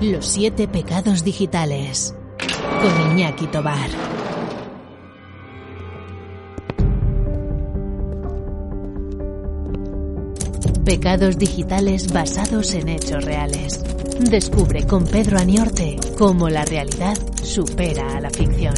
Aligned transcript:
Los 0.00 0.24
siete 0.28 0.66
pecados 0.66 1.24
digitales. 1.24 2.14
Con 2.38 3.12
Iñaki 3.12 3.46
Tobar. 3.48 3.90
Pecados 10.86 11.36
digitales 11.36 12.10
basados 12.10 12.72
en 12.72 12.88
hechos 12.88 13.22
reales. 13.26 13.82
Descubre 14.18 14.86
con 14.86 15.04
Pedro 15.04 15.38
Aniorte 15.38 15.98
cómo 16.16 16.48
la 16.48 16.64
realidad 16.64 17.18
supera 17.42 18.16
a 18.16 18.22
la 18.22 18.30
ficción. 18.30 18.74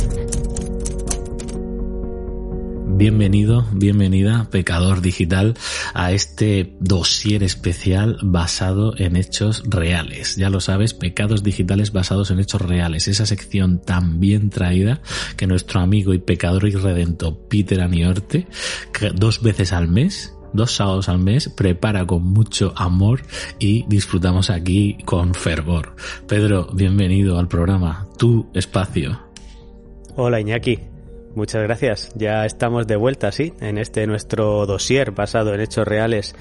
Bienvenido, 2.95 3.67
bienvenida, 3.73 4.49
pecador 4.51 5.01
digital, 5.01 5.55
a 5.95 6.13
este 6.13 6.77
dossier 6.79 7.43
especial 7.43 8.19
basado 8.23 8.95
en 8.97 9.17
hechos 9.17 9.63
reales. 9.67 10.37
Ya 10.37 10.51
lo 10.51 10.61
sabes, 10.61 10.93
pecados 10.95 11.43
digitales 11.43 11.93
basados 11.93 12.31
en 12.31 12.39
hechos 12.39 12.61
reales. 12.61 13.09
Esa 13.09 13.27
sección 13.27 13.81
tan 13.81 14.21
bien 14.21 14.51
traída 14.51 15.01
que 15.37 15.47
nuestro 15.47 15.81
amigo 15.81 16.15
y 16.15 16.19
pecador 16.19 16.69
y 16.69 16.75
Peter 17.49 17.81
Aniorte, 17.81 18.47
dos 19.15 19.43
veces 19.43 19.73
al 19.73 19.89
mes, 19.89 20.35
dos 20.53 20.73
sábados 20.73 21.09
al 21.09 21.19
mes, 21.19 21.49
prepara 21.49 22.07
con 22.07 22.23
mucho 22.23 22.73
amor 22.77 23.23
y 23.59 23.85
disfrutamos 23.89 24.51
aquí 24.51 24.99
con 25.05 25.35
fervor. 25.35 25.97
Pedro, 26.29 26.69
bienvenido 26.73 27.39
al 27.39 27.49
programa, 27.49 28.07
tu 28.19 28.49
espacio. 28.55 29.19
Hola 30.15 30.41
Iñaki, 30.41 30.92
Muchas 31.35 31.63
gracias. 31.63 32.13
Ya 32.15 32.45
estamos 32.45 32.87
de 32.87 32.97
vuelta, 32.97 33.33
sí, 33.33 33.55
en 33.61 33.79
este 33.79 34.07
nuestro 34.07 34.67
dossier 34.67 35.13
basado 35.13 35.55
en 35.55 35.61
hechos 35.61 35.89
reales, 35.89 36.37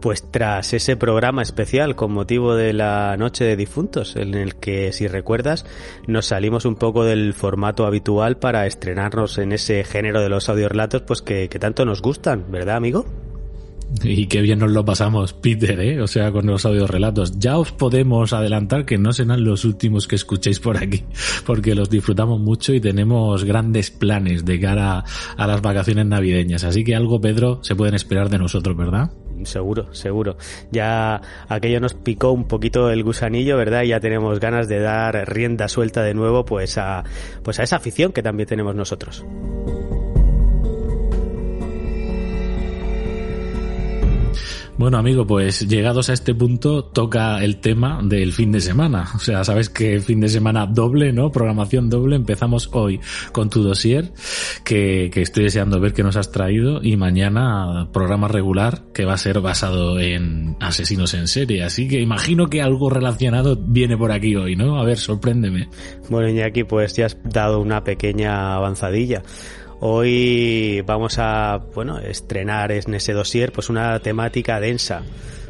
pues 0.00 0.30
tras 0.30 0.74
ese 0.74 0.96
programa 0.96 1.40
especial 1.40 1.96
con 1.96 2.12
motivo 2.12 2.54
de 2.54 2.74
la 2.74 3.16
Noche 3.16 3.44
de 3.44 3.56
Difuntos, 3.56 4.16
en 4.16 4.34
el 4.34 4.56
que, 4.56 4.92
si 4.92 5.06
recuerdas, 5.06 5.64
nos 6.06 6.26
salimos 6.26 6.66
un 6.66 6.76
poco 6.76 7.04
del 7.04 7.32
formato 7.32 7.86
habitual 7.86 8.36
para 8.36 8.66
estrenarnos 8.66 9.38
en 9.38 9.52
ese 9.52 9.82
género 9.82 10.20
de 10.20 10.28
los 10.28 10.50
audiorelatos, 10.50 11.02
pues 11.02 11.22
que, 11.22 11.48
que 11.48 11.58
tanto 11.58 11.86
nos 11.86 12.02
gustan, 12.02 12.44
¿verdad, 12.50 12.76
amigo? 12.76 13.06
Y 14.02 14.26
qué 14.26 14.40
bien 14.42 14.58
nos 14.58 14.70
lo 14.70 14.84
pasamos, 14.84 15.32
Peter, 15.32 15.78
¿eh? 15.80 16.00
O 16.00 16.06
sea, 16.06 16.30
con 16.32 16.46
los 16.46 16.64
audios 16.66 16.90
relatos. 16.90 17.38
Ya 17.38 17.58
os 17.58 17.72
podemos 17.72 18.32
adelantar 18.32 18.84
que 18.84 18.98
no 18.98 19.12
serán 19.12 19.44
los 19.44 19.64
últimos 19.64 20.06
que 20.06 20.16
escuchéis 20.16 20.60
por 20.60 20.76
aquí, 20.76 21.04
porque 21.46 21.74
los 21.74 21.90
disfrutamos 21.90 22.40
mucho 22.40 22.72
y 22.72 22.80
tenemos 22.80 23.44
grandes 23.44 23.90
planes 23.90 24.44
de 24.44 24.60
cara 24.60 25.04
a 25.36 25.46
las 25.46 25.62
vacaciones 25.62 26.06
navideñas. 26.06 26.64
Así 26.64 26.84
que 26.84 26.94
algo, 26.94 27.20
Pedro, 27.20 27.60
se 27.62 27.74
pueden 27.74 27.94
esperar 27.94 28.28
de 28.28 28.38
nosotros, 28.38 28.76
¿verdad? 28.76 29.10
Seguro, 29.44 29.92
seguro. 29.94 30.36
Ya 30.70 31.20
aquello 31.48 31.80
nos 31.80 31.94
picó 31.94 32.30
un 32.30 32.44
poquito 32.44 32.90
el 32.90 33.02
gusanillo, 33.02 33.56
¿verdad? 33.56 33.82
Y 33.82 33.88
ya 33.88 34.00
tenemos 34.00 34.40
ganas 34.40 34.68
de 34.68 34.78
dar 34.78 35.28
rienda 35.28 35.68
suelta 35.68 36.02
de 36.02 36.14
nuevo, 36.14 36.44
pues 36.44 36.78
a, 36.78 37.04
pues 37.42 37.58
a 37.58 37.64
esa 37.64 37.76
afición 37.76 38.12
que 38.12 38.22
también 38.22 38.48
tenemos 38.48 38.74
nosotros. 38.74 39.24
Bueno, 44.76 44.98
amigo, 44.98 45.24
pues 45.24 45.68
llegados 45.68 46.10
a 46.10 46.14
este 46.14 46.34
punto 46.34 46.84
toca 46.84 47.44
el 47.44 47.60
tema 47.60 48.00
del 48.02 48.32
fin 48.32 48.50
de 48.50 48.60
semana. 48.60 49.08
O 49.14 49.20
sea, 49.20 49.44
sabes 49.44 49.70
que 49.70 50.00
fin 50.00 50.18
de 50.18 50.28
semana 50.28 50.66
doble, 50.66 51.12
¿no? 51.12 51.30
Programación 51.30 51.88
doble. 51.88 52.16
Empezamos 52.16 52.70
hoy 52.72 52.98
con 53.30 53.50
tu 53.50 53.62
dossier, 53.62 54.12
que, 54.64 55.10
que 55.14 55.22
estoy 55.22 55.44
deseando 55.44 55.78
ver 55.78 55.92
qué 55.92 56.02
nos 56.02 56.16
has 56.16 56.32
traído, 56.32 56.82
y 56.82 56.96
mañana 56.96 57.88
programa 57.92 58.26
regular, 58.26 58.82
que 58.92 59.04
va 59.04 59.14
a 59.14 59.18
ser 59.18 59.40
basado 59.40 60.00
en 60.00 60.56
asesinos 60.58 61.14
en 61.14 61.28
serie. 61.28 61.62
Así 61.62 61.86
que 61.86 62.00
imagino 62.00 62.48
que 62.48 62.60
algo 62.60 62.90
relacionado 62.90 63.56
viene 63.56 63.96
por 63.96 64.10
aquí 64.10 64.34
hoy, 64.34 64.56
¿no? 64.56 64.80
A 64.80 64.84
ver, 64.84 64.98
sorpréndeme. 64.98 65.68
Bueno, 66.10 66.28
Iñaki, 66.28 66.64
pues 66.64 66.96
ya 66.96 67.06
has 67.06 67.16
dado 67.22 67.60
una 67.60 67.84
pequeña 67.84 68.56
avanzadilla. 68.56 69.22
Hoy 69.86 70.80
vamos 70.86 71.18
a, 71.18 71.60
bueno, 71.74 71.98
estrenar 71.98 72.72
en 72.72 72.94
ese 72.94 73.12
dossier 73.12 73.52
pues 73.52 73.68
una 73.68 74.00
temática 74.00 74.58
densa, 74.58 75.02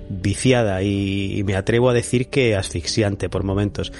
viciada 0.08 0.82
y, 0.82 1.44
me 1.46 1.54
atrevo 1.54 1.88
a 1.88 1.92
decir 1.92 2.30
que 2.30 2.56
asfixiante 2.56 3.28
por 3.28 3.44
momentos. 3.44 3.92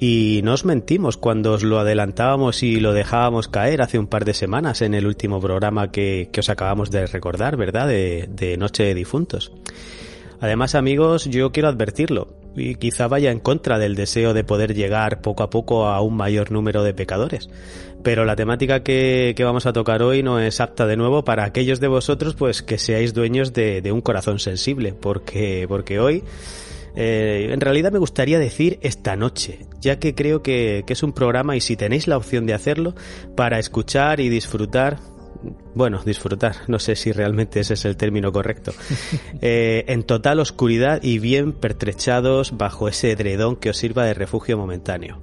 Y 0.00 0.40
no 0.42 0.54
os 0.54 0.64
mentimos 0.64 1.16
cuando 1.16 1.52
os 1.52 1.62
lo 1.62 1.78
adelantábamos 1.78 2.64
y 2.64 2.80
lo 2.80 2.94
dejábamos 2.94 3.46
caer 3.46 3.80
hace 3.80 4.00
un 4.00 4.08
par 4.08 4.24
de 4.24 4.34
semanas 4.34 4.82
en 4.82 4.92
el 4.92 5.06
último 5.06 5.40
programa 5.40 5.92
que, 5.92 6.30
que 6.32 6.40
os 6.40 6.48
acabamos 6.48 6.90
de 6.90 7.06
recordar, 7.06 7.56
¿verdad? 7.56 7.86
De 7.86 8.56
Noche 8.58 8.82
de 8.82 8.94
Difuntos. 8.94 9.52
Además, 10.40 10.74
amigos, 10.74 11.26
yo 11.26 11.52
quiero 11.52 11.68
advertirlo, 11.68 12.26
y 12.56 12.74
quizá 12.76 13.06
vaya 13.06 13.30
en 13.30 13.38
contra 13.38 13.78
del 13.78 13.94
deseo 13.94 14.34
de 14.34 14.44
poder 14.44 14.74
llegar 14.74 15.20
poco 15.20 15.42
a 15.42 15.50
poco 15.50 15.86
a 15.86 16.00
un 16.00 16.16
mayor 16.16 16.50
número 16.50 16.82
de 16.82 16.94
pecadores. 16.94 17.48
Pero 18.02 18.24
la 18.24 18.36
temática 18.36 18.82
que, 18.82 19.34
que 19.36 19.44
vamos 19.44 19.66
a 19.66 19.72
tocar 19.72 20.02
hoy 20.02 20.22
no 20.22 20.40
es 20.40 20.60
apta 20.60 20.86
de 20.86 20.96
nuevo 20.96 21.24
para 21.24 21.44
aquellos 21.44 21.80
de 21.80 21.88
vosotros 21.88 22.34
pues 22.34 22.62
que 22.62 22.78
seáis 22.78 23.14
dueños 23.14 23.52
de, 23.52 23.82
de 23.82 23.92
un 23.92 24.00
corazón 24.00 24.38
sensible, 24.38 24.92
porque, 24.92 25.66
porque 25.68 25.98
hoy 25.98 26.22
eh, 26.96 27.48
en 27.52 27.60
realidad 27.60 27.92
me 27.92 27.98
gustaría 27.98 28.38
decir 28.38 28.78
esta 28.80 29.16
noche, 29.16 29.58
ya 29.80 29.98
que 29.98 30.14
creo 30.14 30.42
que, 30.42 30.82
que, 30.86 30.94
es 30.94 31.02
un 31.02 31.12
programa 31.12 31.54
y 31.54 31.60
si 31.60 31.76
tenéis 31.76 32.08
la 32.08 32.16
opción 32.16 32.46
de 32.46 32.54
hacerlo, 32.54 32.94
para 33.36 33.58
escuchar 33.58 34.18
y 34.20 34.30
disfrutar 34.30 34.98
bueno, 35.74 36.00
disfrutar, 36.04 36.56
no 36.68 36.78
sé 36.78 36.96
si 36.96 37.12
realmente 37.12 37.60
ese 37.60 37.74
es 37.74 37.84
el 37.84 37.96
término 37.96 38.32
correcto, 38.32 38.72
eh, 39.40 39.84
en 39.88 40.02
total 40.04 40.40
oscuridad 40.40 41.00
y 41.02 41.18
bien 41.18 41.52
pertrechados 41.52 42.56
bajo 42.56 42.88
ese 42.88 43.12
edredón 43.12 43.56
que 43.56 43.70
os 43.70 43.76
sirva 43.76 44.04
de 44.04 44.14
refugio 44.14 44.56
momentáneo. 44.56 45.20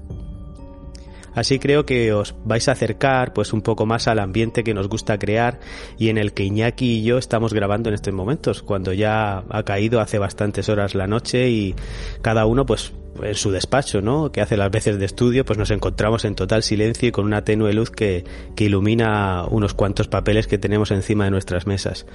Así 1.35 1.59
creo 1.59 1.85
que 1.85 2.13
os 2.13 2.35
vais 2.45 2.67
a 2.67 2.73
acercar 2.73 3.33
pues 3.33 3.53
un 3.53 3.61
poco 3.61 3.85
más 3.85 4.07
al 4.07 4.19
ambiente 4.19 4.63
que 4.63 4.73
nos 4.73 4.87
gusta 4.87 5.17
crear 5.17 5.59
y 5.97 6.09
en 6.09 6.17
el 6.17 6.33
que 6.33 6.43
Iñaki 6.43 6.99
y 6.99 7.03
yo 7.03 7.17
estamos 7.17 7.53
grabando 7.53 7.89
en 7.89 7.95
estos 7.95 8.13
momentos, 8.13 8.61
cuando 8.61 8.93
ya 8.93 9.43
ha 9.49 9.63
caído 9.63 9.99
hace 9.99 10.19
bastantes 10.19 10.69
horas 10.69 10.95
la 10.95 11.07
noche 11.07 11.49
y 11.49 11.75
cada 12.21 12.45
uno 12.45 12.65
pues 12.65 12.93
en 13.21 13.35
su 13.35 13.51
despacho, 13.51 14.01
¿no? 14.01 14.31
Que 14.31 14.41
hace 14.41 14.57
las 14.57 14.71
veces 14.71 14.97
de 14.97 15.05
estudio, 15.05 15.45
pues 15.45 15.59
nos 15.59 15.71
encontramos 15.71 16.25
en 16.25 16.35
total 16.35 16.63
silencio 16.63 17.09
y 17.09 17.11
con 17.11 17.25
una 17.25 17.43
tenue 17.43 17.73
luz 17.73 17.91
que, 17.91 18.25
que 18.55 18.65
ilumina 18.65 19.45
unos 19.49 19.73
cuantos 19.73 20.07
papeles 20.07 20.47
que 20.47 20.57
tenemos 20.57 20.91
encima 20.91 21.25
de 21.25 21.31
nuestras 21.31 21.67
mesas. 21.67 22.05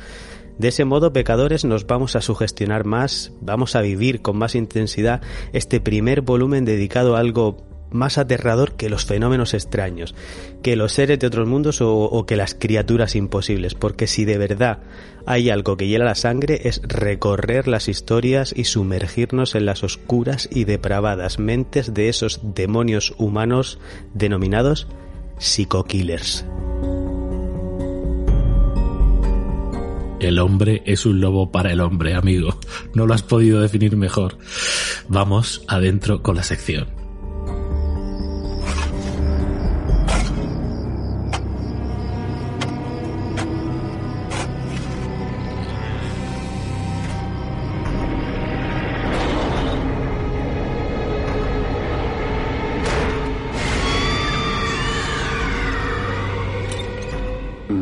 De 0.59 0.69
ese 0.69 0.85
modo, 0.85 1.13
pecadores, 1.13 1.65
nos 1.65 1.87
vamos 1.87 2.17
a 2.17 2.21
sugestionar 2.21 2.85
más, 2.85 3.33
vamos 3.41 3.77
a 3.77 3.81
vivir 3.81 4.23
con 4.23 4.37
más 4.37 4.57
intensidad 4.57 5.23
este 5.53 5.81
primer 5.81 6.23
volumen 6.23 6.65
dedicado 6.65 7.15
a 7.15 7.21
algo 7.21 7.59
más 7.91 8.19
aterrador 8.19 8.75
que 8.75 8.89
los 8.89 9.05
fenómenos 9.05 9.55
extraños, 9.55 10.15
que 10.63 10.77
los 10.77 10.93
seres 10.93 11.19
de 11.19 11.27
otros 11.27 11.49
mundos 11.49 11.79
o, 11.81 12.25
que 12.27 12.37
las 12.37 12.55
criaturas 12.55 13.17
imposibles, 13.17 13.75
porque 13.75 14.07
si 14.07 14.25
de 14.25 14.39
verdad 14.39 14.79
hay 15.27 15.51
algo 15.51 15.77
que 15.77 15.87
hiela 15.87 16.05
la 16.05 16.15
sangre 16.15 16.63
es 16.65 16.81
recorrer 16.85 17.69
las 17.69 17.89
historias 17.89 18.53
y 18.57 18.65
sumergirnos 18.65 19.55
en 19.55 19.67
las 19.67 19.85
oscuras 19.85 20.49
y 20.51 20.65
depravadas 20.65 21.39
mentes 21.39 21.93
de 21.95 22.09
esos 22.09 22.41
demonios 22.43 23.15
humanos 23.19 23.79
denominados 24.15 24.89
psico-killers. 25.39 26.45
El 30.21 30.41
hombre 30.41 30.83
es 30.85 31.07
un 31.07 31.21
lobo 31.21 31.53
para 31.53 31.73
el 31.73 31.81
hombre, 31.81 32.15
amigo. 32.15 32.59
No 32.95 33.07
lo 33.07 33.15
has 33.15 33.23
podido 33.23 33.61
definir 33.61 33.97
mejor. 33.97 34.37
Vamos 35.09 35.63
adentro 35.69 36.23
con 36.23 36.35
la 36.35 36.43
sección. 36.43 36.98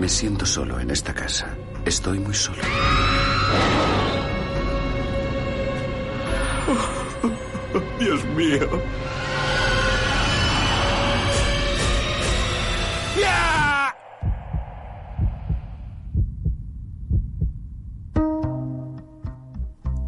Me 0.06 0.10
siento 0.10 0.46
solo 0.46 0.78
en 0.78 0.92
esta 0.92 1.12
casa. 1.12 1.52
Estoy 1.84 2.20
muy 2.20 2.32
solo. 2.32 2.62
Dios 7.98 8.24
mío. 8.36 8.68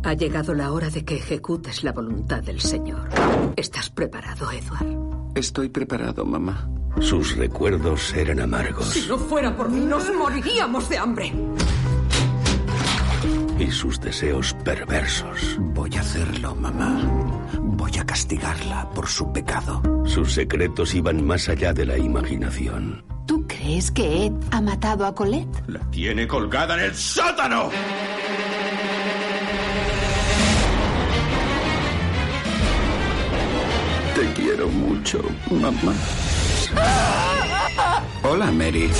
Ha 0.04 0.14
llegado 0.14 0.54
la 0.54 0.70
hora 0.70 0.90
de 0.90 1.04
que 1.04 1.16
ejecutes 1.16 1.82
la 1.82 1.90
voluntad 1.90 2.44
del 2.44 2.60
Señor. 2.60 3.08
¿Estás 3.56 3.90
preparado, 3.90 4.48
Edward? 4.52 4.86
Estoy 5.34 5.70
preparado, 5.70 6.24
mamá. 6.24 6.70
Sus 7.00 7.36
recuerdos 7.36 8.12
eran 8.14 8.40
amargos. 8.40 8.88
Si 8.90 9.06
no 9.08 9.18
fuera 9.18 9.56
por 9.56 9.70
mí, 9.70 9.80
nos 9.80 10.12
moriríamos 10.14 10.88
de 10.88 10.98
hambre. 10.98 11.32
Y 13.58 13.70
sus 13.70 14.00
deseos 14.00 14.54
perversos. 14.64 15.56
Voy 15.58 15.94
a 15.96 16.00
hacerlo, 16.00 16.54
mamá. 16.54 17.00
Voy 17.60 17.96
a 17.98 18.04
castigarla 18.04 18.88
por 18.90 19.08
su 19.08 19.32
pecado. 19.32 19.82
Sus 20.06 20.32
secretos 20.32 20.94
iban 20.94 21.24
más 21.26 21.48
allá 21.48 21.72
de 21.72 21.86
la 21.86 21.98
imaginación. 21.98 23.04
¿Tú 23.26 23.46
crees 23.46 23.90
que 23.90 24.26
Ed 24.26 24.32
ha 24.50 24.60
matado 24.60 25.06
a 25.06 25.14
Colette? 25.14 25.62
La 25.66 25.80
tiene 25.90 26.26
colgada 26.26 26.74
en 26.74 26.84
el 26.84 26.94
sótano. 26.94 27.70
Te 34.14 34.32
quiero 34.40 34.68
mucho, 34.68 35.20
mamá. 35.50 35.94
Hola, 38.22 38.50
Mary. 38.50 38.90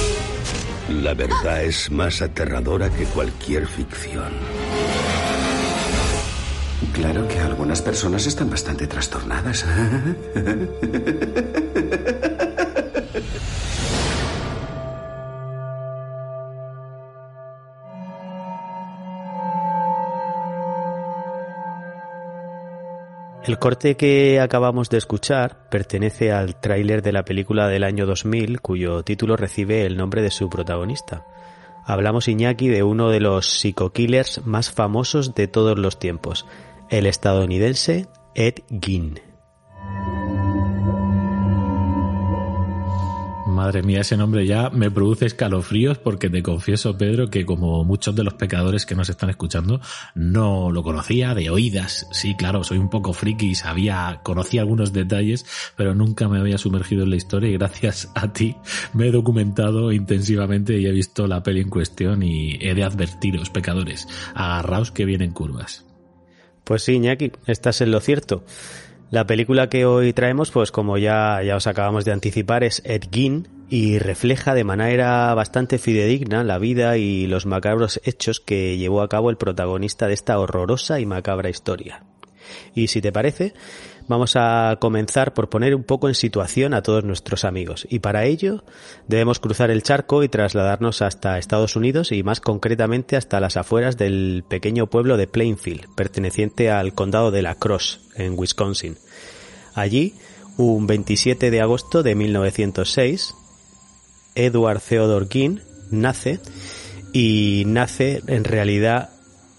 La 0.88 1.14
verdad 1.14 1.64
es 1.64 1.90
más 1.90 2.22
aterradora 2.22 2.88
que 2.90 3.04
cualquier 3.04 3.66
ficción. 3.66 4.32
Claro 6.92 7.28
que 7.28 7.38
algunas 7.38 7.82
personas 7.82 8.26
están 8.26 8.50
bastante 8.50 8.86
trastornadas. 8.86 9.64
El 23.48 23.58
corte 23.58 23.96
que 23.96 24.40
acabamos 24.40 24.90
de 24.90 24.98
escuchar 24.98 25.70
pertenece 25.70 26.32
al 26.32 26.60
tráiler 26.60 27.00
de 27.00 27.12
la 27.12 27.24
película 27.24 27.66
del 27.66 27.82
año 27.82 28.04
2000 28.04 28.60
cuyo 28.60 29.02
título 29.04 29.38
recibe 29.38 29.86
el 29.86 29.96
nombre 29.96 30.20
de 30.20 30.30
su 30.30 30.50
protagonista. 30.50 31.24
Hablamos 31.86 32.28
Iñaki 32.28 32.68
de 32.68 32.82
uno 32.82 33.08
de 33.08 33.20
los 33.20 33.46
psico-killers 33.46 34.44
más 34.44 34.70
famosos 34.70 35.34
de 35.34 35.48
todos 35.48 35.78
los 35.78 35.98
tiempos, 35.98 36.44
el 36.90 37.06
estadounidense 37.06 38.06
Ed 38.34 38.56
Gein. 38.82 39.27
Madre 43.68 43.82
mía, 43.82 44.00
ese 44.00 44.16
nombre 44.16 44.46
ya 44.46 44.70
me 44.70 44.90
produce 44.90 45.26
escalofríos 45.26 45.98
porque 45.98 46.30
te 46.30 46.42
confieso, 46.42 46.96
Pedro, 46.96 47.28
que 47.28 47.44
como 47.44 47.84
muchos 47.84 48.16
de 48.16 48.24
los 48.24 48.32
pecadores 48.32 48.86
que 48.86 48.94
nos 48.94 49.10
están 49.10 49.28
escuchando, 49.28 49.82
no 50.14 50.70
lo 50.70 50.82
conocía 50.82 51.34
de 51.34 51.50
oídas. 51.50 52.08
Sí, 52.10 52.34
claro, 52.34 52.64
soy 52.64 52.78
un 52.78 52.88
poco 52.88 53.12
friki 53.12 53.50
y 53.50 53.54
sabía, 53.54 54.20
conocía 54.22 54.62
algunos 54.62 54.94
detalles, 54.94 55.44
pero 55.76 55.94
nunca 55.94 56.28
me 56.28 56.38
había 56.38 56.56
sumergido 56.56 57.02
en 57.02 57.10
la 57.10 57.16
historia 57.16 57.50
y 57.50 57.58
gracias 57.58 58.10
a 58.14 58.32
ti 58.32 58.56
me 58.94 59.08
he 59.08 59.12
documentado 59.12 59.92
intensivamente 59.92 60.78
y 60.78 60.86
he 60.86 60.90
visto 60.90 61.26
la 61.26 61.42
peli 61.42 61.60
en 61.60 61.68
cuestión 61.68 62.22
y 62.22 62.56
he 62.62 62.72
de 62.72 62.84
advertiros, 62.84 63.50
pecadores, 63.50 64.08
agarraos 64.34 64.92
que 64.92 65.04
vienen 65.04 65.32
curvas. 65.32 65.84
Pues 66.64 66.84
sí, 66.84 66.92
Iñaki, 66.92 67.32
estás 67.46 67.82
en 67.82 67.90
lo 67.90 68.00
cierto. 68.00 68.46
La 69.10 69.26
película 69.26 69.70
que 69.70 69.86
hoy 69.86 70.12
traemos, 70.12 70.50
pues 70.50 70.70
como 70.70 70.98
ya, 70.98 71.42
ya 71.42 71.56
os 71.56 71.66
acabamos 71.66 72.04
de 72.04 72.12
anticipar, 72.12 72.62
es 72.62 72.82
Ed 72.84 73.04
Gein 73.10 73.48
y 73.70 73.98
refleja 73.98 74.52
de 74.52 74.64
manera 74.64 75.32
bastante 75.32 75.78
fidedigna 75.78 76.44
la 76.44 76.58
vida 76.58 76.98
y 76.98 77.26
los 77.26 77.46
macabros 77.46 78.02
hechos 78.04 78.38
que 78.38 78.76
llevó 78.76 79.00
a 79.00 79.08
cabo 79.08 79.30
el 79.30 79.38
protagonista 79.38 80.08
de 80.08 80.14
esta 80.14 80.38
horrorosa 80.38 81.00
y 81.00 81.06
macabra 81.06 81.48
historia. 81.48 82.04
Y 82.74 82.88
si 82.88 83.00
te 83.00 83.10
parece, 83.10 83.54
vamos 84.08 84.34
a 84.36 84.76
comenzar 84.80 85.34
por 85.34 85.48
poner 85.48 85.74
un 85.74 85.84
poco 85.84 86.08
en 86.08 86.14
situación 86.14 86.74
a 86.74 86.82
todos 86.82 87.04
nuestros 87.04 87.44
amigos. 87.44 87.86
Y 87.90 88.00
para 88.00 88.24
ello 88.24 88.64
debemos 89.06 89.38
cruzar 89.38 89.70
el 89.70 89.82
charco 89.82 90.22
y 90.22 90.28
trasladarnos 90.28 91.02
hasta 91.02 91.38
Estados 91.38 91.76
Unidos 91.76 92.10
y 92.10 92.22
más 92.22 92.40
concretamente 92.40 93.16
hasta 93.16 93.40
las 93.40 93.56
afueras 93.56 93.96
del 93.96 94.44
pequeño 94.48 94.88
pueblo 94.88 95.16
de 95.16 95.26
Plainfield, 95.26 95.94
perteneciente 95.94 96.70
al 96.70 96.94
condado 96.94 97.30
de 97.30 97.42
La 97.42 97.54
Crosse, 97.54 98.00
en 98.16 98.36
Wisconsin. 98.36 98.96
Allí, 99.74 100.14
un 100.56 100.86
27 100.86 101.50
de 101.50 101.60
agosto 101.60 102.02
de 102.02 102.14
1906, 102.14 103.34
Edward 104.34 104.80
Theodore 104.80 105.26
Gein 105.30 105.62
nace 105.90 106.40
y 107.12 107.64
nace 107.66 108.22
en 108.26 108.44
realidad 108.44 109.10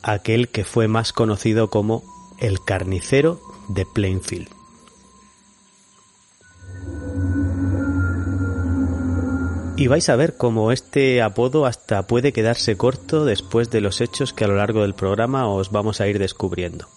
aquel 0.01 0.49
que 0.49 0.63
fue 0.63 0.87
más 0.87 1.13
conocido 1.13 1.69
como 1.69 2.03
el 2.39 2.63
carnicero 2.63 3.41
de 3.69 3.85
Plainfield. 3.85 4.49
Y 9.77 9.87
vais 9.87 10.09
a 10.09 10.17
ver 10.17 10.35
cómo 10.35 10.73
este 10.73 11.21
apodo 11.21 11.65
hasta 11.65 12.05
puede 12.05 12.33
quedarse 12.33 12.75
corto 12.75 13.23
después 13.23 13.69
de 13.69 13.79
los 13.79 14.01
hechos 14.01 14.33
que 14.33 14.43
a 14.43 14.49
lo 14.49 14.57
largo 14.57 14.81
del 14.81 14.93
programa 14.93 15.47
os 15.47 15.71
vamos 15.71 16.01
a 16.01 16.07
ir 16.07 16.19
descubriendo. 16.19 16.89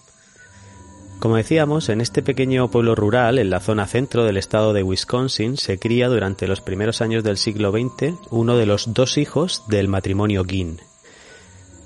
Como 1.19 1.37
decíamos, 1.37 1.87
en 1.87 2.01
este 2.01 2.21
pequeño 2.21 2.69
pueblo 2.69 2.95
rural, 2.95 3.39
en 3.39 3.49
la 3.49 3.61
zona 3.61 3.87
centro 3.87 4.25
del 4.25 4.35
estado 4.35 4.73
de 4.73 4.83
Wisconsin, 4.83 5.55
se 5.55 5.79
cría 5.79 6.09
durante 6.09 6.45
los 6.45 6.59
primeros 6.59 7.01
años 7.01 7.23
del 7.23 7.37
siglo 7.37 7.71
XX 7.71 8.15
uno 8.29 8.57
de 8.57 8.65
los 8.65 8.93
dos 8.93 9.17
hijos 9.17 9.63
del 9.69 9.87
matrimonio 9.87 10.43
Ginn, 10.43 10.81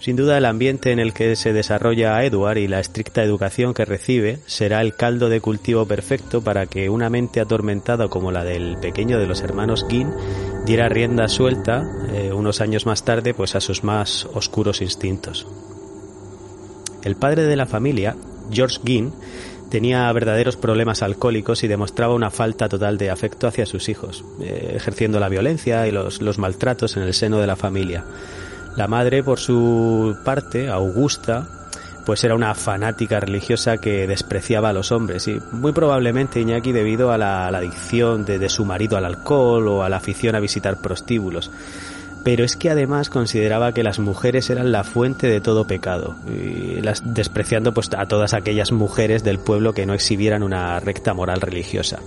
sin 0.08 0.16
duda 0.16 0.38
el 0.38 0.46
ambiente 0.46 0.94
en 0.94 1.00
el 1.00 1.12
que 1.12 1.36
se 1.36 1.52
desarrolla 1.52 2.24
Edward 2.24 2.60
y 2.60 2.70
la 2.70 2.80
estricta 2.80 3.24
educación 3.24 3.74
que 3.74 3.84
recibe 3.84 4.40
será 4.46 4.80
el 4.80 4.96
caldo 4.96 5.28
de 5.28 5.42
cultivo 5.42 5.86
perfecto 5.86 6.42
para 6.42 6.66
que 6.66 6.90
una 6.90 7.10
mente 7.10 7.42
atormentada 7.42 8.08
como 8.08 8.32
la 8.32 8.46
del 8.46 8.78
pequeño 8.78 9.20
de 9.20 9.28
los 9.28 9.42
hermanos 9.42 9.86
Ginn 9.90 10.14
diera 10.66 10.88
rienda 10.88 11.28
suelta 11.28 11.84
eh, 12.14 12.32
unos 12.32 12.62
años 12.62 12.86
más 12.86 13.04
tarde 13.04 13.34
pues 13.34 13.56
a 13.56 13.60
sus 13.60 13.84
más 13.84 14.26
oscuros 14.34 14.82
instintos. 14.82 15.46
El 17.04 17.18
padre 17.18 17.44
de 17.44 17.58
la 17.58 17.66
familia, 17.66 18.16
George 18.50 18.80
Ginn, 18.86 19.12
tenía 19.70 20.10
verdaderos 20.14 20.56
problemas 20.56 21.04
alcohólicos 21.04 21.66
y 21.66 21.68
demostraba 21.68 22.14
una 22.14 22.32
falta 22.32 22.70
total 22.70 22.98
de 22.98 23.10
afecto 23.10 23.46
hacia 23.46 23.66
sus 23.66 23.90
hijos, 23.90 24.24
eh, 24.40 24.72
ejerciendo 24.74 25.20
la 25.20 25.28
violencia 25.28 25.86
y 25.86 25.92
los, 25.92 26.22
los 26.22 26.38
maltratos 26.38 26.96
en 26.96 27.04
el 27.04 27.14
seno 27.14 27.40
de 27.40 27.48
la 27.48 27.58
familia. 27.58 28.06
La 28.78 28.88
madre, 28.88 29.24
por 29.24 29.40
su 29.40 30.16
parte, 30.24 30.70
Augusta, 30.70 31.48
pues 32.06 32.24
era 32.24 32.36
una 32.36 32.54
fanática 32.54 33.20
religiosa 33.20 33.80
que 33.80 34.06
despreciaba 34.06 34.70
a 34.70 34.74
los 34.74 34.92
hombres 34.92 35.28
y 35.28 35.42
muy 35.52 35.72
probablemente 35.72 36.40
Iñaki 36.40 36.74
debido 36.74 37.12
a 37.12 37.18
la, 37.18 37.48
adicción 37.48 38.24
de, 38.24 38.48
su 38.50 38.66
marido 38.66 38.96
al 38.96 39.06
alcohol 39.06 39.68
o 39.68 39.84
a 39.84 39.90
la 39.90 39.98
afición 39.98 40.36
a 40.36 40.40
visitar 40.40 40.78
prostíbulos. 40.78 41.50
Pero 42.24 42.46
es 42.46 42.56
que 42.56 42.70
además 42.70 43.10
consideraba 43.10 43.72
que 43.72 43.82
las 43.82 43.98
mujeres 43.98 44.48
eran 44.52 44.72
la 44.72 44.84
fuente 44.84 45.26
de 45.26 45.42
todo 45.42 45.66
pecado, 45.66 46.16
y 46.28 46.80
despreciando 47.04 47.74
pues 47.74 47.90
a 47.98 48.06
todas 48.06 48.36
aquellas 48.36 48.72
mujeres 48.72 49.24
del 49.24 49.40
pueblo 49.40 49.74
que 49.74 49.88
no 49.88 49.96
exhibieran 49.96 50.44
una 50.44 50.80
recta 50.80 51.16
moral 51.16 51.42
religiosa. 51.42 52.00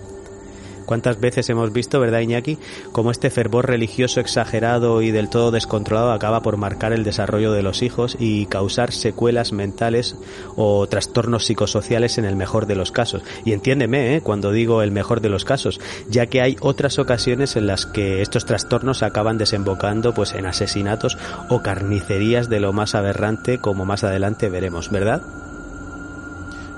¿Cuántas 0.91 1.21
veces 1.21 1.49
hemos 1.49 1.73
visto, 1.73 2.01
verdad 2.01 2.19
Iñaki, 2.19 2.59
cómo 2.91 3.13
este 3.13 3.31
fervor 3.31 3.69
religioso 3.69 4.19
exagerado 4.19 5.03
y 5.03 5.13
del 5.13 5.29
todo 5.29 5.53
descontrolado 5.53 6.11
acaba 6.11 6.43
por 6.43 6.57
marcar 6.57 6.93
el 6.93 7.05
desarrollo 7.05 7.53
de 7.53 7.63
los 7.63 7.83
hijos 7.83 8.17
y 8.19 8.47
causar 8.47 8.91
secuelas 8.91 9.53
mentales 9.53 10.17
o 10.57 10.89
trastornos 10.89 11.45
psicosociales 11.45 12.19
en 12.19 12.25
el 12.25 12.35
mejor 12.35 12.67
de 12.67 12.75
los 12.75 12.91
casos? 12.91 13.23
Y 13.45 13.53
entiéndeme 13.53 14.17
¿eh? 14.17 14.21
cuando 14.21 14.51
digo 14.51 14.83
el 14.83 14.91
mejor 14.91 15.21
de 15.21 15.29
los 15.29 15.45
casos, 15.45 15.79
ya 16.09 16.27
que 16.27 16.43
hay 16.43 16.57
otras 16.61 16.99
ocasiones 16.99 17.55
en 17.55 17.69
las 17.69 17.87
que 17.87 18.21
estos 18.21 18.45
trastornos 18.45 19.05
acaban 19.05 19.39
desembocando 19.39 20.13
pues 20.13 20.33
en 20.33 20.45
asesinatos 20.45 21.19
o 21.51 21.63
carnicerías 21.63 22.49
de 22.49 22.59
lo 22.59 22.73
más 22.73 22.97
aberrante 22.97 23.59
como 23.59 23.85
más 23.85 24.03
adelante 24.03 24.49
veremos, 24.49 24.91
¿verdad? 24.91 25.23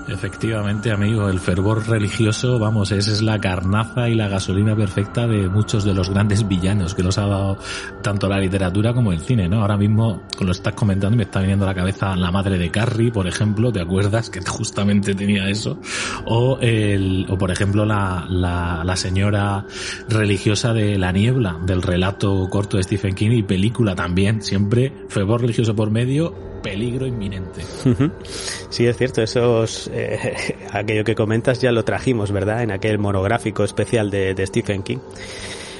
Efectivamente, 0.07 0.91
amigo, 0.91 1.29
el 1.29 1.39
fervor 1.39 1.87
religioso, 1.87 2.59
vamos, 2.59 2.91
esa 2.91 3.11
es 3.11 3.21
la 3.21 3.39
carnaza 3.39 4.09
y 4.09 4.15
la 4.15 4.27
gasolina 4.27 4.75
perfecta 4.75 5.27
de 5.27 5.47
muchos 5.47 5.85
de 5.85 5.93
los 5.93 6.09
grandes 6.09 6.45
villanos 6.47 6.93
que 6.93 7.03
nos 7.03 7.17
ha 7.17 7.25
dado 7.25 7.57
tanto 8.01 8.27
la 8.27 8.37
literatura 8.37 8.93
como 8.93 9.13
el 9.13 9.19
cine, 9.19 9.47
¿no? 9.47 9.61
Ahora 9.61 9.77
mismo, 9.77 10.23
con 10.37 10.47
lo 10.47 10.51
estás 10.51 10.73
comentando, 10.73 11.15
me 11.15 11.23
está 11.23 11.39
viniendo 11.39 11.65
a 11.65 11.69
la 11.69 11.75
cabeza 11.75 12.15
la 12.17 12.31
madre 12.31 12.57
de 12.57 12.69
Carrie, 12.69 13.11
por 13.11 13.27
ejemplo, 13.27 13.71
¿te 13.71 13.79
acuerdas? 13.79 14.29
Que 14.29 14.41
justamente 14.41 15.15
tenía 15.15 15.47
eso. 15.49 15.79
O, 16.25 16.57
el, 16.59 17.25
o 17.29 17.37
por 17.37 17.51
ejemplo, 17.51 17.85
la, 17.85 18.25
la, 18.29 18.83
la 18.83 18.95
señora 18.97 19.65
religiosa 20.09 20.73
de 20.73 20.97
La 20.97 21.13
Niebla, 21.13 21.59
del 21.65 21.81
relato 21.81 22.49
corto 22.49 22.75
de 22.75 22.83
Stephen 22.83 23.15
King 23.15 23.31
y 23.31 23.43
película 23.43 23.95
también, 23.95 24.41
siempre 24.41 24.93
fervor 25.07 25.41
religioso 25.41 25.75
por 25.75 25.91
medio, 25.91 26.52
peligro 26.63 27.05
inminente. 27.05 27.61
Sí, 28.69 28.87
es 28.87 28.97
cierto, 28.97 29.21
eso 29.21 29.65
eh, 29.91 30.55
aquello 30.71 31.03
que 31.03 31.13
comentas 31.13 31.61
ya 31.61 31.71
lo 31.71 31.83
trajimos, 31.83 32.31
¿verdad? 32.31 32.63
En 32.63 32.71
aquel 32.71 32.97
monográfico 32.97 33.63
especial 33.63 34.09
de, 34.09 34.43
Stephen 34.47 34.81
King. 34.81 34.97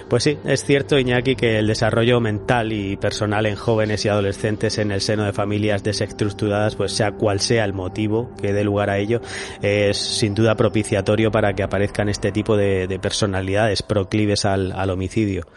Pues 0.10 0.24
sí, 0.24 0.38
es 0.44 0.64
cierto, 0.64 1.00
Iñaki, 1.00 1.36
que 1.36 1.58
el 1.58 1.66
desarrollo 1.66 2.20
mental 2.20 2.72
y 2.72 2.98
personal 2.98 3.48
en 3.48 3.56
jóvenes 3.56 4.06
y 4.06 4.10
adolescentes 4.10 4.78
en 4.78 4.92
el 4.92 5.02
seno 5.02 5.24
de 5.24 5.34
familias 5.34 5.82
desestructuradas, 5.82 6.76
pues 6.76 6.92
sea 6.92 7.14
cual 7.14 7.40
sea 7.40 7.66
el 7.66 7.74
motivo 7.74 8.30
que 8.40 8.54
dé 8.54 8.64
lugar 8.64 8.92
a 8.92 9.00
ello, 9.00 9.22
es 9.62 9.98
sin 9.98 10.36
duda 10.36 10.56
propiciatorio 10.56 11.32
para 11.32 11.54
que 11.54 11.64
aparezcan 11.64 12.10
este 12.10 12.32
tipo 12.32 12.56
de, 12.58 12.86
de 12.86 13.00
personalidades 13.00 13.82
proclives 13.82 14.46
al 14.46 14.90
homicidio. 14.92 15.48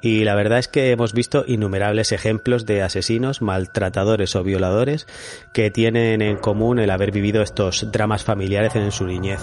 Y 0.00 0.24
la 0.24 0.34
verdad 0.34 0.58
es 0.58 0.68
que 0.68 0.90
hemos 0.90 1.12
visto 1.12 1.44
innumerables 1.46 2.12
ejemplos 2.12 2.66
de 2.66 2.82
asesinos, 2.82 3.42
maltratadores 3.42 4.34
o 4.36 4.42
violadores 4.42 5.06
que 5.52 5.70
tienen 5.70 6.22
en 6.22 6.36
común 6.36 6.78
el 6.78 6.90
haber 6.90 7.12
vivido 7.12 7.42
estos 7.42 7.90
dramas 7.92 8.24
familiares 8.24 8.76
en 8.76 8.92
su 8.92 9.06
niñez. 9.06 9.40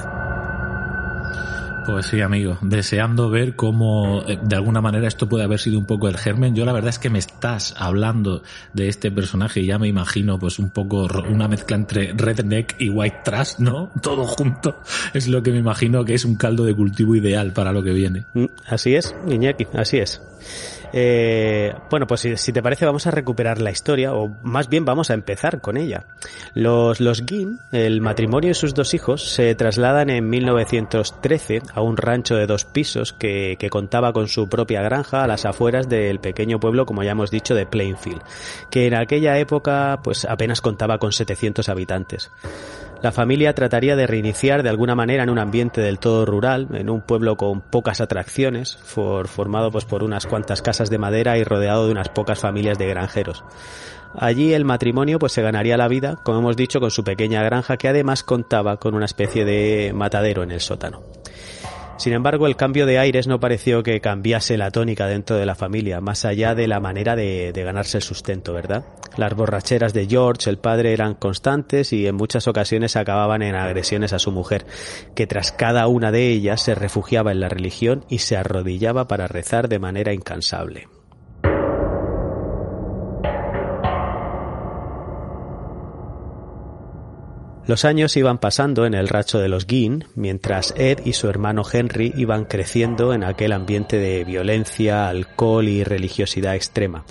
Pues 1.87 2.07
sí, 2.07 2.19
amigo, 2.19 2.57
deseando 2.61 3.29
ver 3.29 3.55
cómo 3.55 4.21
eh, 4.27 4.37
de 4.43 4.57
alguna 4.57 4.81
manera 4.81 5.07
esto 5.07 5.29
puede 5.29 5.45
haber 5.45 5.57
sido 5.57 5.79
un 5.79 5.85
poco 5.85 6.09
el 6.09 6.17
germen. 6.17 6.53
Yo 6.53 6.65
la 6.65 6.73
verdad 6.73 6.89
es 6.89 6.99
que 6.99 7.09
me 7.09 7.17
estás 7.17 7.73
hablando 7.77 8.43
de 8.73 8.89
este 8.89 9.09
personaje 9.09 9.61
y 9.61 9.67
ya 9.67 9.79
me 9.79 9.87
imagino 9.87 10.37
pues 10.37 10.59
un 10.59 10.69
poco 10.69 11.07
una 11.29 11.47
mezcla 11.47 11.77
entre 11.77 12.11
redneck 12.11 12.75
y 12.79 12.89
white 12.89 13.19
trash, 13.23 13.59
¿no? 13.59 13.89
Todo 14.01 14.25
junto. 14.25 14.81
Es 15.13 15.29
lo 15.29 15.41
que 15.41 15.51
me 15.51 15.59
imagino 15.59 16.03
que 16.03 16.13
es 16.13 16.25
un 16.25 16.35
caldo 16.35 16.65
de 16.65 16.75
cultivo 16.75 17.15
ideal 17.15 17.53
para 17.53 17.71
lo 17.71 17.81
que 17.81 17.93
viene. 17.93 18.25
Mm, 18.33 18.47
así 18.67 18.93
es, 18.93 19.15
Iñaki, 19.25 19.67
así 19.73 19.99
es. 19.99 20.21
Eh, 20.93 21.73
bueno, 21.89 22.07
pues 22.07 22.21
si, 22.21 22.37
si, 22.37 22.53
te 22.53 22.63
parece 22.63 22.85
vamos 22.85 23.07
a 23.07 23.11
recuperar 23.11 23.59
la 23.61 23.71
historia, 23.71 24.13
o 24.13 24.29
más 24.43 24.69
bien 24.69 24.85
vamos 24.85 25.09
a 25.09 25.13
empezar 25.13 25.61
con 25.61 25.77
ella. 25.77 26.05
Los, 26.53 26.99
los 26.99 27.23
Gin, 27.25 27.59
el 27.71 28.01
matrimonio 28.01 28.51
y 28.51 28.53
sus 28.53 28.73
dos 28.73 28.93
hijos, 28.93 29.29
se 29.29 29.53
trasladan 29.55 30.09
en 30.09 30.29
1913 30.29 31.61
a 31.73 31.81
un 31.81 31.97
rancho 31.97 32.35
de 32.35 32.47
dos 32.47 32.65
pisos 32.65 33.13
que, 33.13 33.57
que 33.59 33.69
contaba 33.69 34.13
con 34.13 34.27
su 34.27 34.49
propia 34.49 34.81
granja 34.81 35.23
a 35.23 35.27
las 35.27 35.45
afueras 35.45 35.89
del 35.89 36.19
pequeño 36.19 36.59
pueblo, 36.59 36.85
como 36.85 37.03
ya 37.03 37.11
hemos 37.11 37.31
dicho, 37.31 37.55
de 37.55 37.65
Plainfield, 37.65 38.21
que 38.69 38.87
en 38.87 38.95
aquella 38.95 39.37
época 39.37 39.99
pues 40.03 40.25
apenas 40.25 40.61
contaba 40.61 40.97
con 40.97 41.11
700 41.11 41.69
habitantes. 41.69 42.31
La 43.01 43.11
familia 43.11 43.53
trataría 43.53 43.95
de 43.95 44.07
reiniciar 44.07 44.63
de 44.63 44.69
alguna 44.69 44.95
manera 44.95 45.23
en 45.23 45.29
un 45.29 45.37
ambiente 45.37 45.81
del 45.81 45.99
todo 45.99 46.25
rural, 46.25 46.67
en 46.73 46.89
un 46.89 47.01
pueblo 47.01 47.37
con 47.37 47.61
pocas 47.61 48.01
atracciones, 48.01 48.77
for, 48.83 49.27
formado 49.27 49.71
pues 49.71 49.85
por 49.85 50.03
unas 50.03 50.25
cuantas 50.25 50.61
casas 50.61 50.89
de 50.89 50.97
madera 50.97 51.37
y 51.37 51.43
rodeado 51.43 51.85
de 51.85 51.91
unas 51.91 52.09
pocas 52.09 52.39
familias 52.39 52.77
de 52.77 52.87
granjeros. 52.87 53.43
Allí 54.15 54.53
el 54.53 54.65
matrimonio 54.65 55.19
pues 55.19 55.33
se 55.33 55.43
ganaría 55.43 55.77
la 55.77 55.87
vida, 55.87 56.15
como 56.23 56.39
hemos 56.39 56.57
dicho, 56.57 56.79
con 56.79 56.89
su 56.89 57.03
pequeña 57.03 57.43
granja 57.43 57.77
que 57.77 57.87
además 57.87 58.23
contaba 58.23 58.77
con 58.77 58.95
una 58.95 59.05
especie 59.05 59.45
de 59.45 59.93
matadero 59.93 60.41
en 60.41 60.51
el 60.51 60.61
sótano. 60.61 61.03
Sin 61.97 62.13
embargo, 62.13 62.45
el 62.45 62.55
cambio 62.55 62.85
de 62.85 62.99
aires 62.99 63.27
no 63.27 63.39
pareció 63.39 63.81
que 63.81 63.99
cambiase 64.01 64.55
la 64.57 64.69
tónica 64.69 65.07
dentro 65.07 65.35
de 65.35 65.45
la 65.45 65.55
familia, 65.55 65.99
más 65.99 66.25
allá 66.25 66.53
de 66.53 66.67
la 66.67 66.79
manera 66.79 67.15
de, 67.15 67.51
de, 67.51 67.63
ganarse 67.63 67.97
el 67.97 68.03
sustento, 68.03 68.53
¿verdad? 68.53 68.85
Las 69.17 69.33
borracheras 69.33 69.93
de 69.93 70.05
George, 70.05 70.49
el 70.49 70.59
padre, 70.59 70.93
eran 70.93 71.15
constantes 71.15 71.93
y 71.93 72.05
en 72.05 72.15
muchas 72.15 72.47
ocasiones 72.47 72.95
acababan 72.95 73.41
en 73.41 73.55
agresiones 73.55 74.13
a 74.13 74.19
su 74.19 74.31
mujer, 74.31 74.65
que 75.15 75.25
tras 75.25 75.51
cada 75.51 75.87
una 75.87 76.11
de 76.11 76.29
ellas 76.29 76.61
se 76.61 76.75
refugiaba 76.75 77.31
en 77.31 77.39
la 77.39 77.49
religión 77.49 78.05
y 78.09 78.19
se 78.19 78.37
arrodillaba 78.37 79.07
para 79.07 79.27
rezar 79.27 79.67
de 79.67 79.79
manera 79.79 80.13
incansable. 80.13 80.87
Los 87.67 87.83
años 87.83 88.15
iban 88.15 88.37
pasando 88.37 88.85
en 88.85 88.93
el 88.93 89.09
racho 89.09 89.39
de 89.39 89.49
los 89.49 89.67
Guin, 89.67 90.05
mientras 90.15 90.73
Ed 90.77 90.99
y 91.03 91.11
su 91.11 91.27
hermano 91.27 91.63
Henry 91.69 92.13
iban 92.15 92.45
creciendo 92.45 93.13
en 93.13 93.25
aquel 93.25 93.51
ambiente 93.51 93.97
de 93.97 94.23
violencia, 94.23 95.09
alcohol 95.09 95.67
y 95.67 95.83
religiosidad 95.83 96.55
extrema. 96.55 97.03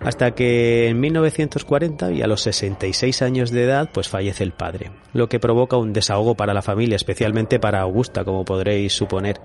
Hasta 0.00 0.32
que 0.32 0.88
en 0.88 1.00
1940 1.00 2.12
y 2.12 2.20
a 2.20 2.26
los 2.26 2.42
66 2.42 3.22
años 3.22 3.50
de 3.50 3.64
edad 3.64 3.88
pues 3.94 4.10
fallece 4.10 4.44
el 4.44 4.52
padre, 4.52 4.90
lo 5.14 5.30
que 5.30 5.40
provoca 5.40 5.78
un 5.78 5.94
desahogo 5.94 6.34
para 6.34 6.52
la 6.52 6.60
familia, 6.60 6.96
especialmente 6.96 7.58
para 7.58 7.80
Augusta, 7.80 8.24
como 8.24 8.44
podréis 8.44 8.92
suponer, 8.92 9.40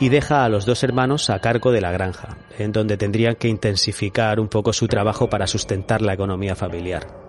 y 0.00 0.08
deja 0.08 0.46
a 0.46 0.48
los 0.48 0.64
dos 0.64 0.82
hermanos 0.84 1.28
a 1.28 1.40
cargo 1.40 1.70
de 1.70 1.82
la 1.82 1.92
granja, 1.92 2.38
en 2.58 2.72
donde 2.72 2.96
tendrían 2.96 3.34
que 3.34 3.48
intensificar 3.48 4.40
un 4.40 4.48
poco 4.48 4.72
su 4.72 4.88
trabajo 4.88 5.28
para 5.28 5.46
sustentar 5.46 6.00
la 6.00 6.14
economía 6.14 6.56
familiar. 6.56 7.21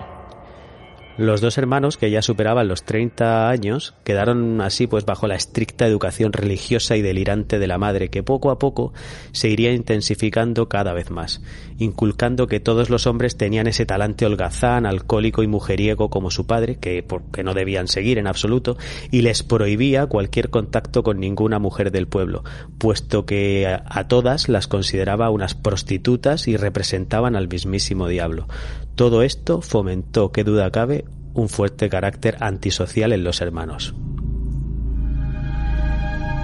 Los 1.16 1.42
dos 1.42 1.60
hermanos, 1.60 1.98
que 1.98 2.10
ya 2.10 2.24
superaban 2.24 2.68
los 2.68 2.86
30 2.86 3.48
años, 3.48 3.94
quedaron 4.04 4.60
así 4.62 4.88
pues 4.88 5.06
bajo 5.06 5.28
la 5.28 5.36
estricta 5.36 5.86
educación 5.86 6.34
religiosa 6.34 6.98
y 6.98 7.04
delirante 7.04 7.60
de 7.60 7.68
la 7.68 7.78
madre, 7.78 8.10
que 8.10 8.24
poco 8.24 8.50
a 8.50 8.58
poco 8.58 8.94
se 9.32 9.48
iría 9.48 9.72
intensificando 9.74 10.68
cada 10.70 10.92
vez 10.92 11.12
más, 11.12 11.44
inculcando 11.78 12.48
que 12.48 12.60
todos 12.60 12.90
los 12.90 13.06
hombres 13.06 13.38
tenían 13.38 13.68
ese 13.68 13.86
talante 13.86 14.26
holgazán, 14.26 14.88
alcohólico 14.88 15.44
y 15.44 15.48
mujeriego 15.48 16.10
como 16.10 16.32
su 16.32 16.48
padre, 16.48 16.78
que, 16.80 17.06
que 17.32 17.44
no 17.44 17.54
debían 17.54 17.88
seguir 17.88 18.18
en 18.18 18.26
absoluto, 18.26 18.78
y 19.12 19.22
les 19.22 19.44
prohibía 19.44 20.08
cualquier 20.08 20.50
contacto 20.50 21.04
con 21.04 21.20
ninguna 21.20 21.60
mujer 21.60 21.92
del 21.92 22.08
pueblo, 22.08 22.44
puesto 22.80 23.28
que 23.28 23.68
a, 23.68 23.84
a 23.86 24.08
todas 24.08 24.50
las 24.50 24.66
consideraba 24.66 25.30
unas 25.30 25.54
prostitutas 25.54 26.48
y 26.48 26.58
representaban 26.58 27.36
al 27.36 27.48
mismísimo 27.48 28.08
diablo. 28.08 28.48
Todo 28.96 29.24
esto 29.24 29.62
fomentó, 29.62 30.32
qué 30.32 30.44
duda 30.44 30.70
cabe, 30.70 31.06
un 31.34 31.50
fuerte 31.50 31.90
carácter 31.90 32.38
antisocial 32.40 33.12
en 33.12 33.24
los 33.24 33.42
hermanos. 33.42 33.96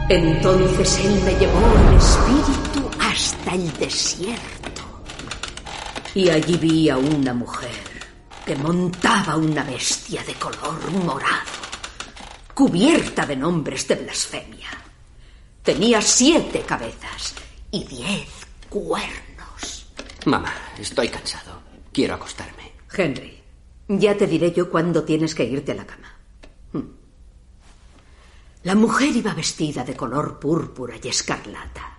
Entonces 0.09 1.05
él 1.05 1.21
me 1.23 1.33
llevó 1.35 1.59
en 1.59 1.93
espíritu 1.93 2.89
hasta 2.99 3.53
el 3.53 3.71
desierto. 3.77 4.81
Y 6.15 6.29
allí 6.29 6.57
vi 6.57 6.89
a 6.89 6.97
una 6.97 7.35
mujer 7.35 7.69
que 8.43 8.55
montaba 8.55 9.35
una 9.35 9.63
bestia 9.63 10.23
de 10.23 10.33
color 10.33 10.91
morado, 11.05 11.51
cubierta 12.55 13.27
de 13.27 13.35
nombres 13.35 13.87
de 13.87 13.93
blasfemia. 13.93 14.69
Tenía 15.61 16.01
siete 16.01 16.61
cabezas 16.61 17.35
y 17.69 17.83
diez 17.83 18.27
cuernos. 18.67 19.85
Mamá, 20.25 20.51
estoy 20.79 21.09
cansado. 21.09 21.68
Quiero 21.91 22.15
acostarme. 22.15 22.71
Henry, 22.91 23.41
ya 23.87 24.15
te 24.15 24.27
diré 24.27 24.51
yo 24.51 24.69
cuándo 24.69 25.03
tienes 25.03 25.33
que 25.33 25.43
irte 25.43 25.71
a 25.71 25.75
la 25.75 25.85
cama. 25.85 26.13
Hmm. 26.73 26.89
La 28.63 28.75
mujer 28.75 29.15
iba 29.15 29.33
vestida 29.33 29.83
de 29.83 29.95
color 29.95 30.39
púrpura 30.39 30.95
y 31.01 31.07
escarlata 31.07 31.97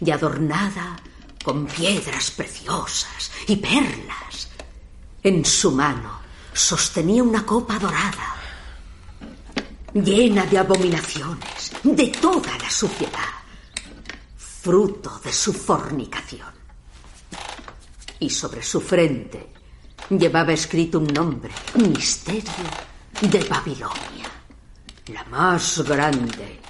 y 0.00 0.10
adornada 0.10 0.96
con 1.42 1.66
piedras 1.66 2.30
preciosas 2.30 3.30
y 3.46 3.56
perlas. 3.56 4.50
En 5.22 5.44
su 5.44 5.72
mano 5.72 6.20
sostenía 6.52 7.22
una 7.22 7.44
copa 7.44 7.78
dorada 7.78 8.36
llena 9.94 10.44
de 10.44 10.58
abominaciones, 10.58 11.72
de 11.82 12.08
toda 12.08 12.56
la 12.58 12.70
suciedad, 12.70 13.34
fruto 14.36 15.18
de 15.24 15.32
su 15.32 15.52
fornicación 15.52 16.57
y 18.20 18.30
sobre 18.30 18.62
su 18.62 18.80
frente 18.80 19.48
llevaba 20.10 20.52
escrito 20.52 20.98
un 20.98 21.08
nombre, 21.08 21.50
Misterio 21.74 22.52
de 23.20 23.44
Babilonia, 23.44 24.30
la 25.12 25.24
más 25.24 25.80
grande, 25.86 26.60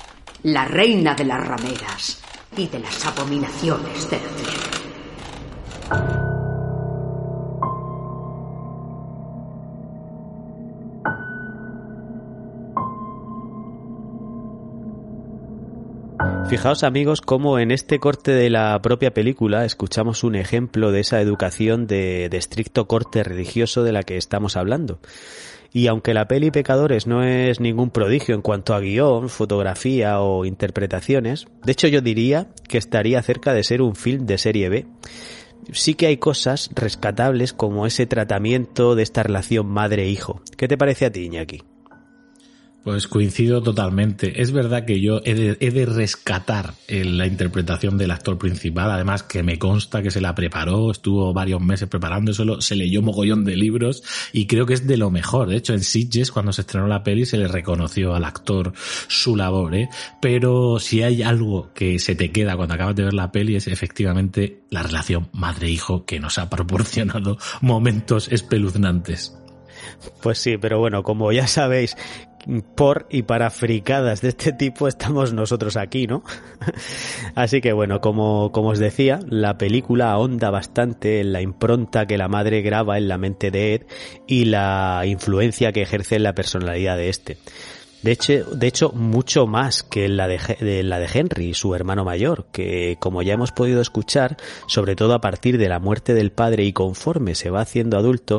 la 0.44 0.64
reina 0.64 1.14
de 1.14 1.24
las 1.24 1.46
rameras 1.46 2.20
y 2.56 2.66
de 2.66 2.80
las 2.80 3.06
abominaciones 3.06 4.10
de 4.10 4.16
la 4.16 4.77
Fijaos 16.48 16.82
amigos 16.82 17.20
cómo 17.20 17.58
en 17.58 17.70
este 17.70 17.98
corte 17.98 18.30
de 18.30 18.48
la 18.48 18.80
propia 18.80 19.12
película 19.12 19.66
escuchamos 19.66 20.24
un 20.24 20.34
ejemplo 20.34 20.92
de 20.92 21.00
esa 21.00 21.20
educación 21.20 21.86
de, 21.86 22.30
de, 22.30 22.38
estricto 22.38 22.88
corte 22.88 23.22
religioso 23.22 23.84
de 23.84 23.92
la 23.92 24.02
que 24.02 24.16
estamos 24.16 24.56
hablando. 24.56 24.98
Y 25.74 25.88
aunque 25.88 26.14
la 26.14 26.26
peli 26.26 26.50
Pecadores 26.50 27.06
no 27.06 27.22
es 27.22 27.60
ningún 27.60 27.90
prodigio 27.90 28.34
en 28.34 28.40
cuanto 28.40 28.74
a 28.74 28.80
guion, 28.80 29.28
fotografía 29.28 30.20
o 30.20 30.46
interpretaciones, 30.46 31.48
de 31.66 31.72
hecho 31.72 31.86
yo 31.86 32.00
diría 32.00 32.48
que 32.66 32.78
estaría 32.78 33.20
cerca 33.20 33.52
de 33.52 33.62
ser 33.62 33.82
un 33.82 33.94
film 33.94 34.24
de 34.24 34.38
serie 34.38 34.70
B. 34.70 34.86
Sí 35.72 35.92
que 35.92 36.06
hay 36.06 36.16
cosas 36.16 36.70
rescatables 36.74 37.52
como 37.52 37.84
ese 37.84 38.06
tratamiento 38.06 38.94
de 38.94 39.02
esta 39.02 39.22
relación 39.22 39.66
madre-hijo. 39.66 40.40
¿Qué 40.56 40.66
te 40.66 40.78
parece 40.78 41.04
a 41.04 41.12
ti, 41.12 41.26
Iñaki? 41.26 41.62
Pues 42.84 43.08
coincido 43.08 43.62
totalmente. 43.62 44.40
Es 44.40 44.52
verdad 44.52 44.84
que 44.84 45.00
yo 45.00 45.20
he 45.24 45.34
de, 45.34 45.86
rescatar 45.86 46.74
la 46.88 47.26
interpretación 47.26 47.98
del 47.98 48.12
actor 48.12 48.38
principal, 48.38 48.90
además 48.90 49.22
que 49.22 49.42
me 49.42 49.58
consta 49.58 50.02
que 50.02 50.10
se 50.10 50.20
la 50.20 50.34
preparó, 50.34 50.90
estuvo 50.90 51.34
varios 51.34 51.60
meses 51.60 51.88
preparándoselo, 51.88 52.60
se 52.60 52.76
leyó 52.76 53.02
mogollón 53.02 53.44
de 53.44 53.56
libros 53.56 54.02
y 54.32 54.46
creo 54.46 54.64
que 54.64 54.74
es 54.74 54.86
de 54.86 54.96
lo 54.96 55.10
mejor. 55.10 55.48
De 55.48 55.56
hecho, 55.56 55.74
en 55.74 55.82
Sitges, 55.82 56.30
cuando 56.30 56.52
se 56.52 56.62
estrenó 56.62 56.86
la 56.86 57.02
peli, 57.02 57.26
se 57.26 57.36
le 57.36 57.48
reconoció 57.48 58.14
al 58.14 58.24
actor 58.24 58.72
su 59.08 59.36
labor, 59.36 59.74
¿eh? 59.74 59.88
Pero 60.22 60.78
si 60.78 61.02
hay 61.02 61.22
algo 61.22 61.70
que 61.74 61.98
se 61.98 62.14
te 62.14 62.30
queda 62.30 62.56
cuando 62.56 62.74
acabas 62.74 62.96
de 62.96 63.04
ver 63.04 63.14
la 63.14 63.32
peli 63.32 63.56
es 63.56 63.66
efectivamente 63.66 64.62
la 64.70 64.82
relación 64.82 65.28
madre-hijo 65.32 66.04
que 66.04 66.20
nos 66.20 66.38
ha 66.38 66.48
proporcionado 66.48 67.38
momentos 67.60 68.28
espeluznantes. 68.30 69.34
Pues 70.22 70.38
sí, 70.38 70.56
pero 70.58 70.78
bueno, 70.78 71.02
como 71.02 71.32
ya 71.32 71.46
sabéis 71.46 71.96
por 72.74 73.06
y 73.10 73.22
para 73.22 73.50
fricadas 73.50 74.20
de 74.20 74.28
este 74.28 74.52
tipo 74.52 74.88
estamos 74.88 75.32
nosotros 75.32 75.76
aquí, 75.76 76.06
¿no? 76.06 76.22
Así 77.34 77.60
que 77.60 77.72
bueno, 77.72 78.00
como, 78.00 78.52
como 78.52 78.70
os 78.70 78.78
decía, 78.78 79.20
la 79.28 79.58
película 79.58 80.12
ahonda 80.12 80.50
bastante 80.50 81.20
en 81.20 81.32
la 81.32 81.42
impronta 81.42 82.06
que 82.06 82.18
la 82.18 82.28
madre 82.28 82.62
graba 82.62 82.96
en 82.96 83.08
la 83.08 83.18
mente 83.18 83.50
de 83.50 83.74
Ed 83.74 83.82
y 84.26 84.46
la 84.46 85.02
influencia 85.04 85.72
que 85.72 85.82
ejerce 85.82 86.16
en 86.16 86.22
la 86.22 86.34
personalidad 86.34 86.96
de 86.96 87.08
este. 87.08 87.38
De 88.02 88.12
hecho, 88.12 88.44
de 88.44 88.66
hecho, 88.68 88.92
mucho 88.92 89.46
más 89.46 89.82
que 89.82 90.08
la 90.08 90.28
de, 90.28 90.82
la 90.84 91.00
de 91.00 91.08
Henry, 91.12 91.52
su 91.54 91.74
hermano 91.74 92.04
mayor, 92.04 92.46
que 92.52 92.96
como 93.00 93.22
ya 93.22 93.34
hemos 93.34 93.50
podido 93.50 93.80
escuchar, 93.80 94.36
sobre 94.68 94.94
todo 94.94 95.14
a 95.14 95.20
partir 95.20 95.58
de 95.58 95.68
la 95.68 95.80
muerte 95.80 96.14
del 96.14 96.30
padre 96.30 96.64
y 96.64 96.72
conforme 96.72 97.34
se 97.34 97.50
va 97.50 97.62
haciendo 97.62 97.98
adulto, 97.98 98.38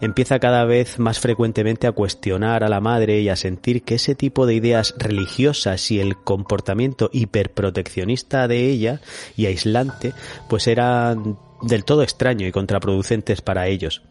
empieza 0.00 0.38
cada 0.38 0.64
vez 0.64 1.00
más 1.00 1.18
frecuentemente 1.18 1.88
a 1.88 1.92
cuestionar 1.92 2.62
a 2.62 2.68
la 2.68 2.80
madre 2.80 3.20
y 3.20 3.28
a 3.28 3.36
sentir 3.36 3.82
que 3.82 3.96
ese 3.96 4.14
tipo 4.14 4.46
de 4.46 4.54
ideas 4.54 4.94
religiosas 4.96 5.90
y 5.90 5.98
el 5.98 6.16
comportamiento 6.16 7.10
hiperproteccionista 7.12 8.46
de 8.46 8.70
ella 8.70 9.00
y 9.36 9.46
aislante, 9.46 10.12
pues 10.48 10.68
eran 10.68 11.36
del 11.62 11.84
todo 11.84 12.02
extraño 12.02 12.46
y 12.46 12.52
contraproducentes 12.52 13.40
para 13.42 13.66
ellos. 13.66 14.02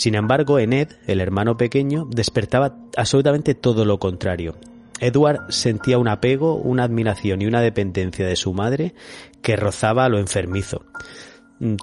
Sin 0.00 0.14
embargo, 0.14 0.58
en 0.58 0.72
Ed, 0.72 0.88
el 1.06 1.20
hermano 1.20 1.58
pequeño, 1.58 2.06
despertaba 2.08 2.74
absolutamente 2.96 3.54
todo 3.54 3.84
lo 3.84 3.98
contrario. 3.98 4.56
Edward 4.98 5.52
sentía 5.52 5.98
un 5.98 6.08
apego, 6.08 6.54
una 6.54 6.84
admiración 6.84 7.42
y 7.42 7.46
una 7.46 7.60
dependencia 7.60 8.26
de 8.26 8.34
su 8.34 8.54
madre 8.54 8.94
que 9.42 9.56
rozaba 9.56 10.08
lo 10.08 10.18
enfermizo. 10.18 10.86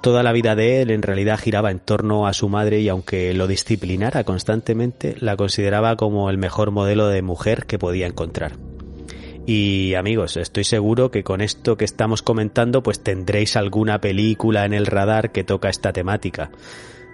Toda 0.02 0.24
la 0.24 0.32
vida 0.32 0.56
de 0.56 0.82
él 0.82 0.90
en 0.90 1.02
realidad 1.02 1.38
giraba 1.38 1.70
en 1.70 1.78
torno 1.78 2.26
a 2.26 2.32
su 2.32 2.48
madre 2.48 2.80
y 2.80 2.88
aunque 2.88 3.32
lo 3.34 3.46
disciplinara 3.46 4.24
constantemente, 4.24 5.14
la 5.20 5.36
consideraba 5.36 5.94
como 5.94 6.28
el 6.28 6.38
mejor 6.38 6.72
modelo 6.72 7.06
de 7.06 7.22
mujer 7.22 7.66
que 7.66 7.78
podía 7.78 8.08
encontrar. 8.08 8.56
Y 9.46 9.94
amigos, 9.94 10.36
estoy 10.36 10.64
seguro 10.64 11.12
que 11.12 11.22
con 11.22 11.40
esto 11.40 11.76
que 11.76 11.84
estamos 11.84 12.22
comentando 12.22 12.82
pues 12.82 13.00
tendréis 13.00 13.54
alguna 13.54 14.00
película 14.00 14.64
en 14.64 14.74
el 14.74 14.86
radar 14.86 15.30
que 15.30 15.44
toca 15.44 15.68
esta 15.68 15.92
temática. 15.92 16.50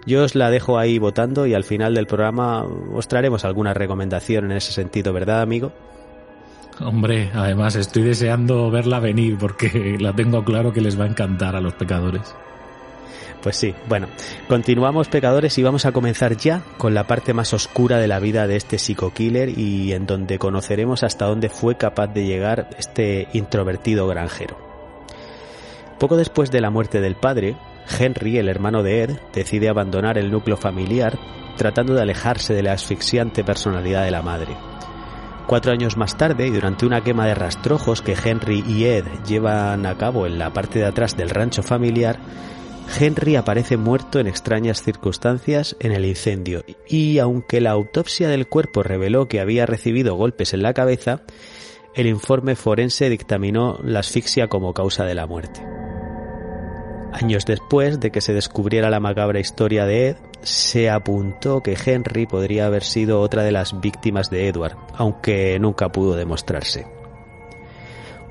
Yo 0.06 0.24
os 0.24 0.34
la 0.34 0.50
dejo 0.50 0.78
ahí 0.78 0.98
votando 0.98 1.46
y 1.46 1.54
al 1.54 1.64
final 1.64 1.94
del 1.94 2.06
programa 2.06 2.64
os 2.64 3.08
traeremos 3.08 3.44
alguna 3.44 3.72
recomendación 3.72 4.50
en 4.50 4.56
ese 4.58 4.72
sentido, 4.72 5.12
¿verdad, 5.12 5.40
amigo? 5.40 5.72
Hombre, 6.80 7.30
además 7.34 7.76
estoy 7.76 8.02
deseando 8.02 8.70
verla 8.70 8.98
venir 9.00 9.38
porque 9.38 9.96
la 10.00 10.12
tengo 10.12 10.44
claro 10.44 10.72
que 10.72 10.80
les 10.80 10.98
va 10.98 11.04
a 11.04 11.08
encantar 11.08 11.56
a 11.56 11.60
los 11.60 11.74
pecadores. 11.74 12.34
Pues 13.42 13.56
sí, 13.56 13.74
bueno, 13.90 14.08
continuamos 14.48 15.08
pecadores 15.08 15.58
y 15.58 15.62
vamos 15.62 15.84
a 15.84 15.92
comenzar 15.92 16.34
ya 16.36 16.62
con 16.78 16.94
la 16.94 17.06
parte 17.06 17.34
más 17.34 17.52
oscura 17.52 17.98
de 17.98 18.08
la 18.08 18.18
vida 18.18 18.46
de 18.46 18.56
este 18.56 18.78
psico-killer 18.78 19.58
y 19.58 19.92
en 19.92 20.06
donde 20.06 20.38
conoceremos 20.38 21.02
hasta 21.02 21.26
dónde 21.26 21.50
fue 21.50 21.76
capaz 21.76 22.06
de 22.06 22.24
llegar 22.24 22.70
este 22.78 23.28
introvertido 23.34 24.06
granjero. 24.06 24.56
Poco 25.98 26.16
después 26.16 26.50
de 26.50 26.62
la 26.62 26.70
muerte 26.70 27.02
del 27.02 27.16
padre, 27.16 27.54
Henry, 27.98 28.38
el 28.38 28.48
hermano 28.48 28.82
de 28.82 29.02
Ed, 29.02 29.10
decide 29.32 29.68
abandonar 29.68 30.18
el 30.18 30.30
núcleo 30.30 30.56
familiar 30.56 31.18
tratando 31.56 31.94
de 31.94 32.02
alejarse 32.02 32.54
de 32.54 32.62
la 32.62 32.72
asfixiante 32.72 33.44
personalidad 33.44 34.04
de 34.04 34.10
la 34.10 34.22
madre. 34.22 34.56
Cuatro 35.46 35.72
años 35.72 35.96
más 35.96 36.16
tarde, 36.16 36.46
y 36.46 36.50
durante 36.50 36.86
una 36.86 37.02
quema 37.02 37.26
de 37.26 37.34
rastrojos 37.34 38.00
que 38.00 38.16
Henry 38.22 38.64
y 38.66 38.84
Ed 38.84 39.04
llevan 39.26 39.84
a 39.86 39.96
cabo 39.96 40.26
en 40.26 40.38
la 40.38 40.52
parte 40.52 40.78
de 40.78 40.86
atrás 40.86 41.16
del 41.16 41.30
rancho 41.30 41.62
familiar, 41.62 42.18
Henry 42.98 43.36
aparece 43.36 43.76
muerto 43.76 44.20
en 44.20 44.26
extrañas 44.26 44.82
circunstancias 44.82 45.76
en 45.80 45.92
el 45.92 46.04
incendio 46.04 46.64
y 46.86 47.18
aunque 47.18 47.60
la 47.60 47.70
autopsia 47.70 48.28
del 48.28 48.46
cuerpo 48.46 48.82
reveló 48.82 49.26
que 49.26 49.40
había 49.40 49.64
recibido 49.64 50.16
golpes 50.16 50.52
en 50.52 50.62
la 50.62 50.74
cabeza, 50.74 51.22
el 51.94 52.06
informe 52.06 52.56
forense 52.56 53.08
dictaminó 53.08 53.78
la 53.82 54.00
asfixia 54.00 54.48
como 54.48 54.74
causa 54.74 55.04
de 55.04 55.14
la 55.14 55.26
muerte. 55.26 55.62
Años 57.14 57.46
después 57.46 58.00
de 58.00 58.10
que 58.10 58.20
se 58.20 58.34
descubriera 58.34 58.90
la 58.90 58.98
macabra 58.98 59.38
historia 59.38 59.86
de 59.86 60.08
Ed, 60.08 60.16
se 60.42 60.90
apuntó 60.90 61.62
que 61.62 61.78
Henry 61.86 62.26
podría 62.26 62.66
haber 62.66 62.82
sido 62.82 63.20
otra 63.20 63.44
de 63.44 63.52
las 63.52 63.80
víctimas 63.80 64.30
de 64.30 64.48
Edward, 64.48 64.76
aunque 64.96 65.56
nunca 65.60 65.92
pudo 65.92 66.16
demostrarse. 66.16 66.88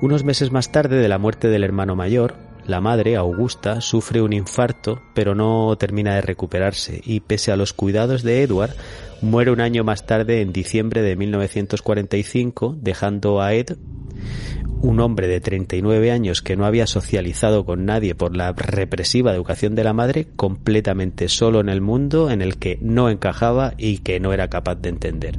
Unos 0.02 0.22
meses 0.22 0.52
más 0.52 0.70
tarde 0.70 0.96
de 0.96 1.08
la 1.08 1.16
muerte 1.16 1.48
del 1.48 1.64
hermano 1.64 1.96
mayor, 1.96 2.34
la 2.66 2.80
madre, 2.80 3.16
Augusta, 3.16 3.80
sufre 3.80 4.22
un 4.22 4.32
infarto, 4.32 5.02
pero 5.14 5.34
no 5.34 5.76
termina 5.76 6.14
de 6.14 6.22
recuperarse 6.22 7.00
y 7.04 7.20
pese 7.20 7.52
a 7.52 7.56
los 7.56 7.72
cuidados 7.72 8.22
de 8.22 8.42
Edward, 8.42 8.74
muere 9.20 9.50
un 9.50 9.60
año 9.60 9.84
más 9.84 10.06
tarde 10.06 10.40
en 10.40 10.52
diciembre 10.52 11.02
de 11.02 11.16
1945, 11.16 12.76
dejando 12.80 13.40
a 13.40 13.54
Ed 13.54 13.76
un 14.80 15.00
hombre 15.00 15.28
de 15.28 15.40
39 15.40 16.10
años 16.10 16.42
que 16.42 16.56
no 16.56 16.66
había 16.66 16.86
socializado 16.86 17.64
con 17.64 17.86
nadie 17.86 18.14
por 18.14 18.36
la 18.36 18.52
represiva 18.52 19.32
educación 19.32 19.74
de 19.74 19.84
la 19.84 19.94
madre, 19.94 20.26
completamente 20.36 21.28
solo 21.28 21.60
en 21.60 21.70
el 21.70 21.80
mundo 21.80 22.30
en 22.30 22.42
el 22.42 22.58
que 22.58 22.78
no 22.82 23.08
encajaba 23.08 23.72
y 23.78 23.98
que 23.98 24.20
no 24.20 24.34
era 24.34 24.48
capaz 24.48 24.76
de 24.76 24.90
entender. 24.90 25.38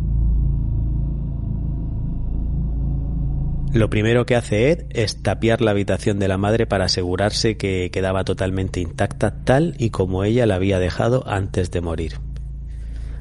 Lo 3.76 3.90
primero 3.90 4.26
que 4.26 4.38
hace 4.38 4.72
Ed 4.72 4.86
es 4.92 5.22
tapiar 5.22 5.60
la 5.60 5.72
habitación 5.72 6.18
de 6.18 6.30
la 6.30 6.38
madre 6.38 6.66
para 6.66 6.86
asegurarse 6.86 7.58
que 7.58 7.92
quedaba 7.92 8.24
totalmente 8.24 8.80
intacta 8.80 9.44
tal 9.44 9.76
y 9.78 9.90
como 9.90 10.24
ella 10.24 10.46
la 10.46 10.56
había 10.56 10.80
dejado 10.80 11.28
antes 11.28 11.72
de 11.72 11.82
morir. 11.82 12.14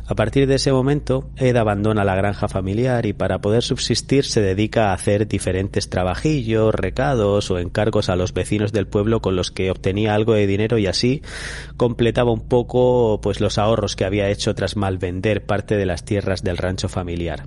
A 0.06 0.14
partir 0.14 0.46
de 0.46 0.54
ese 0.54 0.70
momento, 0.70 1.28
Ed 1.34 1.56
abandona 1.56 2.04
la 2.04 2.14
granja 2.14 2.46
familiar 2.46 3.04
y 3.04 3.12
para 3.12 3.40
poder 3.40 3.64
subsistir 3.64 4.24
se 4.24 4.42
dedica 4.42 4.90
a 4.90 4.92
hacer 4.92 5.26
diferentes 5.26 5.90
trabajillos, 5.90 6.72
recados 6.72 7.50
o 7.50 7.58
encargos 7.58 8.08
a 8.08 8.14
los 8.14 8.32
vecinos 8.32 8.70
del 8.72 8.86
pueblo 8.86 9.20
con 9.20 9.34
los 9.34 9.50
que 9.50 9.72
obtenía 9.72 10.14
algo 10.14 10.34
de 10.34 10.46
dinero 10.46 10.78
y 10.78 10.86
así 10.86 11.20
completaba 11.76 12.30
un 12.30 12.46
poco 12.46 13.20
pues 13.20 13.40
los 13.40 13.58
ahorros 13.58 13.96
que 13.96 14.04
había 14.04 14.28
hecho 14.28 14.54
tras 14.54 14.76
malvender 14.76 15.44
parte 15.46 15.76
de 15.76 15.86
las 15.86 16.04
tierras 16.04 16.44
del 16.44 16.58
rancho 16.58 16.88
familiar. 16.88 17.42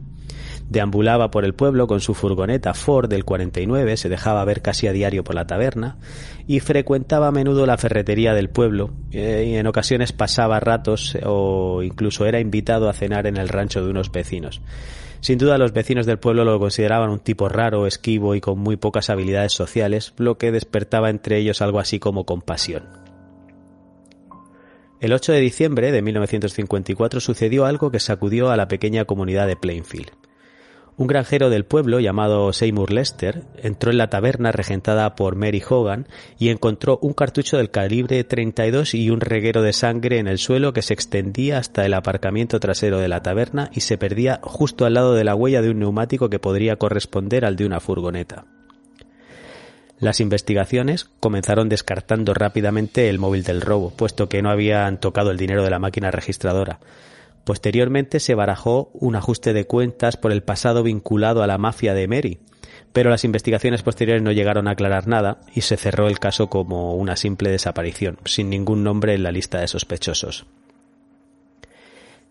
Deambulaba 0.69 1.32
por 1.32 1.45
el 1.45 1.53
pueblo 1.53 1.88
con 1.88 2.01
su 2.01 2.13
furgoneta 2.13 2.73
Ford 2.73 3.10
del 3.10 3.23
49, 3.23 3.95
se 3.95 4.10
dejaba 4.10 4.43
ver 4.43 4.62
casi 4.62 4.88
a 4.88 4.91
diario 4.91 5.23
por 5.23 5.36
la 5.36 5.47
taberna 5.47 5.97
y 6.45 6.60
frecuentaba 6.60 7.27
a 7.27 7.32
menudo 7.32 7.65
la 7.65 7.77
ferretería 7.77 8.34
del 8.34 8.49
pueblo 8.49 8.91
eh, 9.12 9.45
y 9.47 9.56
en 9.56 9.67
ocasiones 9.67 10.12
pasaba 10.12 10.60
ratos 10.60 11.17
o 11.23 11.84
incluso 11.84 12.25
era 12.25 12.41
invitado 12.41 12.89
a 12.89 12.93
cenar 12.93 13.27
en 13.27 13.38
el 13.38 13.47
rancho 13.47 13.84
de 13.84 13.91
unos 13.91 14.12
vecinos. 14.12 14.62
Sin 15.21 15.38
duda 15.38 15.58
los 15.58 15.73
vecinos 15.73 16.06
del 16.06 16.19
pueblo 16.19 16.43
lo 16.43 16.60
consideraban 16.60 17.10
un 17.10 17.19
tipo 17.19 17.49
raro, 17.49 17.88
esquivo 17.88 18.36
y 18.36 18.41
con 18.41 18.60
muy 18.60 18.75
pocas 18.75 19.10
habilidades 19.10 19.53
sociales, 19.53 20.13
lo 20.17 20.38
que 20.38 20.51
despertaba 20.51 21.10
entre 21.10 21.38
ellos 21.38 21.62
algo 21.62 21.80
así 21.80 21.99
como 21.99 22.25
compasión. 22.25 22.84
El 24.99 25.13
8 25.13 25.32
de 25.32 25.39
diciembre 25.39 25.91
de 25.91 26.01
1954 26.01 27.19
sucedió 27.19 27.65
algo 27.65 27.91
que 27.91 27.99
sacudió 27.99 28.49
a 28.49 28.58
la 28.58 28.67
pequeña 28.67 29.06
comunidad 29.06 29.47
de 29.47 29.56
Plainfield. 29.56 30.12
Un 30.98 31.06
granjero 31.06 31.52
del 31.52 31.64
pueblo 31.64 32.00
llamado 32.00 32.52
Seymour 32.52 32.92
Lester 32.92 33.44
entró 33.62 33.92
en 33.92 34.00
la 34.00 34.10
taberna 34.10 34.52
regentada 34.52 35.14
por 35.14 35.36
Mary 35.36 35.62
Hogan 35.68 36.08
y 36.40 36.50
encontró 36.50 36.98
un 37.04 37.14
cartucho 37.14 37.58
del 37.58 37.70
calibre 37.70 38.24
32 38.24 38.96
y 38.96 39.12
un 39.12 39.22
reguero 39.22 39.62
de 39.62 39.74
sangre 39.74 40.18
en 40.18 40.28
el 40.28 40.40
suelo 40.40 40.74
que 40.74 40.82
se 40.82 40.96
extendía 40.96 41.60
hasta 41.60 41.86
el 41.86 41.94
aparcamiento 41.94 42.60
trasero 42.60 42.98
de 42.98 43.10
la 43.10 43.22
taberna 43.22 43.70
y 43.76 43.82
se 43.82 44.00
perdía 44.00 44.40
justo 44.42 44.86
al 44.86 44.96
lado 44.96 45.14
de 45.14 45.24
la 45.24 45.36
huella 45.36 45.62
de 45.62 45.70
un 45.70 45.78
neumático 45.78 46.32
que 46.32 46.40
podría 46.40 46.78
corresponder 46.78 47.46
al 47.46 47.58
de 47.58 47.68
una 47.68 47.80
furgoneta. 47.80 48.46
Las 50.00 50.20
investigaciones 50.20 51.12
comenzaron 51.20 51.70
descartando 51.70 52.34
rápidamente 52.34 53.08
el 53.10 53.20
móvil 53.20 53.44
del 53.44 53.62
robo, 53.62 53.92
puesto 53.92 54.30
que 54.30 54.42
no 54.42 54.50
habían 54.50 55.00
tocado 55.00 55.30
el 55.30 55.38
dinero 55.38 55.64
de 55.64 55.70
la 55.70 55.80
máquina 55.80 56.10
registradora, 56.10 56.80
Posteriormente 57.48 58.20
se 58.20 58.36
barajó 58.36 58.90
un 58.92 59.16
ajuste 59.16 59.54
de 59.54 59.66
cuentas 59.66 60.18
por 60.18 60.34
el 60.34 60.44
pasado 60.44 60.84
vinculado 60.84 61.44
a 61.44 61.48
la 61.48 61.58
mafia 61.58 61.94
de 61.94 62.06
Mary, 62.06 62.40
pero 62.92 63.10
las 63.10 63.24
investigaciones 63.24 63.84
posteriores 63.84 64.22
no 64.22 64.34
llegaron 64.34 64.68
a 64.68 64.72
aclarar 64.72 65.08
nada 65.08 65.40
y 65.56 65.62
se 65.62 65.78
cerró 65.78 66.10
el 66.10 66.20
caso 66.20 66.50
como 66.50 66.96
una 66.96 67.16
simple 67.16 67.50
desaparición, 67.50 68.18
sin 68.26 68.50
ningún 68.50 68.84
nombre 68.84 69.14
en 69.14 69.24
la 69.24 69.32
lista 69.32 69.62
de 69.62 69.70
sospechosos. 69.70 70.46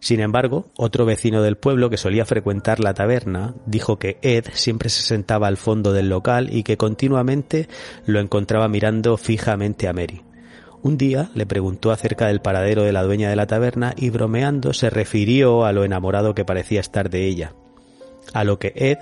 Sin 0.00 0.20
embargo, 0.20 0.66
otro 0.76 1.06
vecino 1.06 1.40
del 1.40 1.56
pueblo 1.56 1.88
que 1.88 1.96
solía 1.96 2.26
frecuentar 2.26 2.80
la 2.80 2.92
taberna 2.92 3.54
dijo 3.64 3.98
que 3.98 4.18
Ed 4.20 4.44
siempre 4.52 4.90
se 4.90 5.00
sentaba 5.00 5.46
al 5.46 5.56
fondo 5.56 5.94
del 5.94 6.10
local 6.10 6.50
y 6.52 6.62
que 6.62 6.76
continuamente 6.76 7.70
lo 8.04 8.20
encontraba 8.20 8.68
mirando 8.68 9.16
fijamente 9.16 9.88
a 9.88 9.94
Mary. 9.94 10.25
Un 10.86 10.98
día 10.98 11.30
le 11.34 11.46
preguntó 11.46 11.90
acerca 11.90 12.28
del 12.28 12.40
paradero 12.40 12.84
de 12.84 12.92
la 12.92 13.02
dueña 13.02 13.28
de 13.28 13.34
la 13.34 13.48
taberna 13.48 13.92
y 13.96 14.10
bromeando 14.10 14.72
se 14.72 14.88
refirió 14.88 15.64
a 15.64 15.72
lo 15.72 15.82
enamorado 15.82 16.32
que 16.32 16.44
parecía 16.44 16.78
estar 16.78 17.10
de 17.10 17.26
ella. 17.26 17.54
A 18.32 18.44
lo 18.44 18.60
que 18.60 18.72
Ed 18.76 18.98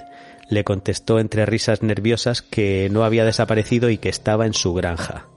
le 0.49 0.65
contestó 0.65 1.19
entre 1.19 1.45
risas 1.45 1.83
nerviosas 1.83 2.41
que 2.41 2.89
no 2.91 3.05
había 3.05 3.27
desaparecido 3.27 3.91
y 3.91 3.99
que 3.99 4.09
estaba 4.09 4.47
en 4.47 4.55
su 4.55 4.73
granja 4.73 5.29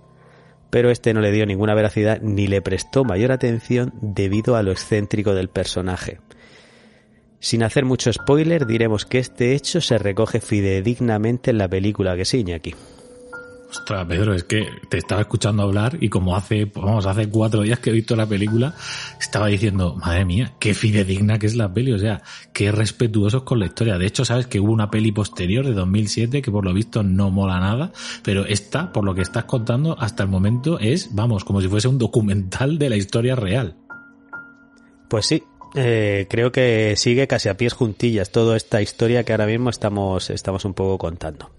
pero 0.69 0.89
este 0.89 1.13
no 1.13 1.19
le 1.19 1.33
dio 1.33 1.45
ninguna 1.45 1.75
veracidad 1.75 2.21
ni 2.21 2.47
le 2.47 2.61
prestó 2.61 3.03
mayor 3.03 3.33
atención 3.33 3.93
debido 3.99 4.55
a 4.55 4.63
lo 4.63 4.71
excéntrico 4.71 5.33
del 5.33 5.49
personaje. 5.49 6.19
Sin 7.39 7.63
hacer 7.63 7.83
mucho 7.83 8.11
spoiler, 8.13 8.65
diremos 8.65 9.05
que 9.05 9.19
este 9.19 9.53
hecho 9.53 9.81
se 9.81 9.97
recoge 9.97 10.39
fidedignamente 10.39 11.51
en 11.51 11.57
la 11.57 11.67
película 11.67 12.15
que 12.15 12.25
sigue 12.25 12.53
aquí. 12.53 12.73
Ostras, 13.69 14.05
Pedro, 14.07 14.33
es 14.33 14.45
que 14.45 14.65
te 14.87 14.97
estaba 14.97 15.21
escuchando 15.21 15.63
hablar 15.63 15.97
y 15.99 16.07
como 16.07 16.37
hace, 16.37 16.65
vamos, 16.73 17.05
hace 17.05 17.29
cuatro 17.29 17.63
días 17.63 17.79
que 17.79 17.89
he 17.89 17.93
visto 17.93 18.15
la 18.15 18.25
película, 18.25 18.73
estaba 19.19 19.47
diciendo, 19.47 19.95
madre 19.95 20.23
mía, 20.23 20.53
qué 20.57 20.73
fidedigna 20.73 21.37
que 21.37 21.47
es 21.47 21.55
la 21.55 21.73
peli, 21.73 21.91
o 21.91 21.99
sea, 21.99 22.21
qué 22.53 22.71
respetuosos 22.71 23.43
con 23.43 23.59
la 23.59 23.65
historia. 23.65 23.97
De 23.97 24.05
hecho, 24.05 24.23
sabes 24.23 24.47
que 24.47 24.61
hubo 24.61 24.71
una 24.71 24.89
peli 24.89 25.11
posterior 25.11 25.65
de 25.65 25.73
2007 25.73 26.41
que 26.41 26.51
por 26.51 26.63
lo 26.63 26.73
visto 26.73 27.03
no 27.03 27.29
mola 27.29 27.59
nada, 27.59 27.91
pero 28.23 28.45
esta, 28.45 28.93
por 28.93 29.03
lo 29.03 29.13
que 29.13 29.21
estás 29.21 29.43
contando, 29.43 29.99
hasta 29.99 30.23
el 30.23 30.29
momento 30.29 30.79
es, 30.79 31.13
vamos, 31.13 31.43
como 31.43 31.61
si 31.61 31.67
fuese 31.67 31.89
un 31.89 31.97
documental 31.97 32.77
de 32.77 32.89
la 32.89 32.95
historia 32.95 33.35
real. 33.35 33.75
Pues 35.09 35.25
sí, 35.25 35.43
eh, 35.75 36.25
creo 36.29 36.53
que 36.53 36.95
sigue 36.95 37.27
casi 37.27 37.49
a 37.49 37.57
pies 37.57 37.73
juntillas 37.73 38.31
toda 38.31 38.55
esta 38.55 38.81
historia 38.81 39.25
que 39.25 39.33
ahora 39.33 39.45
mismo 39.45 39.69
estamos, 39.69 40.29
estamos 40.29 40.63
un 40.63 40.73
poco 40.73 40.97
contando. 40.97 41.51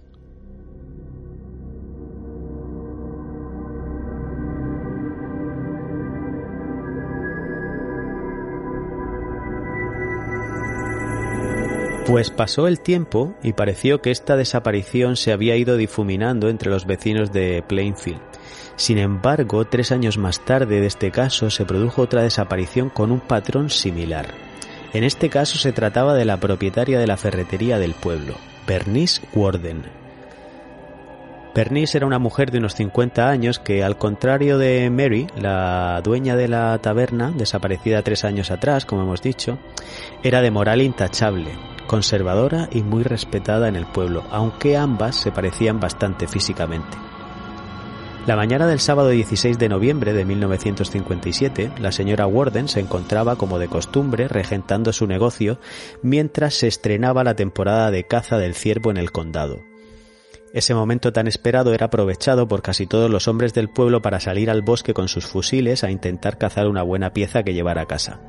Pues 12.09 12.31
pasó 12.31 12.69
el 12.69 12.81
tiempo 12.81 13.35
y 13.43 13.53
pareció 13.53 14.01
que 14.01 14.11
esta 14.11 14.35
desaparición 14.35 15.15
se 15.15 15.31
había 15.31 15.57
ido 15.57 15.77
difuminando 15.77 16.49
entre 16.49 16.71
los 16.71 16.87
vecinos 16.87 17.33
de 17.33 17.63
Plainfield. 17.69 18.23
Sin 18.77 18.97
embargo, 18.97 19.67
tres 19.67 19.93
años 19.93 20.17
más 20.17 20.43
tarde 20.43 20.81
de 20.81 20.87
este 20.87 21.11
caso 21.11 21.51
se 21.51 21.67
produjo 21.67 22.01
otra 22.01 22.23
desaparición 22.23 22.89
con 22.89 23.13
un 23.13 23.21
patrón 23.21 23.69
similar. 23.69 24.29
En 24.95 25.05
este 25.05 25.29
caso 25.29 25.59
se 25.59 25.73
trataba 25.73 26.15
de 26.15 26.25
la 26.25 26.39
propietaria 26.39 26.99
de 26.99 27.07
la 27.07 27.19
ferretería 27.19 27.79
del 27.79 27.93
pueblo, 27.93 28.37
Bernice 28.67 29.21
Warden. 29.35 29.83
Bernice 31.55 31.99
era 31.99 32.07
una 32.07 32.19
mujer 32.19 32.51
de 32.51 32.57
unos 32.57 32.75
50 32.75 33.29
años 33.29 33.59
que, 33.59 33.85
al 33.85 33.99
contrario 33.99 34.57
de 34.57 34.89
Mary, 34.89 35.27
la 35.37 36.01
dueña 36.03 36.37
de 36.37 36.49
la 36.49 36.79
taberna, 36.79 37.33
desaparecida 37.33 38.01
tres 38.01 38.25
años 38.25 38.51
atrás, 38.51 38.87
como 38.87 39.03
hemos 39.03 39.21
dicho, 39.21 39.59
era 40.23 40.41
de 40.41 40.51
moral 40.51 40.81
intachable, 40.81 41.51
conservadora 41.89 42.69
y 42.71 42.83
muy 42.83 43.03
respetada 43.03 43.67
en 43.67 43.75
el 43.75 43.87
pueblo, 43.87 44.23
aunque 44.31 44.77
ambas 44.77 45.17
se 45.17 45.33
parecían 45.33 45.81
bastante 45.81 46.29
físicamente. 46.29 46.97
La 48.29 48.37
mañana 48.37 48.67
del 48.67 48.79
sábado 48.79 49.09
16 49.09 49.59
de 49.59 49.71
noviembre 49.71 50.13
de 50.13 50.27
1957, 50.27 51.73
la 51.81 51.91
señora 51.91 52.27
Warden 52.27 52.69
se 52.69 52.79
encontraba 52.79 53.37
como 53.37 53.59
de 53.59 53.69
costumbre 53.69 54.29
regentando 54.29 54.93
su 54.93 55.07
negocio 55.07 55.59
mientras 56.03 56.55
se 56.55 56.69
estrenaba 56.69 57.25
la 57.25 57.35
temporada 57.35 57.91
de 57.91 58.05
caza 58.05 58.37
del 58.37 58.55
ciervo 58.55 58.91
en 58.91 58.99
el 58.99 59.11
condado. 59.13 59.63
Ese 60.53 60.75
momento 60.75 61.13
tan 61.13 61.27
esperado 61.27 61.73
era 61.73 61.87
aprovechado 61.87 62.49
por 62.49 62.61
casi 62.61 62.87
todos 62.87 63.11
los 63.11 63.29
hombres 63.29 63.55
del 63.55 63.71
pueblo 63.71 64.03
para 64.03 64.21
salir 64.21 64.51
al 64.51 64.61
bosque 64.61 64.93
con 64.93 65.09
sus 65.09 65.27
fusiles 65.27 65.83
a 65.83 65.91
intentar 65.91 66.37
cazar 66.37 66.69
una 66.69 66.83
buena 66.83 67.15
pieza 67.15 67.43
que 67.43 67.55
llevar 67.55 67.79
a 67.79 67.87
casa. 67.87 68.21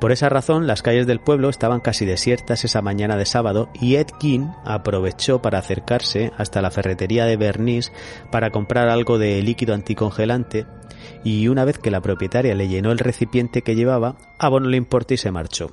Por 0.00 0.12
esa 0.12 0.28
razón, 0.28 0.66
las 0.66 0.82
calles 0.82 1.06
del 1.06 1.20
pueblo 1.20 1.48
estaban 1.48 1.80
casi 1.80 2.04
desiertas 2.04 2.64
esa 2.64 2.82
mañana 2.82 3.16
de 3.16 3.24
sábado 3.24 3.70
y 3.80 3.96
Ed 3.96 4.08
aprovechó 4.64 5.40
para 5.40 5.58
acercarse 5.58 6.32
hasta 6.36 6.60
la 6.60 6.70
ferretería 6.70 7.24
de 7.24 7.36
Bernice 7.36 7.92
para 8.30 8.50
comprar 8.50 8.88
algo 8.88 9.18
de 9.18 9.42
líquido 9.42 9.74
anticongelante 9.74 10.66
y 11.24 11.48
una 11.48 11.64
vez 11.64 11.78
que 11.78 11.90
la 11.90 12.02
propietaria 12.02 12.54
le 12.54 12.68
llenó 12.68 12.92
el 12.92 12.98
recipiente 12.98 13.62
que 13.62 13.74
llevaba, 13.74 14.16
a 14.38 14.50
no 14.50 14.60
le 14.60 14.76
importó 14.76 15.14
y 15.14 15.16
se 15.16 15.30
marchó. 15.30 15.72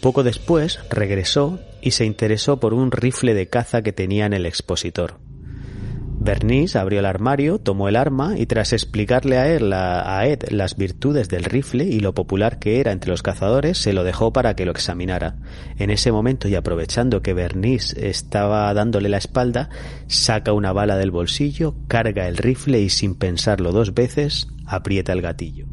Poco 0.00 0.22
después 0.22 0.80
regresó 0.90 1.60
y 1.80 1.92
se 1.92 2.04
interesó 2.04 2.58
por 2.58 2.74
un 2.74 2.90
rifle 2.90 3.34
de 3.34 3.48
caza 3.48 3.82
que 3.82 3.92
tenía 3.92 4.26
en 4.26 4.32
el 4.32 4.46
expositor. 4.46 5.18
Bernice 6.22 6.78
abrió 6.78 7.00
el 7.00 7.06
armario, 7.06 7.58
tomó 7.58 7.88
el 7.88 7.96
arma 7.96 8.38
y 8.38 8.46
tras 8.46 8.72
explicarle 8.72 9.38
a, 9.38 9.48
él, 9.48 9.72
a 9.72 10.24
Ed 10.24 10.44
las 10.50 10.76
virtudes 10.76 11.28
del 11.28 11.42
rifle 11.42 11.84
y 11.84 11.98
lo 11.98 12.14
popular 12.14 12.60
que 12.60 12.78
era 12.78 12.92
entre 12.92 13.10
los 13.10 13.22
cazadores, 13.22 13.78
se 13.78 13.92
lo 13.92 14.04
dejó 14.04 14.32
para 14.32 14.54
que 14.54 14.64
lo 14.64 14.70
examinara. 14.70 15.34
En 15.78 15.90
ese 15.90 16.12
momento 16.12 16.46
y 16.46 16.54
aprovechando 16.54 17.22
que 17.22 17.34
Bernice 17.34 18.08
estaba 18.08 18.72
dándole 18.72 19.08
la 19.08 19.16
espalda, 19.16 19.68
saca 20.06 20.52
una 20.52 20.72
bala 20.72 20.96
del 20.96 21.10
bolsillo, 21.10 21.74
carga 21.88 22.28
el 22.28 22.36
rifle 22.36 22.80
y 22.80 22.88
sin 22.88 23.16
pensarlo 23.16 23.72
dos 23.72 23.92
veces, 23.92 24.46
aprieta 24.64 25.12
el 25.12 25.22
gatillo. 25.22 25.71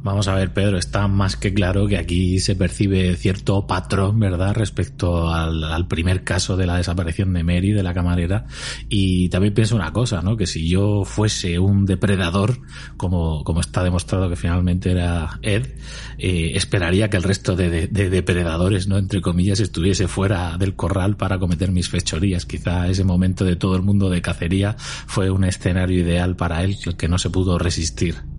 Vamos 0.00 0.28
a 0.28 0.34
ver, 0.34 0.52
Pedro, 0.52 0.78
está 0.78 1.08
más 1.08 1.36
que 1.36 1.52
claro 1.52 1.88
que 1.88 1.98
aquí 1.98 2.38
se 2.38 2.54
percibe 2.54 3.16
cierto 3.16 3.66
patrón, 3.66 4.20
¿verdad?, 4.20 4.54
respecto 4.54 5.28
al, 5.28 5.88
primer 5.88 6.22
caso 6.22 6.56
de 6.56 6.66
la 6.66 6.76
desaparición 6.76 7.32
de 7.32 7.42
Mary, 7.42 7.72
de 7.72 7.82
la 7.82 7.94
camarera. 7.94 8.46
Y 8.88 9.28
también 9.28 9.54
pienso 9.54 9.74
una 9.74 9.92
cosa, 9.92 10.22
¿no?, 10.22 10.36
que 10.36 10.46
si 10.46 10.68
yo 10.68 11.04
fuese 11.04 11.58
un 11.58 11.84
depredador, 11.84 12.60
como, 12.96 13.42
como 13.42 13.60
está 13.60 13.82
demostrado 13.82 14.28
que 14.28 14.36
finalmente 14.36 14.92
era 14.92 15.40
Ed, 15.42 15.66
eh, 16.16 16.52
esperaría 16.54 17.10
que 17.10 17.16
el 17.16 17.24
resto 17.24 17.56
de, 17.56 17.88
depredadores, 17.88 18.86
¿no?, 18.86 18.98
entre 18.98 19.20
comillas, 19.20 19.58
estuviese 19.58 20.06
fuera 20.06 20.56
del 20.58 20.76
corral 20.76 21.16
para 21.16 21.40
cometer 21.40 21.72
mis 21.72 21.88
fechorías. 21.88 22.46
Quizá 22.46 22.88
ese 22.88 23.02
momento 23.02 23.44
de 23.44 23.56
todo 23.56 23.74
el 23.74 23.82
mundo 23.82 24.10
de 24.10 24.22
cacería 24.22 24.76
fue 24.78 25.30
un 25.30 25.42
escenario 25.42 25.98
ideal 25.98 26.36
para 26.36 26.62
él, 26.62 26.76
que 26.96 27.08
no 27.08 27.18
se 27.18 27.30
pudo 27.30 27.58
resistir. 27.58 28.37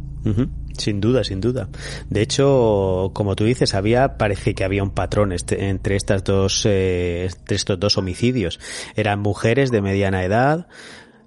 Sin 0.77 1.01
duda, 1.01 1.23
sin 1.23 1.41
duda. 1.41 1.67
De 2.09 2.21
hecho, 2.21 3.11
como 3.13 3.35
tú 3.35 3.43
dices, 3.43 3.73
había, 3.73 4.17
parece 4.17 4.55
que 4.55 4.63
había 4.63 4.83
un 4.83 4.91
patrón 4.91 5.33
este, 5.33 5.69
entre 5.69 5.95
estas 5.95 6.23
dos, 6.23 6.65
eh, 6.65 7.29
estos 7.49 7.79
dos 7.79 7.97
homicidios. 7.97 8.59
Eran 8.95 9.19
mujeres 9.19 9.71
de 9.71 9.81
mediana 9.81 10.23
edad, 10.23 10.67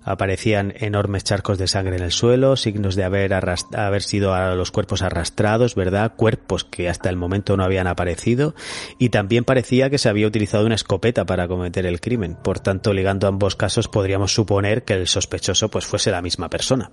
aparecían 0.04 0.74
enormes 0.78 1.24
charcos 1.24 1.58
de 1.58 1.68
sangre 1.68 1.96
en 1.96 2.02
el 2.02 2.12
suelo, 2.12 2.56
signos 2.56 2.96
de 2.96 3.04
haber, 3.04 3.32
haber 3.34 4.02
sido 4.02 4.34
a 4.34 4.54
los 4.54 4.70
cuerpos 4.70 5.02
arrastrados, 5.02 5.74
¿verdad? 5.74 6.14
Cuerpos 6.16 6.64
que 6.64 6.88
hasta 6.88 7.08
el 7.08 7.16
momento 7.16 7.56
no 7.56 7.64
habían 7.64 7.86
aparecido 7.86 8.54
y 8.98 9.10
también 9.10 9.44
parecía 9.44 9.90
que 9.90 9.98
se 9.98 10.08
había 10.08 10.26
utilizado 10.26 10.66
una 10.66 10.74
escopeta 10.74 11.24
para 11.24 11.48
cometer 11.48 11.86
el 11.86 12.00
crimen. 12.00 12.36
Por 12.42 12.60
tanto, 12.60 12.92
ligando 12.92 13.28
ambos 13.28 13.56
casos, 13.56 13.88
podríamos 13.88 14.34
suponer 14.34 14.84
que 14.84 14.94
el 14.94 15.06
sospechoso 15.06 15.70
pues 15.70 15.86
fuese 15.86 16.10
la 16.10 16.22
misma 16.22 16.48
persona. 16.48 16.90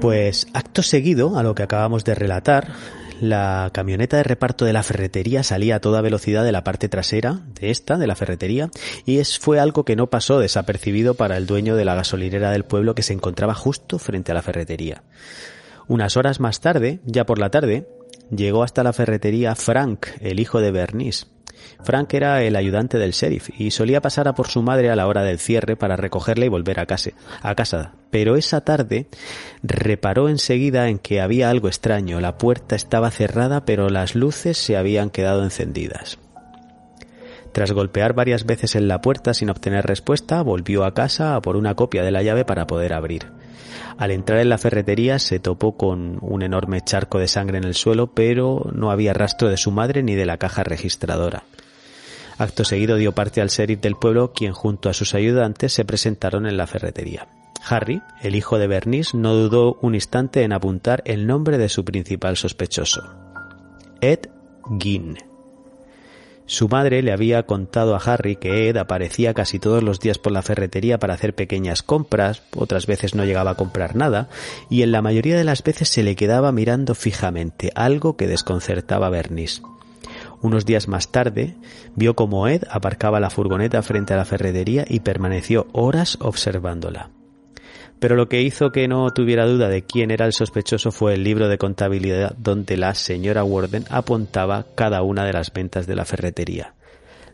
Pues 0.00 0.46
acto 0.54 0.82
seguido 0.82 1.38
a 1.38 1.42
lo 1.42 1.54
que 1.54 1.62
acabamos 1.62 2.04
de 2.04 2.14
relatar, 2.14 2.72
la 3.20 3.68
camioneta 3.74 4.16
de 4.16 4.22
reparto 4.22 4.64
de 4.64 4.72
la 4.72 4.82
ferretería 4.82 5.42
salía 5.42 5.76
a 5.76 5.80
toda 5.80 6.00
velocidad 6.00 6.42
de 6.42 6.52
la 6.52 6.64
parte 6.64 6.88
trasera 6.88 7.40
de 7.60 7.70
esta, 7.70 7.98
de 7.98 8.06
la 8.06 8.16
ferretería, 8.16 8.70
y 9.04 9.18
es, 9.18 9.38
fue 9.38 9.60
algo 9.60 9.84
que 9.84 9.96
no 9.96 10.08
pasó 10.08 10.38
desapercibido 10.38 11.12
para 11.12 11.36
el 11.36 11.46
dueño 11.46 11.76
de 11.76 11.84
la 11.84 11.94
gasolinera 11.94 12.50
del 12.50 12.64
pueblo 12.64 12.94
que 12.94 13.02
se 13.02 13.12
encontraba 13.12 13.54
justo 13.54 13.98
frente 13.98 14.32
a 14.32 14.34
la 14.34 14.42
ferretería. 14.42 15.02
Unas 15.86 16.16
horas 16.16 16.40
más 16.40 16.60
tarde, 16.60 17.00
ya 17.04 17.26
por 17.26 17.38
la 17.38 17.50
tarde, 17.50 17.86
llegó 18.34 18.62
hasta 18.62 18.82
la 18.82 18.94
ferretería 18.94 19.54
Frank, 19.54 20.06
el 20.20 20.40
hijo 20.40 20.62
de 20.62 20.70
Bernice, 20.70 21.26
Frank 21.82 22.12
era 22.14 22.42
el 22.42 22.56
ayudante 22.56 22.98
del 22.98 23.12
sheriff 23.12 23.50
y 23.58 23.70
solía 23.70 24.00
pasar 24.00 24.28
a 24.28 24.34
por 24.34 24.48
su 24.48 24.62
madre 24.62 24.90
a 24.90 24.96
la 24.96 25.06
hora 25.06 25.22
del 25.22 25.38
cierre 25.38 25.76
para 25.76 25.96
recogerla 25.96 26.44
y 26.44 26.48
volver 26.48 26.80
a 26.80 26.86
casa, 26.86 27.10
a 27.42 27.54
casa. 27.54 27.92
Pero 28.10 28.36
esa 28.36 28.62
tarde 28.62 29.06
reparó 29.62 30.28
enseguida 30.28 30.88
en 30.88 30.98
que 30.98 31.20
había 31.20 31.50
algo 31.50 31.68
extraño. 31.68 32.20
La 32.20 32.38
puerta 32.38 32.76
estaba 32.76 33.10
cerrada 33.10 33.64
pero 33.64 33.88
las 33.88 34.14
luces 34.14 34.58
se 34.58 34.76
habían 34.76 35.10
quedado 35.10 35.42
encendidas. 35.44 36.18
Tras 37.52 37.72
golpear 37.72 38.12
varias 38.12 38.46
veces 38.46 38.76
en 38.76 38.86
la 38.86 39.00
puerta 39.00 39.34
sin 39.34 39.50
obtener 39.50 39.84
respuesta, 39.84 40.42
volvió 40.42 40.84
a 40.84 40.94
casa 40.94 41.34
a 41.34 41.42
por 41.42 41.56
una 41.56 41.74
copia 41.74 42.04
de 42.04 42.12
la 42.12 42.22
llave 42.22 42.44
para 42.44 42.66
poder 42.66 42.92
abrir. 42.92 43.26
Al 43.98 44.12
entrar 44.12 44.38
en 44.38 44.48
la 44.48 44.58
ferretería 44.58 45.18
se 45.18 45.40
topó 45.40 45.76
con 45.76 46.18
un 46.22 46.42
enorme 46.42 46.80
charco 46.80 47.18
de 47.18 47.28
sangre 47.28 47.58
en 47.58 47.64
el 47.64 47.74
suelo, 47.74 48.08
pero 48.14 48.70
no 48.72 48.90
había 48.90 49.12
rastro 49.12 49.48
de 49.48 49.56
su 49.56 49.72
madre 49.72 50.02
ni 50.02 50.14
de 50.14 50.26
la 50.26 50.38
caja 50.38 50.62
registradora. 50.62 51.44
Acto 52.40 52.64
seguido 52.64 52.96
dio 52.96 53.12
parte 53.12 53.42
al 53.42 53.50
sheriff 53.50 53.82
del 53.82 53.96
pueblo, 53.96 54.32
quien 54.32 54.54
junto 54.54 54.88
a 54.88 54.94
sus 54.94 55.14
ayudantes 55.14 55.74
se 55.74 55.84
presentaron 55.84 56.46
en 56.46 56.56
la 56.56 56.66
ferretería. 56.66 57.28
Harry, 57.68 58.00
el 58.22 58.34
hijo 58.34 58.58
de 58.58 58.66
Bernice, 58.66 59.14
no 59.14 59.34
dudó 59.34 59.78
un 59.82 59.94
instante 59.94 60.42
en 60.42 60.54
apuntar 60.54 61.02
el 61.04 61.26
nombre 61.26 61.58
de 61.58 61.68
su 61.68 61.84
principal 61.84 62.38
sospechoso. 62.38 63.02
Ed 64.00 64.20
Gein. 64.80 65.18
Su 66.46 66.66
madre 66.70 67.02
le 67.02 67.12
había 67.12 67.42
contado 67.42 67.94
a 67.94 67.98
Harry 67.98 68.36
que 68.36 68.70
Ed 68.70 68.78
aparecía 68.78 69.34
casi 69.34 69.58
todos 69.58 69.82
los 69.82 70.00
días 70.00 70.16
por 70.16 70.32
la 70.32 70.40
ferretería 70.40 70.98
para 70.98 71.12
hacer 71.12 71.34
pequeñas 71.34 71.82
compras, 71.82 72.42
otras 72.56 72.86
veces 72.86 73.14
no 73.14 73.26
llegaba 73.26 73.50
a 73.50 73.56
comprar 73.56 73.96
nada, 73.96 74.30
y 74.70 74.80
en 74.80 74.92
la 74.92 75.02
mayoría 75.02 75.36
de 75.36 75.44
las 75.44 75.62
veces 75.62 75.90
se 75.90 76.02
le 76.02 76.16
quedaba 76.16 76.52
mirando 76.52 76.94
fijamente, 76.94 77.70
algo 77.74 78.16
que 78.16 78.26
desconcertaba 78.26 79.08
a 79.08 79.10
Bernice. 79.10 79.60
Unos 80.42 80.64
días 80.64 80.88
más 80.88 81.12
tarde, 81.12 81.56
vio 81.94 82.14
como 82.16 82.48
Ed 82.48 82.62
aparcaba 82.70 83.20
la 83.20 83.30
furgoneta 83.30 83.82
frente 83.82 84.14
a 84.14 84.16
la 84.16 84.24
ferretería 84.24 84.84
y 84.88 85.00
permaneció 85.00 85.66
horas 85.72 86.16
observándola. 86.20 87.10
Pero 87.98 88.16
lo 88.16 88.30
que 88.30 88.40
hizo 88.40 88.72
que 88.72 88.88
no 88.88 89.10
tuviera 89.10 89.44
duda 89.44 89.68
de 89.68 89.82
quién 89.82 90.10
era 90.10 90.24
el 90.24 90.32
sospechoso 90.32 90.90
fue 90.90 91.12
el 91.12 91.22
libro 91.22 91.48
de 91.48 91.58
contabilidad 91.58 92.34
donde 92.38 92.78
la 92.78 92.94
señora 92.94 93.44
Warden 93.44 93.84
apuntaba 93.90 94.64
cada 94.74 95.02
una 95.02 95.24
de 95.26 95.34
las 95.34 95.52
ventas 95.52 95.86
de 95.86 95.96
la 95.96 96.06
ferretería. 96.06 96.74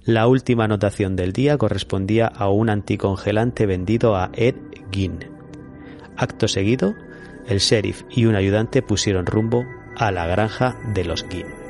La 0.04 0.26
última 0.26 0.64
anotación 0.64 1.14
del 1.14 1.32
día 1.32 1.56
correspondía 1.56 2.26
a 2.26 2.48
un 2.48 2.70
anticongelante 2.70 3.66
vendido 3.66 4.16
a 4.16 4.30
Ed 4.34 4.56
Ginn. 4.90 5.18
Acto 6.16 6.48
seguido, 6.48 6.94
el 7.46 7.58
sheriff 7.58 8.02
y 8.10 8.26
un 8.26 8.34
ayudante 8.34 8.82
pusieron 8.82 9.26
rumbo 9.26 9.64
a 9.96 10.10
la 10.10 10.26
granja 10.26 10.76
de 10.92 11.04
los 11.04 11.24
Ginn. 11.28 11.65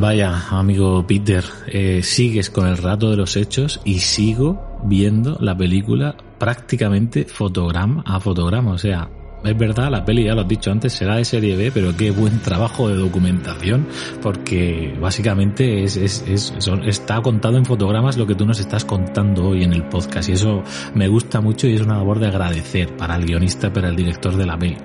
Vaya, 0.00 0.46
amigo 0.50 1.04
Peter, 1.04 1.44
eh, 1.66 2.02
sigues 2.04 2.50
con 2.50 2.68
el 2.68 2.76
rato 2.76 3.10
de 3.10 3.16
los 3.16 3.36
hechos 3.36 3.80
y 3.84 3.98
sigo 3.98 4.78
viendo 4.84 5.36
la 5.40 5.56
película 5.56 6.14
prácticamente 6.38 7.24
fotograma 7.24 8.04
a 8.06 8.20
fotograma. 8.20 8.70
O 8.70 8.78
sea, 8.78 9.10
es 9.42 9.58
verdad, 9.58 9.90
la 9.90 10.04
peli, 10.04 10.24
ya 10.24 10.34
lo 10.34 10.42
has 10.42 10.48
dicho 10.48 10.70
antes, 10.70 10.92
será 10.92 11.16
de 11.16 11.24
serie 11.24 11.56
B, 11.56 11.72
pero 11.72 11.96
qué 11.96 12.12
buen 12.12 12.38
trabajo 12.38 12.88
de 12.88 12.94
documentación, 12.94 13.88
porque 14.22 14.96
básicamente 15.00 15.82
es, 15.82 15.96
es, 15.96 16.24
es, 16.28 16.54
está 16.86 17.20
contado 17.20 17.56
en 17.56 17.64
fotogramas 17.64 18.16
lo 18.16 18.26
que 18.26 18.36
tú 18.36 18.46
nos 18.46 18.60
estás 18.60 18.84
contando 18.84 19.48
hoy 19.48 19.64
en 19.64 19.72
el 19.72 19.82
podcast, 19.88 20.28
y 20.28 20.32
eso 20.32 20.62
me 20.94 21.08
gusta 21.08 21.40
mucho 21.40 21.66
y 21.66 21.74
es 21.74 21.80
una 21.80 21.96
labor 21.96 22.20
de 22.20 22.28
agradecer 22.28 22.96
para 22.96 23.16
el 23.16 23.26
guionista, 23.26 23.72
para 23.72 23.88
el 23.88 23.96
director 23.96 24.36
de 24.36 24.46
la 24.46 24.56
peli. 24.56 24.76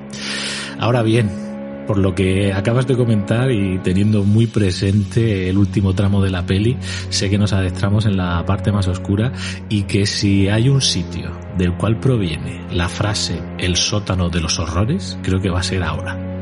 Ahora 0.79 1.03
bien, 1.03 1.52
por 1.87 1.97
lo 1.97 2.15
que 2.15 2.53
acabas 2.53 2.87
de 2.87 2.95
comentar 2.95 3.51
y 3.51 3.79
teniendo 3.79 4.23
muy 4.23 4.47
presente 4.47 5.49
el 5.49 5.57
último 5.57 5.93
tramo 5.93 6.21
de 6.21 6.29
la 6.29 6.45
peli, 6.45 6.77
sé 7.09 7.29
que 7.29 7.37
nos 7.37 7.53
adentramos 7.53 8.05
en 8.05 8.17
la 8.17 8.45
parte 8.45 8.71
más 8.71 8.87
oscura 8.87 9.31
y 9.69 9.83
que 9.83 10.05
si 10.05 10.49
hay 10.49 10.69
un 10.69 10.81
sitio 10.81 11.31
del 11.57 11.75
cual 11.75 11.99
proviene 11.99 12.65
la 12.71 12.89
frase 12.89 13.41
el 13.57 13.75
sótano 13.75 14.29
de 14.29 14.41
los 14.41 14.59
horrores, 14.59 15.17
creo 15.23 15.39
que 15.39 15.49
va 15.49 15.59
a 15.59 15.63
ser 15.63 15.83
ahora. 15.83 16.33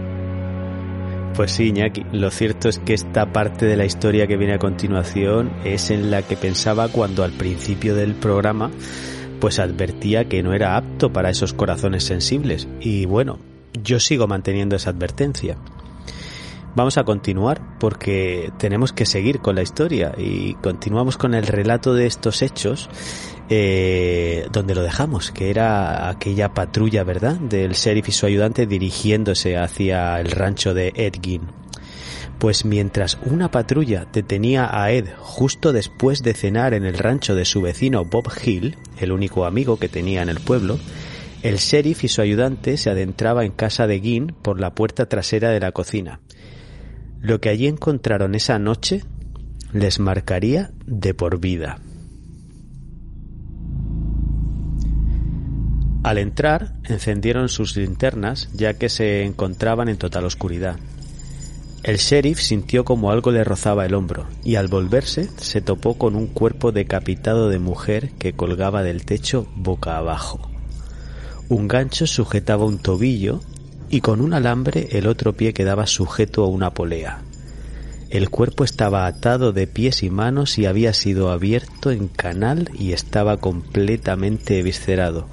Pues 1.35 1.53
sí, 1.53 1.67
Iñaki, 1.67 2.05
lo 2.11 2.29
cierto 2.29 2.67
es 2.67 2.79
que 2.79 2.93
esta 2.93 3.31
parte 3.31 3.65
de 3.65 3.77
la 3.77 3.85
historia 3.85 4.27
que 4.27 4.35
viene 4.35 4.53
a 4.53 4.59
continuación 4.59 5.51
es 5.63 5.89
en 5.89 6.11
la 6.11 6.23
que 6.23 6.35
pensaba 6.35 6.89
cuando 6.89 7.23
al 7.23 7.31
principio 7.31 7.95
del 7.95 8.15
programa 8.15 8.69
pues 9.39 9.59
advertía 9.59 10.25
que 10.25 10.43
no 10.43 10.53
era 10.53 10.77
apto 10.77 11.11
para 11.11 11.29
esos 11.29 11.53
corazones 11.53 12.03
sensibles. 12.03 12.67
Y 12.79 13.05
bueno, 13.05 13.39
yo 13.73 13.99
sigo 13.99 14.27
manteniendo 14.27 14.75
esa 14.75 14.89
advertencia. 14.89 15.57
Vamos 16.73 16.97
a 16.97 17.03
continuar 17.03 17.77
porque 17.79 18.51
tenemos 18.57 18.93
que 18.93 19.05
seguir 19.05 19.39
con 19.39 19.55
la 19.55 19.61
historia 19.61 20.13
y 20.17 20.53
continuamos 20.55 21.17
con 21.17 21.33
el 21.33 21.45
relato 21.45 21.93
de 21.93 22.05
estos 22.05 22.41
hechos 22.41 22.89
eh, 23.49 24.47
donde 24.53 24.73
lo 24.73 24.81
dejamos, 24.81 25.31
que 25.31 25.49
era 25.49 26.07
aquella 26.07 26.53
patrulla, 26.53 27.03
¿verdad?, 27.03 27.35
del 27.35 27.73
sheriff 27.73 28.07
y 28.07 28.11
su 28.13 28.25
ayudante 28.25 28.67
dirigiéndose 28.67 29.57
hacia 29.57 30.17
el 30.21 30.31
rancho 30.31 30.73
de 30.73 30.93
Edgin. 30.95 31.41
Pues 32.39 32.63
mientras 32.63 33.19
una 33.25 33.51
patrulla 33.51 34.07
detenía 34.11 34.69
a 34.71 34.91
Ed 34.91 35.09
justo 35.19 35.73
después 35.73 36.23
de 36.23 36.33
cenar 36.33 36.73
en 36.73 36.85
el 36.85 36.97
rancho 36.97 37.35
de 37.35 37.43
su 37.43 37.61
vecino 37.61 38.05
Bob 38.05 38.31
Hill, 38.43 38.77
el 38.99 39.11
único 39.11 39.45
amigo 39.45 39.77
que 39.77 39.89
tenía 39.89 40.21
en 40.21 40.29
el 40.29 40.39
pueblo, 40.39 40.79
el 41.43 41.57
sheriff 41.57 42.03
y 42.03 42.07
su 42.07 42.21
ayudante 42.21 42.77
se 42.77 42.89
adentraba 42.89 43.45
en 43.45 43.51
casa 43.51 43.87
de 43.87 43.99
Ginn 43.99 44.35
por 44.41 44.59
la 44.59 44.75
puerta 44.75 45.07
trasera 45.07 45.49
de 45.49 45.59
la 45.59 45.71
cocina. 45.71 46.19
Lo 47.19 47.41
que 47.41 47.49
allí 47.49 47.67
encontraron 47.67 48.35
esa 48.35 48.59
noche 48.59 49.03
les 49.73 49.99
marcaría 49.99 50.71
de 50.85 51.13
por 51.13 51.39
vida. 51.39 51.79
Al 56.03 56.17
entrar, 56.17 56.73
encendieron 56.83 57.47
sus 57.47 57.77
linternas 57.77 58.49
ya 58.53 58.73
que 58.73 58.89
se 58.89 59.23
encontraban 59.23 59.87
en 59.87 59.97
total 59.97 60.25
oscuridad. 60.25 60.77
El 61.83 61.97
sheriff 61.97 62.39
sintió 62.39 62.85
como 62.85 63.11
algo 63.11 63.31
le 63.31 63.43
rozaba 63.43 63.85
el 63.85 63.95
hombro 63.95 64.27
y 64.43 64.55
al 64.55 64.67
volverse 64.67 65.29
se 65.37 65.61
topó 65.61 65.97
con 65.97 66.15
un 66.15 66.27
cuerpo 66.27 66.71
decapitado 66.71 67.49
de 67.49 67.57
mujer 67.57 68.11
que 68.19 68.33
colgaba 68.33 68.83
del 68.83 69.05
techo 69.05 69.47
boca 69.55 69.97
abajo. 69.97 70.50
Un 71.51 71.67
gancho 71.67 72.07
sujetaba 72.07 72.63
un 72.63 72.77
tobillo 72.77 73.41
y 73.89 73.99
con 73.99 74.21
un 74.21 74.33
alambre 74.33 74.87
el 74.91 75.05
otro 75.05 75.33
pie 75.33 75.51
quedaba 75.51 75.85
sujeto 75.85 76.45
a 76.45 76.47
una 76.47 76.73
polea. 76.73 77.23
El 78.09 78.29
cuerpo 78.29 78.63
estaba 78.63 79.05
atado 79.05 79.51
de 79.51 79.67
pies 79.67 80.01
y 80.03 80.09
manos 80.09 80.57
y 80.57 80.65
había 80.65 80.93
sido 80.93 81.29
abierto 81.29 81.91
en 81.91 82.07
canal 82.07 82.69
y 82.79 82.93
estaba 82.93 83.35
completamente 83.35 84.59
eviscerado. 84.59 85.27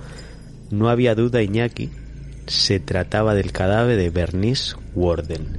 No 0.73 0.89
había 0.89 1.15
duda, 1.15 1.41
Iñaki, 1.41 1.91
se 2.49 2.81
trataba 2.81 3.37
del 3.37 3.53
cadáver 3.53 3.97
de 3.97 4.11
Bernice 4.11 4.75
Warden. 4.97 5.57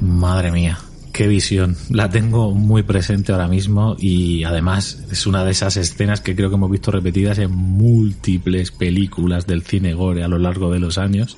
Madre 0.00 0.52
mía, 0.52 0.78
qué 1.18 1.26
visión. 1.26 1.74
La 1.90 2.10
tengo 2.10 2.52
muy 2.52 2.84
presente 2.84 3.32
ahora 3.32 3.48
mismo 3.48 3.96
y 3.98 4.44
además 4.44 5.02
es 5.10 5.26
una 5.26 5.44
de 5.44 5.50
esas 5.50 5.76
escenas 5.76 6.20
que 6.20 6.36
creo 6.36 6.48
que 6.48 6.54
hemos 6.54 6.70
visto 6.70 6.92
repetidas 6.92 7.40
en 7.40 7.50
múltiples 7.50 8.70
películas 8.70 9.44
del 9.44 9.62
cine 9.62 9.94
gore 9.94 10.22
a 10.22 10.28
lo 10.28 10.38
largo 10.38 10.70
de 10.70 10.78
los 10.78 10.96
años. 10.96 11.36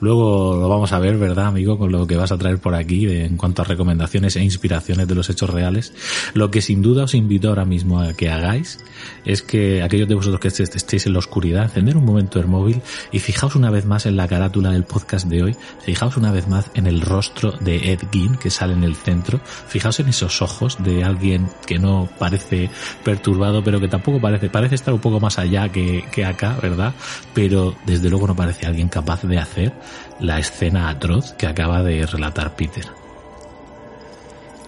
Luego 0.00 0.56
lo 0.56 0.68
vamos 0.68 0.90
a 0.90 0.98
ver, 0.98 1.16
¿verdad, 1.16 1.46
amigo? 1.46 1.78
Con 1.78 1.92
lo 1.92 2.08
que 2.08 2.16
vas 2.16 2.32
a 2.32 2.38
traer 2.38 2.58
por 2.58 2.74
aquí 2.74 3.06
en 3.06 3.36
cuanto 3.36 3.62
a 3.62 3.64
recomendaciones 3.64 4.34
e 4.34 4.42
inspiraciones 4.42 5.06
de 5.06 5.14
los 5.14 5.30
hechos 5.30 5.48
reales. 5.48 5.92
Lo 6.34 6.50
que 6.50 6.60
sin 6.60 6.82
duda 6.82 7.04
os 7.04 7.14
invito 7.14 7.50
ahora 7.50 7.64
mismo 7.64 8.00
a 8.00 8.14
que 8.14 8.30
hagáis 8.30 8.80
es 9.24 9.42
que 9.42 9.80
aquellos 9.84 10.08
de 10.08 10.16
vosotros 10.16 10.40
que 10.40 10.48
estéis 10.48 11.06
en 11.06 11.12
la 11.12 11.20
oscuridad, 11.20 11.66
encender 11.66 11.96
un 11.96 12.04
momento 12.04 12.40
el 12.40 12.48
móvil 12.48 12.82
y 13.12 13.20
fijaos 13.20 13.54
una 13.54 13.70
vez 13.70 13.86
más 13.86 14.06
en 14.06 14.16
la 14.16 14.26
carátula 14.26 14.72
del 14.72 14.82
podcast 14.82 15.28
de 15.28 15.44
hoy, 15.44 15.56
fijaos 15.84 16.16
una 16.16 16.32
vez 16.32 16.48
más 16.48 16.68
en 16.74 16.88
el 16.88 17.00
rostro 17.00 17.52
de 17.60 17.92
Ed 17.92 18.00
Gein 18.10 18.34
que 18.34 18.50
sale 18.50 18.72
en 18.72 18.82
el 18.82 18.96
centro 18.96 19.19
fijaos 19.68 20.00
en 20.00 20.08
esos 20.08 20.42
ojos 20.42 20.76
de 20.82 21.04
alguien 21.04 21.48
que 21.66 21.78
no 21.78 22.08
parece 22.18 22.70
perturbado, 23.04 23.62
pero 23.62 23.80
que 23.80 23.88
tampoco 23.88 24.20
parece, 24.20 24.50
parece 24.50 24.74
estar 24.74 24.94
un 24.94 25.00
poco 25.00 25.20
más 25.20 25.38
allá 25.38 25.68
que, 25.68 26.04
que 26.12 26.24
acá, 26.24 26.56
¿verdad? 26.60 26.94
Pero 27.34 27.74
desde 27.86 28.10
luego 28.10 28.26
no 28.26 28.36
parece 28.36 28.66
alguien 28.66 28.88
capaz 28.88 29.22
de 29.22 29.38
hacer 29.38 29.72
la 30.18 30.38
escena 30.38 30.88
atroz 30.88 31.32
que 31.32 31.46
acaba 31.46 31.82
de 31.82 32.06
relatar 32.06 32.54
Peter. 32.56 32.86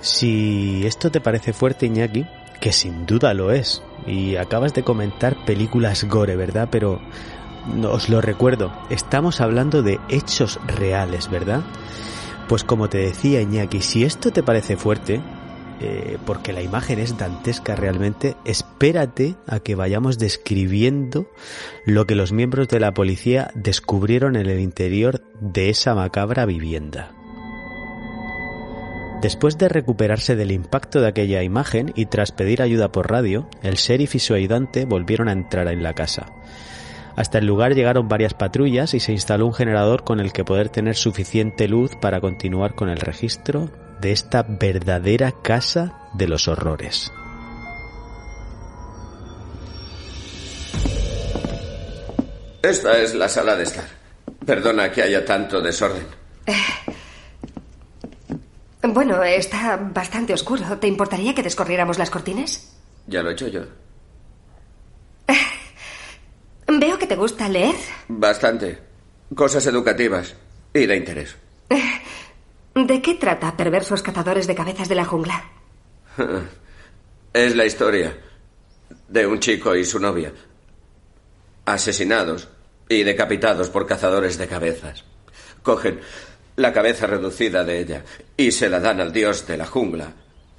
Si 0.01 0.85
esto 0.85 1.11
te 1.11 1.21
parece 1.21 1.53
fuerte, 1.53 1.87
Iñaki, 1.87 2.27
que 2.61 2.73
sin 2.73 3.07
duda 3.07 3.35
lo 3.35 3.53
es, 3.53 3.83
y 4.07 4.37
acabas 4.37 4.75
de 4.75 4.83
comentar 4.83 5.45
películas 5.45 6.05
gore, 6.05 6.37
¿verdad? 6.37 6.69
Pero 6.71 7.01
os 7.89 8.09
lo 8.09 8.21
recuerdo, 8.21 8.73
estamos 8.91 9.41
hablando 9.41 9.83
de 9.83 10.01
hechos 10.09 10.59
reales, 10.67 11.31
¿verdad? 11.31 11.61
Pues 12.53 12.65
como 12.65 12.91
te 12.91 12.99
decía 12.99 13.41
Iñaki, 13.41 13.81
si 13.81 14.05
esto 14.05 14.31
te 14.31 14.43
parece 14.43 14.77
fuerte, 14.77 15.23
eh, 15.81 16.19
porque 16.27 16.53
la 16.53 16.61
imagen 16.61 16.99
es 16.99 17.17
dantesca 17.17 17.77
realmente, 17.77 18.37
espérate 18.45 19.37
a 19.47 19.61
que 19.61 19.75
vayamos 19.75 20.19
describiendo 20.19 21.31
lo 21.87 22.07
que 22.07 22.15
los 22.15 22.31
miembros 22.31 22.69
de 22.69 22.79
la 22.79 22.93
policía 22.93 23.51
descubrieron 23.55 24.37
en 24.37 24.51
el 24.51 24.61
interior 24.61 25.23
de 25.41 25.71
esa 25.71 25.95
macabra 25.95 26.45
vivienda. 26.45 27.15
Después 29.23 29.57
de 29.57 29.71
recuperarse 29.71 30.37
del 30.37 30.53
impacto 30.53 31.01
de 31.01 31.09
aquella 31.09 31.43
imagen 31.43 31.91
y 31.97 32.05
tras 32.05 32.33
pedir 32.33 32.61
ayuda 32.61 32.93
por 32.93 33.11
radio, 33.11 33.49
el 33.63 33.77
sheriff 33.77 34.17
y 34.17 34.19
su 34.19 34.35
ayudante 34.35 34.85
volvieron 34.85 35.29
a 35.29 35.33
entrar 35.33 35.69
en 35.69 35.83
la 35.83 35.95
casa. 35.95 36.27
Hasta 37.17 37.39
el 37.39 37.47
lugar 37.47 37.75
llegaron 37.75 38.09
varias 38.09 38.35
patrullas 38.35 38.95
y 38.95 39.01
se 39.01 39.13
instaló 39.13 39.47
un 39.47 39.55
generador 39.55 40.05
con 40.05 40.21
el 40.21 40.33
que 40.33 40.45
poder 40.45 40.69
tener 40.69 40.97
suficiente 40.97 41.69
luz 41.69 41.95
para 41.97 42.21
continuar 42.21 42.75
con 42.75 42.89
el 42.89 42.99
registro 42.99 43.71
de 44.01 44.13
esta 44.13 44.43
verdadera 44.43 45.33
casa 45.43 45.99
de 46.15 46.29
los 46.29 46.49
horrores. 46.49 47.13
Esta 52.63 52.99
es 52.99 53.15
la 53.15 53.29
sala 53.29 53.57
de 53.57 53.65
estar. 53.65 53.85
Perdona 54.47 54.91
que 54.91 55.03
haya 55.03 55.25
tanto 55.25 55.61
desorden. 55.61 56.07
Eh, 56.47 56.55
bueno, 58.83 59.23
está 59.23 59.77
bastante 59.77 60.33
oscuro. 60.33 60.79
¿Te 60.79 60.87
importaría 60.87 61.35
que 61.35 61.43
descorriéramos 61.43 61.99
las 61.99 62.11
cortinas? 62.11 62.73
Ya 63.07 63.23
lo 63.23 63.31
he 63.31 63.33
hecho 63.33 63.49
yo. 63.49 63.63
Eh, 65.27 65.39
veo 66.69 66.99
que 66.99 67.07
te 67.07 67.12
gusta 67.23 67.49
leer. 67.49 67.77
Bastante. 68.09 68.79
Cosas 69.33 69.65
educativas 69.67 70.35
y 70.75 70.87
de 70.87 70.97
interés. 70.97 71.37
Eh, 71.71 71.81
¿De 72.75 73.01
qué 73.01 73.15
trata 73.15 73.57
Perversos 73.57 74.03
Cazadores 74.03 74.49
de 74.49 74.57
Cabezas 74.57 74.89
de 74.89 74.97
la 74.97 75.05
Jungla? 75.05 75.45
Es 77.33 77.57
la 77.57 77.65
historia 77.65 78.19
de 79.09 79.27
un 79.27 79.39
chico 79.39 79.75
y 79.77 79.85
su 79.85 80.01
novia. 80.01 80.33
Asesinados 81.65 82.49
y 82.89 83.05
decapitados 83.05 83.71
por 83.71 83.87
cazadores 83.87 84.37
de 84.37 84.49
cabezas. 84.49 85.05
Cogen 85.63 86.01
la 86.57 86.75
cabeza 86.75 87.07
reducida 87.07 87.65
de 87.65 87.79
ella 87.79 88.05
y 88.37 88.51
se 88.51 88.69
la 88.69 88.81
dan 88.81 89.01
al 89.01 89.13
dios 89.13 89.47
de 89.47 89.57
la 89.57 89.65
jungla 89.65 90.13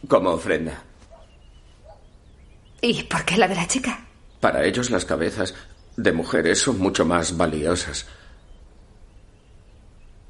como 0.08 0.32
ofrenda. 0.32 0.82
¿Y 2.82 3.04
por 3.04 3.24
qué 3.24 3.38
la 3.38 3.48
de 3.48 3.56
la 3.56 3.68
chica? 3.68 4.08
Para 4.40 4.66
ellos 4.66 4.90
las 4.90 5.06
cabezas 5.06 5.54
de 5.96 6.12
mujeres 6.12 6.60
son 6.60 6.80
mucho 6.80 7.06
más 7.06 7.38
valiosas. 7.38 8.08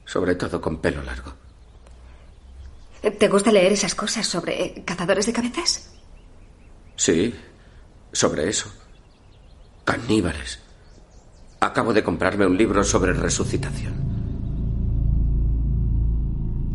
Sobre 0.06 0.36
todo 0.36 0.60
con 0.62 0.80
pelo 0.80 1.02
largo. 1.04 1.34
¿Te 3.02 3.28
gusta 3.28 3.52
leer 3.52 3.74
esas 3.74 3.96
cosas 3.96 4.26
sobre 4.26 4.84
cazadores 4.86 5.26
de 5.26 5.34
cabezas? 5.34 5.94
Sí, 6.96 7.36
sobre 8.12 8.48
eso. 8.48 8.72
Caníbales. 9.84 10.60
Acabo 11.60 11.94
de 11.94 12.04
comprarme 12.04 12.46
un 12.46 12.58
libro 12.58 12.84
sobre 12.84 13.14
resucitación. 13.14 13.94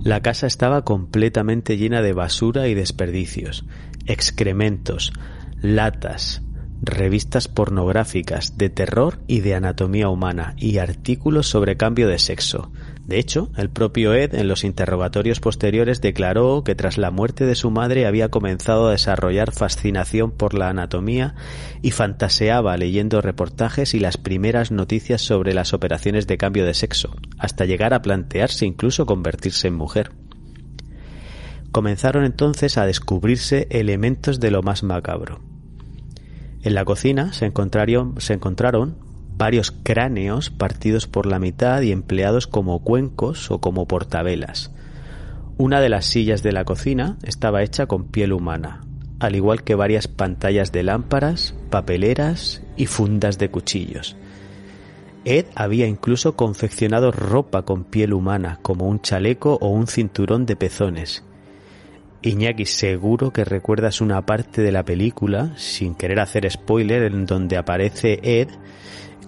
La 0.03 0.23
casa 0.23 0.47
estaba 0.47 0.85
completamente 0.85 1.77
llena 1.77 2.03
de 2.03 2.13
basura 2.13 2.69
y 2.69 2.75
desperdicios, 2.75 3.65
excrementos, 4.07 5.13
latas, 5.61 6.43
revistas 6.81 7.49
pornográficas 7.49 8.57
de 8.57 8.71
terror 8.71 9.19
y 9.27 9.41
de 9.41 9.55
anatomía 9.55 10.09
humana 10.09 10.55
y 10.57 10.79
artículos 10.79 11.49
sobre 11.49 11.77
cambio 11.77 12.09
de 12.09 12.19
sexo. 12.19 12.71
De 13.07 13.19
hecho, 13.19 13.51
el 13.57 13.71
propio 13.71 14.15
Ed 14.15 14.35
en 14.35 14.49
los 14.49 14.65
interrogatorios 14.65 15.41
posteriores 15.41 16.01
declaró 16.01 16.63
que 16.63 16.75
tras 16.75 16.99
la 16.99 17.11
muerte 17.11 17.47
de 17.47 17.55
su 17.55 17.71
madre 17.71 18.07
había 18.07 18.29
comenzado 18.29 18.89
a 18.89 18.91
desarrollar 18.91 19.53
fascinación 19.53 20.31
por 20.31 20.55
la 20.55 20.69
anatomía 20.69 21.35
y 21.83 21.91
fantaseaba 21.91 22.77
leyendo 22.77 23.21
reportajes 23.21 23.95
y 23.95 24.01
las 24.01 24.19
primeras 24.19 24.71
noticias 24.71 25.23
sobre 25.23 25.55
las 25.55 25.73
operaciones 25.73 26.27
de 26.27 26.37
cambio 26.37 26.67
de 26.67 26.75
sexo, 26.75 27.17
hasta 27.39 27.65
llegar 27.65 27.95
a 27.95 28.03
plantearse 28.03 28.67
incluso 28.67 29.07
convertirse 29.07 29.69
en 29.69 29.75
mujer. 29.75 30.13
Comenzaron 31.73 32.25
entonces 32.25 32.79
a 32.79 32.87
descubrirse 32.87 33.69
elementos 33.71 34.39
de 34.41 34.51
lo 34.51 34.63
más 34.63 34.83
macabro. 34.83 35.41
En 36.63 36.75
la 36.75 36.85
cocina 36.85 37.33
se 37.33 37.47
encontraron, 37.47 38.97
varios 39.37 39.71
cráneos 39.71 40.51
partidos 40.51 41.07
por 41.07 41.27
la 41.27 41.39
mitad 41.39 41.81
y 41.83 41.93
empleados 41.93 42.47
como 42.47 42.81
cuencos 42.81 43.51
o 43.51 43.61
como 43.61 43.87
portavelas. 43.87 44.73
Una 45.57 45.81
de 45.81 45.89
las 45.89 46.07
sillas 46.07 46.43
de 46.43 46.53
la 46.53 46.65
cocina 46.65 47.17
estaba 47.23 47.63
hecha 47.63 47.87
con 47.87 48.05
piel 48.09 48.33
humana, 48.33 48.81
al 49.21 49.37
igual 49.37 49.63
que 49.63 49.77
varias 49.77 50.09
pantallas 50.09 50.73
de 50.73 50.83
lámparas, 50.83 51.55
papeleras 51.71 52.63
y 52.77 52.87
fundas 52.87 53.39
de 53.39 53.51
cuchillos. 53.51 54.17
Ed 55.25 55.47
había 55.55 55.87
incluso 55.87 56.37
confeccionado 56.37 57.13
ropa 57.13 57.63
con 57.63 57.85
piel 57.85 58.15
humana, 58.15 58.59
como 58.63 58.87
un 58.87 59.01
chaleco 59.01 59.59
o 59.61 59.69
un 59.69 59.87
cinturón 59.87 60.47
de 60.47 60.57
pezones, 60.57 61.25
Iñaki, 62.23 62.67
seguro 62.67 63.33
que 63.33 63.45
recuerdas 63.45 64.01
una 64.01 64.27
parte 64.27 64.61
de 64.63 64.73
la 64.73 64.85
película, 64.85 65.53
sin 65.57 65.95
querer 65.95 66.19
hacer 66.21 66.51
spoiler, 66.51 67.03
en 67.05 67.27
donde 67.27 67.57
aparece 67.57 68.19
Ed 68.23 68.49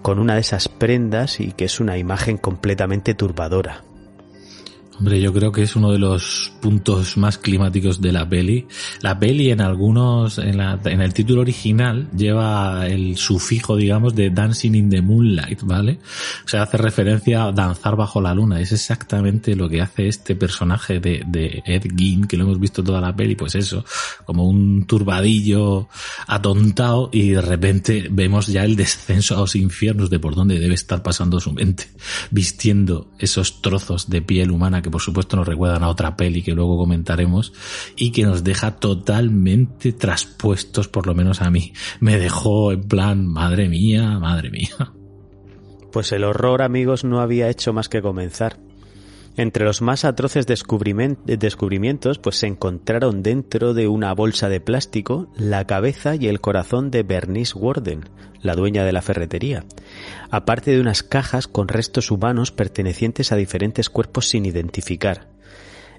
con 0.01 0.19
una 0.19 0.35
de 0.35 0.41
esas 0.41 0.67
prendas 0.67 1.39
y 1.39 1.51
que 1.53 1.65
es 1.65 1.79
una 1.79 1.97
imagen 1.97 2.37
completamente 2.37 3.13
turbadora. 3.13 3.83
Hombre, 5.01 5.19
yo 5.19 5.33
creo 5.33 5.51
que 5.51 5.63
es 5.63 5.75
uno 5.75 5.91
de 5.91 5.97
los 5.97 6.53
puntos 6.61 7.17
más 7.17 7.39
climáticos 7.39 8.01
de 8.01 8.11
la 8.11 8.29
peli. 8.29 8.67
La 9.01 9.17
peli 9.17 9.49
en 9.49 9.59
algunos, 9.59 10.37
en, 10.37 10.57
la, 10.57 10.79
en 10.85 11.01
el 11.01 11.11
título 11.11 11.41
original 11.41 12.07
lleva 12.15 12.85
el 12.85 13.17
sufijo, 13.17 13.75
digamos, 13.75 14.13
de 14.13 14.29
Dancing 14.29 14.75
in 14.75 14.89
the 14.91 15.01
Moonlight, 15.01 15.63
¿vale? 15.63 15.97
O 16.45 16.47
sea, 16.47 16.61
hace 16.61 16.77
referencia 16.77 17.45
a 17.45 17.51
danzar 17.51 17.95
bajo 17.95 18.21
la 18.21 18.35
luna. 18.35 18.61
Es 18.61 18.73
exactamente 18.73 19.55
lo 19.55 19.67
que 19.67 19.81
hace 19.81 20.07
este 20.07 20.35
personaje 20.35 20.99
de, 20.99 21.23
de 21.25 21.63
Ed 21.65 21.87
Gein, 21.97 22.25
que 22.25 22.37
lo 22.37 22.43
hemos 22.43 22.59
visto 22.59 22.83
toda 22.83 23.01
la 23.01 23.15
peli, 23.15 23.33
pues 23.33 23.55
eso, 23.55 23.83
como 24.23 24.47
un 24.47 24.85
turbadillo 24.85 25.89
atontado 26.27 27.09
y 27.11 27.29
de 27.29 27.41
repente 27.41 28.07
vemos 28.11 28.45
ya 28.45 28.65
el 28.65 28.75
descenso 28.75 29.35
a 29.35 29.39
los 29.39 29.55
infiernos 29.55 30.11
de 30.11 30.19
por 30.19 30.35
dónde 30.35 30.59
debe 30.59 30.75
estar 30.75 31.01
pasando 31.01 31.39
su 31.39 31.53
mente, 31.53 31.87
vistiendo 32.29 33.09
esos 33.17 33.63
trozos 33.63 34.07
de 34.07 34.21
piel 34.21 34.51
humana 34.51 34.83
que 34.83 34.90
por 34.91 35.01
supuesto 35.01 35.35
nos 35.35 35.47
recuerdan 35.47 35.83
a 35.83 35.89
otra 35.89 36.15
peli 36.15 36.43
que 36.43 36.53
luego 36.53 36.77
comentaremos 36.77 37.53
y 37.95 38.11
que 38.11 38.23
nos 38.23 38.43
deja 38.43 38.75
totalmente 38.75 39.93
traspuestos, 39.93 40.87
por 40.87 41.07
lo 41.07 41.15
menos 41.15 41.41
a 41.41 41.49
mí. 41.49 41.73
Me 41.99 42.17
dejó 42.17 42.71
en 42.71 42.83
plan, 42.83 43.25
madre 43.25 43.69
mía, 43.69 44.19
madre 44.19 44.51
mía. 44.51 44.93
Pues 45.91 46.11
el 46.11 46.23
horror, 46.23 46.61
amigos, 46.61 47.03
no 47.03 47.19
había 47.19 47.49
hecho 47.49 47.73
más 47.73 47.89
que 47.89 48.01
comenzar. 48.01 48.57
Entre 49.37 49.63
los 49.63 49.81
más 49.81 50.03
atroces 50.03 50.45
descubrimientos, 50.45 52.19
pues 52.19 52.35
se 52.35 52.47
encontraron 52.47 53.23
dentro 53.23 53.73
de 53.73 53.87
una 53.87 54.13
bolsa 54.13 54.49
de 54.49 54.59
plástico 54.59 55.29
la 55.37 55.65
cabeza 55.65 56.15
y 56.15 56.27
el 56.27 56.41
corazón 56.41 56.91
de 56.91 57.03
Bernice 57.03 57.57
Warden, 57.57 58.09
la 58.41 58.55
dueña 58.55 58.83
de 58.83 58.91
la 58.91 59.01
ferretería, 59.01 59.63
aparte 60.31 60.71
de 60.71 60.81
unas 60.81 61.03
cajas 61.03 61.47
con 61.47 61.69
restos 61.69 62.11
humanos 62.11 62.51
pertenecientes 62.51 63.31
a 63.31 63.37
diferentes 63.37 63.89
cuerpos 63.89 64.27
sin 64.27 64.45
identificar. 64.45 65.29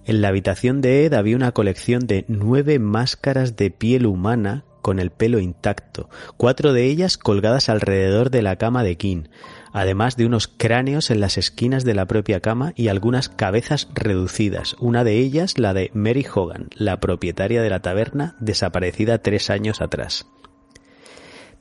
En 0.05 0.21
la 0.21 0.29
habitación 0.29 0.81
de 0.81 1.07
Ed 1.07 1.15
había 1.15 1.37
una 1.37 1.53
colección 1.53 2.07
de 2.07 2.25
nueve 2.29 2.79
máscaras 2.79 3.57
de 3.57 3.71
piel 3.71 4.05
humana 4.07 4.65
con 4.83 4.99
el 4.99 5.11
pelo 5.11 5.39
intacto, 5.39 6.11
cuatro 6.37 6.73
de 6.73 6.87
ellas 6.87 7.17
colgadas 7.17 7.69
alrededor 7.69 8.31
de 8.31 8.43
la 8.43 8.57
cama 8.57 8.83
de 8.83 8.97
King, 8.97 9.25
además 9.73 10.17
de 10.17 10.27
unos 10.27 10.49
cráneos 10.49 11.11
en 11.11 11.21
las 11.21 11.39
esquinas 11.39 11.85
de 11.85 11.95
la 11.95 12.07
propia 12.07 12.41
cama 12.41 12.73
y 12.77 12.89
algunas 12.89 13.29
cabezas 13.29 13.89
reducidas, 13.95 14.77
una 14.79 15.05
de 15.05 15.19
ellas 15.19 15.59
la 15.59 15.75
de 15.75 15.91
Mary 15.95 16.27
Hogan, 16.33 16.69
la 16.75 17.01
propietaria 17.01 17.63
de 17.63 17.71
la 17.71 17.81
taberna 17.81 18.37
desaparecida 18.41 19.19
tres 19.19 19.51
años 19.51 19.81
atrás. 19.81 20.27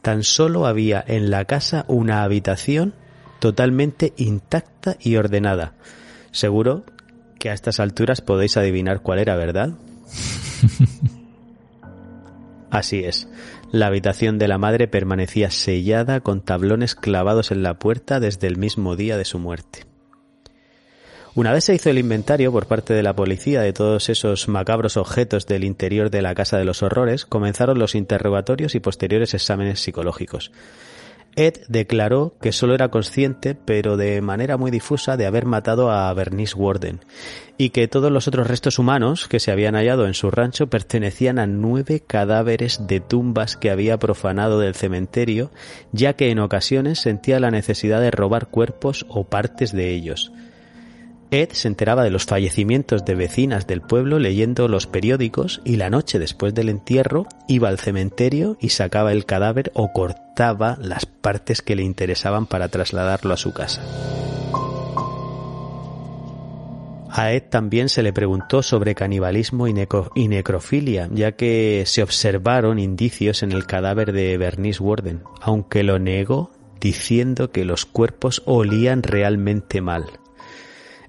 Tan 0.02 0.24
solo 0.24 0.66
había 0.66 1.04
en 1.06 1.30
la 1.30 1.46
casa 1.46 1.86
una 1.88 2.24
habitación 2.24 2.96
totalmente 3.40 4.14
intacta 4.18 4.98
y 5.00 5.16
ordenada. 5.16 5.76
Seguro 6.32 6.86
que 7.40 7.50
a 7.50 7.54
estas 7.54 7.80
alturas 7.80 8.22
podéis 8.22 8.58
adivinar 8.58 9.02
cuál 9.02 9.20
era, 9.20 9.36
¿verdad? 9.36 9.72
Así 12.72 13.04
es. 13.04 13.28
La 13.72 13.88
habitación 13.88 14.38
de 14.38 14.50
la 14.50 14.58
madre 14.58 14.90
permanecía 14.90 15.50
sellada 15.50 16.20
con 16.20 16.42
tablones 16.42 16.94
clavados 16.94 17.52
en 17.52 17.64
la 17.64 17.76
puerta 17.76 18.20
desde 18.20 18.48
el 18.48 18.58
mismo 18.58 18.98
día 18.98 19.18
de 19.18 19.24
su 19.24 19.40
muerte. 19.40 19.86
Una 21.36 21.54
vez 21.54 21.64
se 21.64 21.76
hizo 21.76 21.90
el 21.90 21.98
inventario 21.98 22.52
por 22.52 22.66
parte 22.66 22.94
de 22.94 23.04
la 23.04 23.16
policía 23.16 23.62
de 23.62 23.72
todos 23.72 24.10
esos 24.10 24.50
macabros 24.50 24.98
objetos 24.98 25.48
del 25.48 25.64
interior 25.64 26.10
de 26.10 26.22
la 26.22 26.36
Casa 26.36 26.58
de 26.58 26.66
los 26.66 26.84
Horrores, 26.84 27.26
comenzaron 27.26 27.80
los 27.80 27.96
interrogatorios 27.96 28.76
y 28.76 28.82
posteriores 28.82 29.34
exámenes 29.34 29.80
psicológicos. 29.80 30.52
Ed 31.36 31.54
declaró 31.70 32.36
que 32.42 32.52
solo 32.52 32.76
era 32.76 32.90
consciente, 32.90 33.56
pero 33.56 33.96
de 33.96 34.22
manera 34.22 34.58
muy 34.58 34.70
difusa, 34.70 35.16
de 35.16 35.26
haber 35.26 35.46
matado 35.46 35.90
a 35.90 36.14
Bernice 36.14 36.56
Warden 36.56 37.00
y 37.58 37.70
que 37.70 37.88
todos 37.88 38.12
los 38.12 38.28
otros 38.28 38.48
restos 38.48 38.80
humanos 38.80 39.28
que 39.28 39.40
se 39.40 39.52
habían 39.52 39.76
hallado 39.76 40.08
en 40.08 40.14
su 40.14 40.32
rancho 40.32 40.68
pertenecían 40.68 41.40
a 41.40 41.48
nueve 41.48 42.02
cadáveres 42.06 42.88
de 42.88 43.00
tumbas 43.00 43.56
que 43.56 43.70
había 43.70 43.98
profanado 43.98 44.60
del 44.60 44.76
cementerio, 44.76 45.52
ya 45.92 46.14
que 46.14 46.32
en 46.32 46.40
ocasiones 46.40 47.00
sentía 47.00 47.40
la 47.40 47.52
necesidad 47.52 48.02
de 48.02 48.12
robar 48.12 48.48
cuerpos 48.48 49.06
o 49.10 49.26
partes 49.26 49.72
de 49.72 49.92
ellos. 49.92 50.32
Ed 51.32 51.52
se 51.54 51.70
enteraba 51.70 52.04
de 52.04 52.10
los 52.10 52.26
fallecimientos 52.26 53.06
de 53.06 53.16
vecinas 53.16 53.66
del 53.66 53.80
pueblo 53.80 54.20
leyendo 54.20 54.68
los 54.68 54.86
periódicos 54.86 55.62
y 55.64 55.78
la 55.78 55.90
noche 55.90 56.20
después 56.20 56.54
del 56.54 56.68
entierro 56.68 57.26
iba 57.48 57.70
al 57.70 57.80
cementerio 57.80 58.58
y 58.60 58.70
sacaba 58.70 59.14
el 59.14 59.26
cadáver 59.26 59.72
o 59.74 59.94
cortaba 59.94 60.78
las 60.82 61.06
partes 61.06 61.62
que 61.62 61.78
le 61.78 61.84
interesaban 61.84 62.48
para 62.48 62.68
trasladarlo 62.68 63.34
a 63.34 63.38
su 63.38 63.54
casa. 63.54 63.82
A 67.14 67.32
Ed 67.32 67.44
también 67.50 67.88
se 67.88 68.04
le 68.04 68.12
preguntó 68.12 68.62
sobre 68.62 68.96
canibalismo 68.96 69.68
y, 69.68 70.28
necrofilia, 70.28 71.10
ya 71.12 71.34
que 71.34 71.84
se 71.86 72.04
observaron 72.04 72.78
indicios 72.78 73.44
en 73.44 73.54
el 73.54 73.66
cadáver 73.66 74.12
de 74.12 74.38
Bernice 74.38 74.82
Warden, 74.84 75.24
aunque 75.42 75.84
lo 75.84 75.98
negó 75.98 76.52
diciendo 76.80 77.52
que 77.52 77.64
los 77.64 77.86
cuerpos 77.86 78.42
olían 78.46 79.04
realmente 79.04 79.82
mal. 79.82 80.06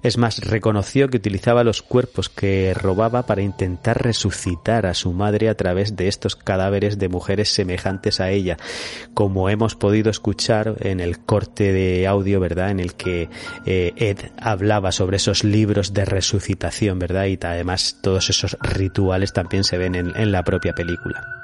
Es 0.03 0.17
más, 0.17 0.39
reconoció 0.39 1.07
que 1.07 1.15
utilizaba 1.15 1.63
los 1.63 1.81
cuerpos 1.81 2.27
que 2.27 2.73
robaba 2.73 3.25
para 3.25 3.41
intentar 3.41 4.03
resucitar 4.03 4.85
a 4.85 4.93
su 4.93 5.13
madre 5.13 5.47
a 5.47 5.55
través 5.55 5.95
de 5.95 6.09
estos 6.09 6.35
cadáveres 6.35 6.99
de 6.99 7.07
mujeres 7.07 7.53
semejantes 7.53 8.19
a 8.19 8.29
ella, 8.29 8.57
como 9.13 9.49
hemos 9.49 9.75
podido 9.75 10.11
escuchar 10.11 10.75
en 10.81 10.99
el 10.99 11.19
corte 11.19 11.71
de 11.71 12.05
audio, 12.05 12.41
¿verdad? 12.41 12.71
En 12.71 12.81
el 12.81 12.95
que 12.95 13.29
eh, 13.65 13.93
Ed 13.95 14.17
hablaba 14.37 14.91
sobre 14.91 15.15
esos 15.17 15.45
libros 15.45 15.93
de 15.93 16.03
resucitación, 16.03 16.99
¿verdad? 16.99 17.27
Y 17.27 17.39
además 17.41 17.99
todos 18.01 18.29
esos 18.29 18.57
rituales 18.59 19.31
también 19.31 19.63
se 19.63 19.77
ven 19.77 19.95
en 19.95 20.31
la 20.33 20.43
propia 20.43 20.73
película. 20.73 21.42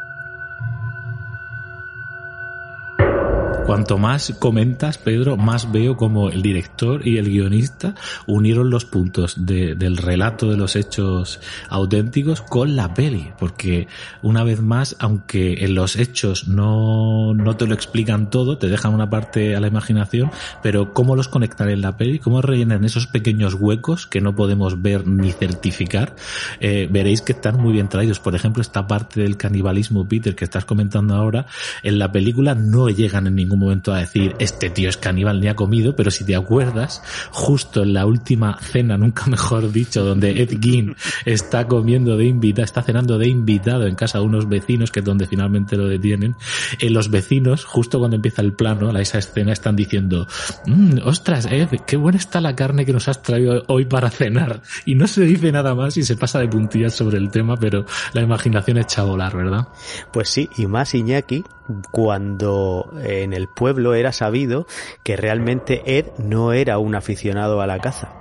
Cuanto 3.65 3.99
más 3.99 4.33
comentas, 4.39 4.97
Pedro, 4.97 5.37
más 5.37 5.71
veo 5.71 5.95
como 5.95 6.29
el 6.29 6.41
director 6.41 7.07
y 7.07 7.17
el 7.17 7.29
guionista 7.29 7.93
unieron 8.25 8.71
los 8.71 8.85
puntos 8.85 9.45
del 9.45 9.97
relato 9.97 10.49
de 10.49 10.57
los 10.57 10.75
hechos 10.75 11.39
auténticos 11.69 12.41
con 12.41 12.75
la 12.75 12.95
peli, 12.95 13.31
porque 13.37 13.87
una 14.23 14.43
vez 14.43 14.61
más, 14.61 14.95
aunque 14.99 15.65
en 15.65 15.75
los 15.75 15.97
hechos 15.97 16.47
no, 16.47 17.35
no 17.35 17.57
te 17.57 17.67
lo 17.67 17.75
explican 17.75 18.31
todo, 18.31 18.57
te 18.57 18.69
dejan 18.69 18.95
una 18.95 19.11
parte 19.11 19.55
a 19.55 19.59
la 19.59 19.67
imaginación, 19.67 20.31
pero 20.63 20.93
cómo 20.93 21.15
los 21.15 21.27
conectar 21.27 21.69
en 21.69 21.81
la 21.81 21.95
peli, 21.95 22.17
cómo 22.17 22.41
rellenan 22.41 22.85
esos 22.85 23.05
pequeños 23.05 23.53
huecos 23.53 24.07
que 24.07 24.19
no 24.19 24.35
podemos 24.35 24.81
ver 24.81 25.05
ni 25.05 25.31
certificar, 25.31 26.15
eh, 26.59 26.87
veréis 26.89 27.21
que 27.21 27.33
están 27.33 27.61
muy 27.61 27.73
bien 27.73 27.87
traídos. 27.87 28.19
Por 28.19 28.33
ejemplo, 28.33 28.61
esta 28.61 28.87
parte 28.87 29.21
del 29.21 29.37
canibalismo, 29.37 30.07
Peter, 30.07 30.35
que 30.35 30.45
estás 30.45 30.65
comentando 30.65 31.13
ahora, 31.13 31.45
en 31.83 31.99
la 31.99 32.11
película 32.11 32.55
no 32.55 32.89
llegan 32.89 33.27
en 33.27 33.35
ningún 33.35 33.58
momento 33.59 33.93
a 33.93 33.99
decir 33.99 34.35
este 34.39 34.69
tío 34.69 34.89
es 34.89 34.97
caníbal 34.97 35.39
ni 35.39 35.47
ha 35.47 35.55
comido, 35.55 35.95
pero 35.95 36.11
si 36.11 36.25
te 36.25 36.35
acuerdas, 36.35 37.01
justo 37.31 37.83
en 37.83 37.93
la 37.93 38.05
última 38.05 38.57
cena, 38.59 38.97
nunca 38.97 39.25
mejor 39.27 39.71
dicho, 39.71 40.03
donde 40.03 40.41
Ed 40.41 40.57
Gein 40.61 40.95
está 41.25 41.67
comiendo 41.67 42.17
de 42.17 42.25
invitado, 42.25 42.65
está 42.65 42.81
cenando 42.81 43.17
de 43.17 43.27
invitado 43.27 43.85
en 43.85 43.95
casa 43.95 44.19
de 44.19 44.25
unos 44.25 44.47
vecinos, 44.49 44.91
que 44.91 44.99
es 44.99 45.05
donde 45.05 45.27
finalmente 45.27 45.77
lo 45.77 45.87
detienen, 45.87 46.35
eh, 46.79 46.89
los 46.89 47.09
vecinos, 47.09 47.65
justo 47.65 47.99
cuando 47.99 48.15
empieza 48.15 48.41
el 48.41 48.53
plano, 48.53 48.89
a 48.89 49.01
esa 49.01 49.17
escena, 49.17 49.51
están 49.51 49.75
diciendo, 49.75 50.27
mmm, 50.65 50.99
ostras, 51.03 51.47
Ed, 51.51 51.69
qué 51.85 51.97
buena 51.97 52.17
está 52.17 52.41
la 52.41 52.55
carne 52.55 52.85
que 52.85 52.93
nos 52.93 53.07
has 53.07 53.21
traído 53.21 53.63
hoy 53.67 53.85
para 53.85 54.09
cenar. 54.09 54.61
Y 54.85 54.95
no 54.95 55.07
se 55.07 55.21
dice 55.21 55.51
nada 55.51 55.75
más 55.75 55.97
y 55.97 56.03
se 56.03 56.15
pasa 56.15 56.39
de 56.39 56.47
puntillas 56.47 56.93
sobre 56.93 57.17
el 57.17 57.29
tema, 57.29 57.57
pero 57.57 57.85
la 58.13 58.21
imaginación 58.21 58.77
echa 58.77 59.01
a 59.01 59.05
volar, 59.05 59.35
¿verdad? 59.35 59.67
Pues 60.11 60.29
sí, 60.29 60.49
y 60.57 60.67
más 60.67 60.93
Iñaki, 60.93 61.43
cuando 61.91 62.93
en 63.03 63.33
el 63.33 63.38
pueblo 63.47 63.93
era 63.93 64.11
sabido 64.11 64.67
que 65.03 65.15
realmente 65.15 65.81
Ed 65.85 66.07
no 66.17 66.53
era 66.53 66.77
un 66.77 66.95
aficionado 66.95 67.61
a 67.61 67.67
la 67.67 67.79
caza. 67.79 68.13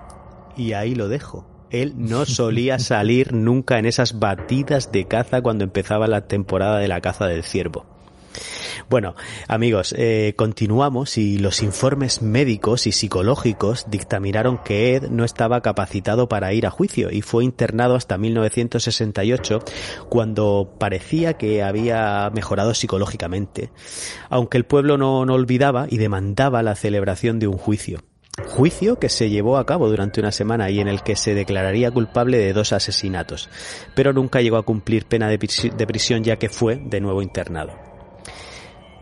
Y 0.56 0.72
ahí 0.72 0.94
lo 0.94 1.08
dejo. 1.08 1.46
Él 1.70 1.94
no 1.96 2.24
solía 2.26 2.78
salir 2.78 3.32
nunca 3.32 3.78
en 3.78 3.86
esas 3.86 4.18
batidas 4.18 4.92
de 4.92 5.06
caza 5.06 5.42
cuando 5.42 5.64
empezaba 5.64 6.06
la 6.06 6.26
temporada 6.26 6.78
de 6.78 6.88
la 6.88 7.00
caza 7.00 7.26
del 7.26 7.42
ciervo. 7.42 7.97
Bueno, 8.88 9.14
amigos, 9.48 9.94
eh, 9.98 10.32
continuamos 10.36 11.18
y 11.18 11.38
los 11.38 11.62
informes 11.62 12.22
médicos 12.22 12.86
y 12.86 12.92
psicológicos 12.92 13.86
dictaminaron 13.90 14.58
que 14.58 14.94
Ed 14.94 15.10
no 15.10 15.24
estaba 15.24 15.60
capacitado 15.60 16.28
para 16.28 16.52
ir 16.54 16.66
a 16.66 16.70
juicio 16.70 17.10
y 17.10 17.22
fue 17.22 17.44
internado 17.44 17.96
hasta 17.96 18.16
1968 18.16 19.62
cuando 20.08 20.74
parecía 20.78 21.34
que 21.34 21.62
había 21.62 22.30
mejorado 22.34 22.72
psicológicamente, 22.72 23.70
aunque 24.30 24.56
el 24.56 24.64
pueblo 24.64 24.96
no, 24.96 25.26
no 25.26 25.34
olvidaba 25.34 25.86
y 25.90 25.98
demandaba 25.98 26.62
la 26.62 26.74
celebración 26.74 27.38
de 27.38 27.48
un 27.48 27.58
juicio. 27.58 28.02
Juicio 28.46 28.98
que 28.98 29.08
se 29.08 29.30
llevó 29.30 29.58
a 29.58 29.66
cabo 29.66 29.88
durante 29.88 30.20
una 30.20 30.32
semana 30.32 30.70
y 30.70 30.80
en 30.80 30.88
el 30.88 31.02
que 31.02 31.16
se 31.16 31.34
declararía 31.34 31.90
culpable 31.90 32.38
de 32.38 32.52
dos 32.52 32.72
asesinatos, 32.72 33.50
pero 33.94 34.12
nunca 34.12 34.40
llegó 34.40 34.56
a 34.56 34.62
cumplir 34.62 35.06
pena 35.06 35.28
de 35.28 35.38
prisión 35.38 36.22
ya 36.22 36.36
que 36.36 36.48
fue 36.48 36.76
de 36.76 37.00
nuevo 37.00 37.20
internado. 37.20 37.87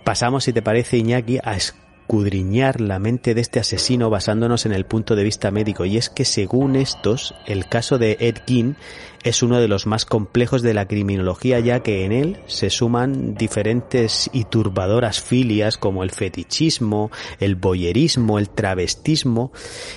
Pasamos, 0.07 0.45
si 0.45 0.53
te 0.53 0.63
parece, 0.63 0.99
Iñaki, 0.99 1.41
a 1.43 1.57
escudriñar 1.57 2.81
la 2.81 3.01
mente 3.01 3.35
de 3.35 3.41
este 3.41 3.59
asesino 3.59 4.09
basándonos 4.09 4.65
en 4.65 4.71
el 4.71 4.87
punto 4.87 5.17
de 5.17 5.25
vista 5.25 5.51
médico. 5.51 5.85
Y 5.85 5.97
es 5.97 6.11
que 6.11 6.25
según 6.25 6.77
estos, 6.77 7.35
el 7.45 7.67
caso 7.69 7.99
de 7.99 8.17
Ed 8.21 8.37
Gein 8.47 8.77
es 9.25 9.43
uno 9.43 9.59
de 9.59 9.67
los 9.67 9.85
más 9.89 10.05
complejos 10.05 10.63
de 10.63 10.75
la 10.75 10.87
criminología 10.87 11.59
ya 11.59 11.81
que 11.81 12.05
en 12.05 12.13
él 12.13 12.37
se 12.47 12.71
suman 12.71 13.35
diferentes 13.35 14.31
y 14.33 14.45
turbadoras 14.45 15.21
filias 15.21 15.77
como 15.77 16.05
el 16.05 16.13
fetichismo, 16.13 17.11
el 17.41 17.57
boyerismo, 17.57 18.39
el 18.39 18.49
travestismo 18.49 19.51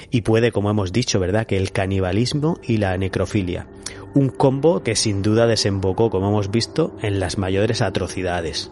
y 0.09 0.21
puede, 0.21 0.51
como 0.51 0.71
hemos 0.71 0.91
dicho, 0.91 1.19
¿verdad?, 1.19 1.45
que 1.45 1.57
el 1.57 1.71
canibalismo 1.71 2.59
y 2.63 2.77
la 2.77 2.97
necrofilia. 2.97 3.67
Un 4.15 4.29
combo 4.29 4.81
que 4.81 4.95
sin 4.95 5.21
duda 5.21 5.45
desembocó, 5.45 6.09
como 6.09 6.29
hemos 6.29 6.49
visto, 6.49 6.97
en 7.03 7.19
las 7.19 7.37
mayores 7.37 7.83
atrocidades. 7.83 8.71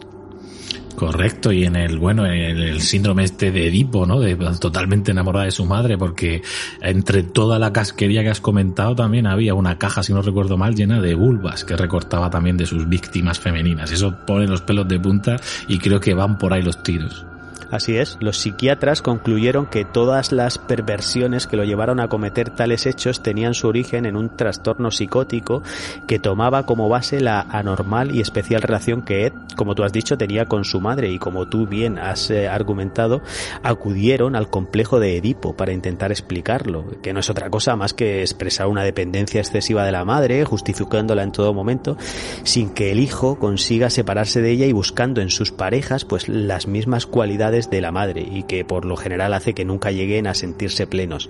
Correcto, 0.98 1.52
y 1.52 1.64
en 1.64 1.76
el, 1.76 1.96
bueno, 1.96 2.26
en 2.26 2.58
el 2.58 2.80
síndrome 2.80 3.22
este 3.22 3.52
de 3.52 3.68
Edipo, 3.68 4.04
¿no? 4.04 4.18
De 4.18 4.34
totalmente 4.58 5.12
enamorada 5.12 5.44
de 5.44 5.52
su 5.52 5.64
madre, 5.64 5.96
porque 5.96 6.42
entre 6.80 7.22
toda 7.22 7.60
la 7.60 7.72
casquería 7.72 8.24
que 8.24 8.30
has 8.30 8.40
comentado 8.40 8.96
también 8.96 9.28
había 9.28 9.54
una 9.54 9.78
caja, 9.78 10.02
si 10.02 10.12
no 10.12 10.22
recuerdo 10.22 10.56
mal, 10.56 10.74
llena 10.74 11.00
de 11.00 11.14
vulvas 11.14 11.64
que 11.64 11.76
recortaba 11.76 12.30
también 12.30 12.56
de 12.56 12.66
sus 12.66 12.88
víctimas 12.88 13.38
femeninas. 13.38 13.92
Eso 13.92 14.26
pone 14.26 14.48
los 14.48 14.62
pelos 14.62 14.88
de 14.88 14.98
punta 14.98 15.36
y 15.68 15.78
creo 15.78 16.00
que 16.00 16.14
van 16.14 16.36
por 16.36 16.52
ahí 16.52 16.62
los 16.62 16.82
tiros. 16.82 17.27
Así 17.70 17.98
es, 17.98 18.16
los 18.20 18.38
psiquiatras 18.38 19.02
concluyeron 19.02 19.66
que 19.66 19.84
todas 19.84 20.32
las 20.32 20.56
perversiones 20.56 21.46
que 21.46 21.58
lo 21.58 21.64
llevaron 21.64 22.00
a 22.00 22.08
cometer 22.08 22.48
tales 22.48 22.86
hechos 22.86 23.22
tenían 23.22 23.52
su 23.52 23.68
origen 23.68 24.06
en 24.06 24.16
un 24.16 24.34
trastorno 24.34 24.90
psicótico 24.90 25.62
que 26.06 26.18
tomaba 26.18 26.64
como 26.64 26.88
base 26.88 27.20
la 27.20 27.40
anormal 27.42 28.14
y 28.14 28.20
especial 28.20 28.62
relación 28.62 29.02
que 29.02 29.26
Ed, 29.26 29.32
como 29.54 29.74
tú 29.74 29.84
has 29.84 29.92
dicho, 29.92 30.16
tenía 30.16 30.46
con 30.46 30.64
su 30.64 30.80
madre 30.80 31.10
y 31.10 31.18
como 31.18 31.48
tú 31.48 31.66
bien 31.66 31.98
has 31.98 32.30
eh, 32.30 32.48
argumentado, 32.48 33.20
acudieron 33.62 34.34
al 34.34 34.48
complejo 34.48 34.98
de 34.98 35.18
Edipo 35.18 35.54
para 35.54 35.72
intentar 35.72 36.10
explicarlo, 36.10 36.86
que 37.02 37.12
no 37.12 37.20
es 37.20 37.28
otra 37.28 37.50
cosa 37.50 37.76
más 37.76 37.92
que 37.92 38.22
expresar 38.22 38.68
una 38.68 38.82
dependencia 38.82 39.40
excesiva 39.40 39.84
de 39.84 39.92
la 39.92 40.06
madre, 40.06 40.42
justificándola 40.46 41.22
en 41.22 41.32
todo 41.32 41.52
momento, 41.52 41.98
sin 42.44 42.70
que 42.70 42.92
el 42.92 43.00
hijo 43.00 43.38
consiga 43.38 43.90
separarse 43.90 44.40
de 44.40 44.52
ella 44.52 44.66
y 44.66 44.72
buscando 44.72 45.20
en 45.20 45.28
sus 45.28 45.52
parejas 45.52 46.06
pues 46.06 46.28
las 46.30 46.66
mismas 46.66 47.04
cualidades 47.04 47.57
de 47.70 47.80
la 47.80 47.92
madre 47.92 48.22
y 48.22 48.44
que 48.44 48.64
por 48.64 48.84
lo 48.84 48.96
general 48.96 49.34
hace 49.34 49.54
que 49.54 49.64
nunca 49.64 49.90
lleguen 49.90 50.26
a 50.26 50.34
sentirse 50.34 50.86
plenos. 50.86 51.28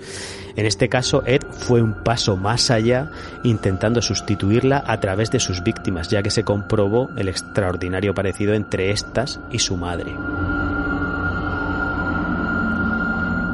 En 0.57 0.66
este 0.66 0.89
caso, 0.89 1.22
Ed 1.26 1.43
fue 1.51 1.83
un 1.83 2.05
paso 2.05 2.37
más 2.37 2.70
allá 2.70 3.11
intentando 3.45 4.03
sustituirla 4.03 4.83
a 4.87 5.01
través 5.01 5.31
de 5.31 5.41
sus 5.41 5.62
víctimas, 5.62 6.09
ya 6.09 6.22
que 6.22 6.31
se 6.31 6.45
comprobó 6.45 7.09
el 7.16 7.29
extraordinario 7.29 8.14
parecido 8.14 8.55
entre 8.55 8.91
estas 8.91 9.41
y 9.51 9.59
su 9.59 9.76
madre. 9.76 10.12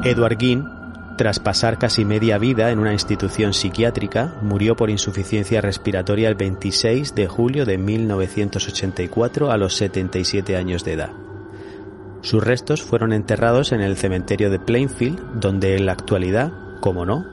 Edward 0.03 0.37
Ginn 0.37 0.75
tras 1.15 1.39
pasar 1.39 1.77
casi 1.77 2.03
media 2.03 2.37
vida 2.37 2.71
en 2.71 2.79
una 2.79 2.91
institución 2.91 3.53
psiquiátrica, 3.53 4.33
murió 4.41 4.75
por 4.75 4.89
insuficiencia 4.89 5.61
respiratoria 5.61 6.27
el 6.27 6.35
26 6.35 7.15
de 7.15 7.27
julio 7.27 7.65
de 7.65 7.77
1984 7.77 9.49
a 9.49 9.57
los 9.57 9.75
77 9.75 10.57
años 10.57 10.83
de 10.83 10.93
edad. 10.93 11.11
Sus 12.25 12.43
restos 12.43 12.81
fueron 12.81 13.13
enterrados 13.13 13.71
en 13.71 13.81
el 13.81 13.97
cementerio 13.97 14.49
de 14.49 14.57
Plainfield, 14.57 15.39
donde 15.39 15.75
en 15.75 15.85
la 15.85 15.91
actualidad, 15.91 16.51
como 16.81 17.05
no, 17.05 17.23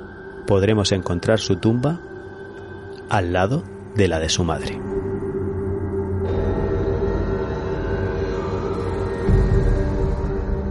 podremos 0.47 0.93
encontrar 0.93 1.41
su 1.41 1.57
tumba 1.57 1.99
al 3.09 3.33
lado 3.33 3.65
de 3.97 4.09
la 4.09 4.21
de 4.21 4.29
su 4.29 4.45
madre. 4.45 4.79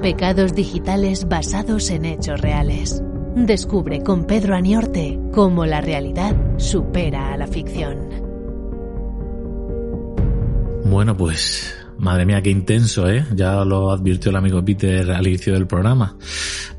Pecados 0.03 0.53
digitales 0.53 1.27
basados 1.27 1.89
en 1.89 2.05
hechos 2.05 2.39
reales. 2.41 3.01
Descubre 3.35 4.03
con 4.03 4.25
Pedro 4.25 4.55
Aniorte 4.55 5.19
cómo 5.31 5.65
la 5.65 5.81
realidad 5.81 6.35
supera 6.57 7.33
a 7.33 7.37
la 7.37 7.47
ficción. 7.47 7.97
Bueno, 10.85 11.17
pues 11.17 11.80
Madre 12.01 12.25
mía, 12.25 12.41
qué 12.41 12.49
intenso, 12.49 13.07
¿eh? 13.07 13.23
Ya 13.35 13.63
lo 13.63 13.91
advirtió 13.91 14.31
el 14.31 14.35
amigo 14.35 14.65
Peter 14.65 15.11
al 15.11 15.27
inicio 15.27 15.53
del 15.53 15.67
programa. 15.67 16.15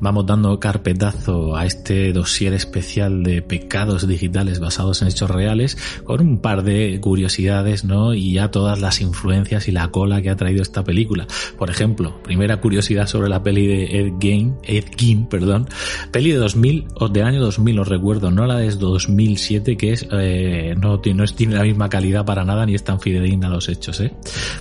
vamos 0.01 0.25
dando 0.25 0.59
carpetazo 0.59 1.55
a 1.55 1.65
este 1.65 2.11
dossier 2.11 2.51
especial 2.51 3.23
de 3.23 3.41
pecados 3.41 4.05
digitales 4.05 4.59
basados 4.59 5.01
en 5.01 5.07
hechos 5.07 5.31
reales 5.31 5.77
con 6.03 6.19
un 6.19 6.39
par 6.39 6.63
de 6.63 6.99
curiosidades, 6.99 7.85
¿no? 7.85 8.13
Y 8.13 8.33
ya 8.33 8.51
todas 8.51 8.81
las 8.81 8.99
influencias 8.99 9.69
y 9.69 9.71
la 9.71 9.91
cola 9.91 10.21
que 10.21 10.29
ha 10.29 10.35
traído 10.35 10.61
esta 10.61 10.83
película. 10.83 11.25
Por 11.57 11.69
ejemplo, 11.69 12.21
primera 12.21 12.59
curiosidad 12.59 13.07
sobre 13.07 13.29
la 13.29 13.41
peli 13.41 13.65
de 13.65 13.83
Ed 14.01 14.13
Gein, 14.19 14.57
Ed 14.63 14.87
Gein, 14.97 15.27
perdón, 15.27 15.69
peli 16.11 16.31
de 16.31 16.37
2000 16.37 16.87
o 16.95 17.07
del 17.07 17.23
año 17.23 17.39
2000 17.39 17.79
os 17.79 17.87
recuerdo, 17.87 18.29
no 18.29 18.45
la 18.45 18.57
de 18.57 18.71
2007 18.71 19.77
que 19.77 19.93
es 19.93 20.05
eh, 20.11 20.75
no, 20.77 20.99
no 21.15 21.25
tiene 21.27 21.55
la 21.55 21.63
misma 21.63 21.87
calidad 21.87 22.25
para 22.25 22.43
nada 22.43 22.65
ni 22.65 22.75
es 22.75 22.83
tan 22.83 22.99
fidedigna 22.99 23.47
a 23.47 23.51
los 23.51 23.69
hechos, 23.69 24.01
¿eh? 24.01 24.11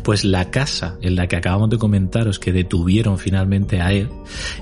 Pues 0.04 0.24
la 0.24 0.51
casa 0.52 0.96
en 1.02 1.16
la 1.16 1.26
que 1.26 1.34
acabamos 1.34 1.70
de 1.70 1.78
comentaros 1.78 2.38
que 2.38 2.52
detuvieron 2.52 3.18
finalmente 3.18 3.80
a 3.80 3.92
Ed 3.92 4.06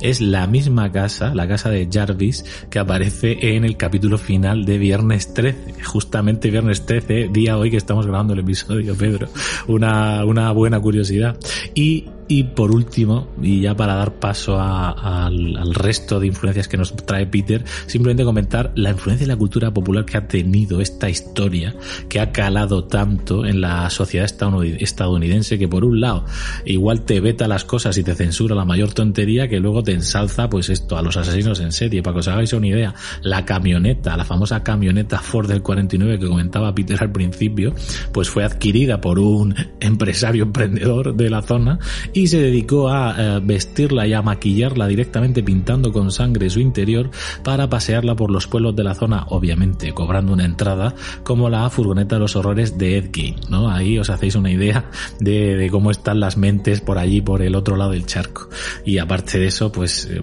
es 0.00 0.22
la 0.22 0.46
misma 0.46 0.90
casa, 0.90 1.34
la 1.34 1.46
casa 1.46 1.68
de 1.68 1.86
Jarvis 1.92 2.46
que 2.70 2.78
aparece 2.78 3.54
en 3.54 3.66
el 3.66 3.76
capítulo 3.76 4.16
final 4.16 4.64
de 4.64 4.78
Viernes 4.78 5.34
13, 5.34 5.82
justamente 5.84 6.50
Viernes 6.50 6.86
13, 6.86 7.28
día 7.30 7.58
hoy 7.58 7.70
que 7.70 7.76
estamos 7.76 8.06
grabando 8.06 8.32
el 8.32 8.38
episodio, 8.38 8.96
Pedro. 8.96 9.28
Una, 9.66 10.24
una 10.24 10.50
buena 10.52 10.80
curiosidad. 10.80 11.36
Y 11.74 12.06
y 12.30 12.44
por 12.44 12.70
último, 12.70 13.26
y 13.42 13.62
ya 13.62 13.74
para 13.74 13.96
dar 13.96 14.20
paso 14.20 14.56
al, 14.60 15.74
resto 15.74 16.20
de 16.20 16.28
influencias 16.28 16.68
que 16.68 16.76
nos 16.76 16.94
trae 16.94 17.26
Peter, 17.26 17.64
simplemente 17.86 18.22
comentar 18.22 18.70
la 18.76 18.90
influencia 18.90 19.26
de 19.26 19.32
la 19.32 19.36
cultura 19.36 19.74
popular 19.74 20.04
que 20.04 20.16
ha 20.16 20.28
tenido 20.28 20.80
esta 20.80 21.10
historia, 21.10 21.74
que 22.08 22.20
ha 22.20 22.30
calado 22.30 22.84
tanto 22.84 23.44
en 23.44 23.60
la 23.60 23.90
sociedad 23.90 24.26
estadounidense, 24.28 25.58
que 25.58 25.66
por 25.66 25.84
un 25.84 26.00
lado, 26.00 26.24
igual 26.64 27.02
te 27.04 27.18
veta 27.18 27.48
las 27.48 27.64
cosas 27.64 27.98
y 27.98 28.04
te 28.04 28.14
censura 28.14 28.54
la 28.54 28.64
mayor 28.64 28.92
tontería, 28.92 29.48
que 29.48 29.58
luego 29.58 29.82
te 29.82 29.90
ensalza, 29.90 30.48
pues 30.48 30.68
esto, 30.68 30.96
a 30.96 31.02
los 31.02 31.16
asesinos 31.16 31.58
en 31.58 31.72
serie. 31.72 32.00
Para 32.00 32.14
que 32.14 32.20
os 32.20 32.28
hagáis 32.28 32.52
una 32.52 32.68
idea, 32.68 32.94
la 33.22 33.44
camioneta, 33.44 34.16
la 34.16 34.24
famosa 34.24 34.62
camioneta 34.62 35.18
Ford 35.18 35.48
del 35.48 35.62
49 35.62 36.20
que 36.20 36.28
comentaba 36.28 36.72
Peter 36.76 36.96
al 37.00 37.10
principio, 37.10 37.74
pues 38.12 38.30
fue 38.30 38.44
adquirida 38.44 39.00
por 39.00 39.18
un 39.18 39.52
empresario 39.80 40.44
emprendedor 40.50 41.16
de 41.16 41.28
la 41.28 41.42
zona 41.42 41.80
se 42.26 42.40
dedicó 42.40 42.88
a 42.88 43.14
eh, 43.18 43.40
vestirla 43.42 44.06
y 44.06 44.12
a 44.12 44.22
maquillarla 44.22 44.86
directamente 44.86 45.42
pintando 45.42 45.92
con 45.92 46.10
sangre 46.10 46.50
su 46.50 46.60
interior 46.60 47.10
para 47.44 47.68
pasearla 47.68 48.16
por 48.16 48.30
los 48.30 48.46
pueblos 48.46 48.76
de 48.76 48.84
la 48.84 48.94
zona, 48.94 49.26
obviamente 49.28 49.92
cobrando 49.92 50.32
una 50.32 50.44
entrada 50.44 50.94
como 51.22 51.48
la 51.48 51.68
furgoneta 51.70 52.16
de 52.16 52.20
los 52.20 52.36
horrores 52.36 52.78
de 52.78 52.98
Ed 52.98 53.10
¿no? 53.48 53.70
Ahí 53.70 53.98
os 53.98 54.10
hacéis 54.10 54.34
una 54.34 54.50
idea 54.50 54.90
de, 55.18 55.68
cómo 55.70 55.90
están 55.90 56.20
las 56.20 56.36
mentes 56.36 56.80
por 56.80 56.98
allí, 56.98 57.20
por 57.20 57.42
el 57.42 57.54
otro 57.54 57.76
lado 57.76 57.92
del 57.92 58.06
charco. 58.06 58.48
Y 58.84 58.98
aparte 58.98 59.38
de 59.38 59.46
eso, 59.46 59.72
pues 59.72 60.08
eh, 60.10 60.22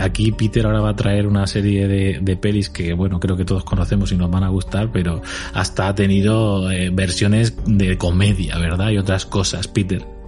aquí 0.00 0.32
Peter 0.32 0.66
ahora 0.66 0.80
va 0.80 0.90
a 0.90 0.96
traer 0.96 1.26
una 1.26 1.46
serie 1.46 1.88
de, 1.88 2.36
pelis 2.36 2.70
que, 2.70 2.94
bueno, 2.94 3.20
creo 3.20 3.36
que 3.36 3.44
todos 3.44 3.64
conocemos 3.64 4.12
y 4.12 4.16
nos 4.16 4.30
van 4.30 4.44
a 4.44 4.48
gustar, 4.48 4.90
pero 4.92 5.22
hasta 5.52 5.88
ha 5.88 5.94
tenido 5.94 6.70
eh, 6.70 6.90
versiones 6.90 7.54
de 7.66 7.98
comedia, 7.98 8.58
¿verdad? 8.58 8.90
Y 8.90 8.98
otras 8.98 9.26
cosas, 9.26 9.68
Peter. 9.68 10.19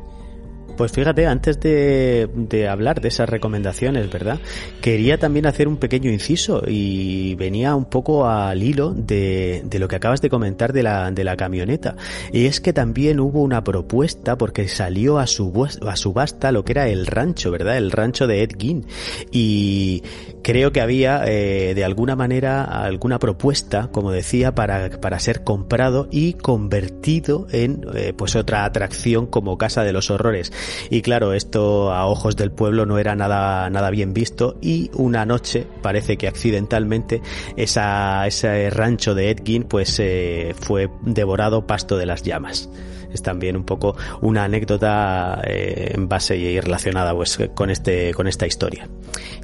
Pues 0.77 0.93
fíjate, 0.93 1.27
antes 1.27 1.61
de, 1.61 2.29
hablar 2.71 3.01
de 3.01 3.09
esas 3.09 3.29
recomendaciones, 3.29 4.11
¿verdad? 4.11 4.41
Quería 4.81 5.19
también 5.19 5.47
hacer 5.47 5.69
un 5.69 5.77
pequeño 5.77 6.11
inciso 6.11 6.63
y 6.67 7.35
venía 7.35 7.75
un 7.75 7.85
poco 7.85 8.27
al 8.29 8.63
hilo 8.63 8.93
de, 8.95 9.65
lo 9.79 9.89
que 9.89 9.97
acabas 9.97 10.21
de 10.21 10.31
comentar 10.31 10.73
de 10.73 10.83
la, 10.83 11.37
camioneta. 11.37 11.97
Y 12.33 12.47
es 12.47 12.61
que 12.61 12.73
también 12.73 13.21
hubo 13.21 13.43
una 13.43 13.65
propuesta 13.65 14.37
porque 14.37 14.69
salió 14.69 15.19
a, 15.19 15.27
su, 15.27 15.69
a 15.87 15.97
subasta 15.97 16.53
lo 16.53 16.65
que 16.65 16.73
era 16.73 16.89
el 16.89 17.07
rancho, 17.07 17.51
¿verdad? 17.51 17.77
El 17.77 17.91
rancho 17.91 18.27
de 18.27 18.43
Ed 18.43 18.51
Gein. 18.59 18.87
Y 19.31 20.03
creo 20.43 20.73
que 20.73 20.81
había 20.81 21.25
eh, 21.27 21.75
de 21.75 21.85
alguna 21.85 22.17
manera 22.17 22.65
alguna 22.65 23.19
propuesta, 23.19 23.89
como 23.93 24.11
decía, 24.11 24.55
para, 24.55 24.91
para 25.01 25.19
ser 25.19 25.45
comprado 25.45 26.09
y 26.11 26.35
convertido 26.35 27.47
en 27.51 27.87
eh, 27.95 28.13
pues 28.17 28.37
otra 28.37 28.65
atracción 28.65 29.27
como 29.27 29.59
Casa 29.59 29.85
de 29.85 29.93
los 29.93 30.11
Horrores. 30.11 30.53
Y 30.91 31.03
claro, 31.03 31.33
esto 31.33 31.93
a 31.93 32.07
ojos 32.07 32.37
del 32.37 32.53
pueblo 32.53 32.87
no 32.87 32.99
era 32.99 33.15
nada, 33.15 33.71
nada 33.71 33.91
bien 33.91 34.13
visto. 34.13 34.57
Y 34.61 34.91
una 34.95 35.25
noche, 35.25 35.67
parece 35.83 36.17
que 36.17 36.29
accidentalmente, 36.29 37.23
esa, 37.57 38.27
ese 38.27 38.71
rancho 38.71 39.15
de 39.15 39.31
Edgin 39.31 39.65
pues 39.65 39.99
eh, 39.99 40.55
fue 40.59 40.91
devorado 41.03 41.67
pasto 41.67 41.97
de 41.97 42.07
las 42.07 42.23
llamas 42.23 42.69
es 43.13 43.23
también 43.23 43.57
un 43.57 43.65
poco 43.65 43.97
una 44.21 44.45
anécdota 44.45 45.41
eh, 45.45 45.93
en 45.95 46.09
base 46.09 46.37
y 46.37 46.61
relacionada 46.61 47.15
pues 47.15 47.39
con 47.55 47.71
este 47.71 48.13
con 48.15 48.27
esta 48.29 48.47
historia. 48.47 48.89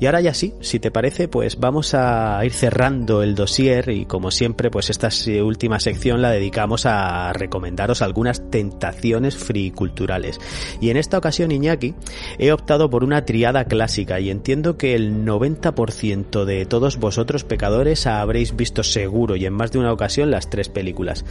Y 0.01 0.07
ahora 0.07 0.21
ya 0.21 0.33
sí, 0.33 0.55
si 0.61 0.79
te 0.79 0.91
parece, 0.91 1.29
pues 1.29 1.59
vamos 1.59 1.95
a 1.95 2.41
ir 2.45 2.53
cerrando 2.53 3.23
el 3.23 3.35
dossier 3.35 3.89
y 3.91 4.07
como 4.07 4.31
siempre, 4.31 4.71
pues 4.71 4.91
esta 4.91 5.09
última 5.43 5.81
sección 5.81 6.23
la 6.23 6.31
dedicamos 6.31 6.87
a 6.87 7.33
recomendaros 7.33 8.01
algunas 8.03 8.51
tentaciones 8.51 9.37
free 9.37 9.71
culturales. 9.73 10.41
Y 10.81 10.91
en 10.91 10.97
esta 10.97 11.19
ocasión, 11.19 11.51
Iñaki, 11.51 11.95
he 12.39 12.53
optado 12.53 12.91
por 12.91 13.03
una 13.03 13.25
triada 13.25 13.65
clásica 13.65 14.21
y 14.21 14.31
entiendo 14.31 14.77
que 14.77 14.95
el 14.95 15.25
90% 15.25 16.45
de 16.45 16.67
todos 16.67 16.99
vosotros 16.99 17.45
pecadores 17.45 18.07
habréis 18.07 18.55
visto 18.55 18.83
seguro 18.83 19.37
y 19.37 19.47
en 19.47 19.53
más 19.53 19.73
de 19.73 19.79
una 19.79 19.93
ocasión 19.93 20.31
las 20.31 20.49
tres 20.49 20.69
películas. 20.69 21.25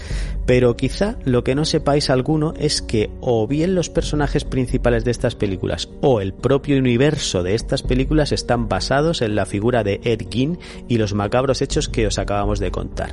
Pero 0.45 0.75
quizá 0.75 1.15
lo 1.23 1.43
que 1.43 1.55
no 1.55 1.65
sepáis 1.65 2.09
algo 2.09 2.26
es 2.59 2.81
que 2.81 3.09
o 3.21 3.47
bien 3.47 3.73
los 3.73 3.89
personajes 3.89 4.43
principales 4.43 5.05
de 5.05 5.11
estas 5.11 5.35
películas 5.35 5.89
o 6.01 6.19
el 6.19 6.33
propio 6.33 6.77
universo 6.77 7.41
de 7.41 7.55
estas 7.55 7.83
películas 7.83 8.33
están 8.33 8.67
basados 8.67 9.21
en 9.21 9.35
la 9.35 9.45
figura 9.45 9.83
de 9.83 10.01
Ed 10.03 10.27
Gein 10.29 10.59
y 10.89 10.97
los 10.97 11.13
macabros 11.13 11.61
hechos 11.61 11.87
que 11.87 12.05
os 12.05 12.19
acabamos 12.19 12.59
de 12.59 12.69
contar. 12.69 13.11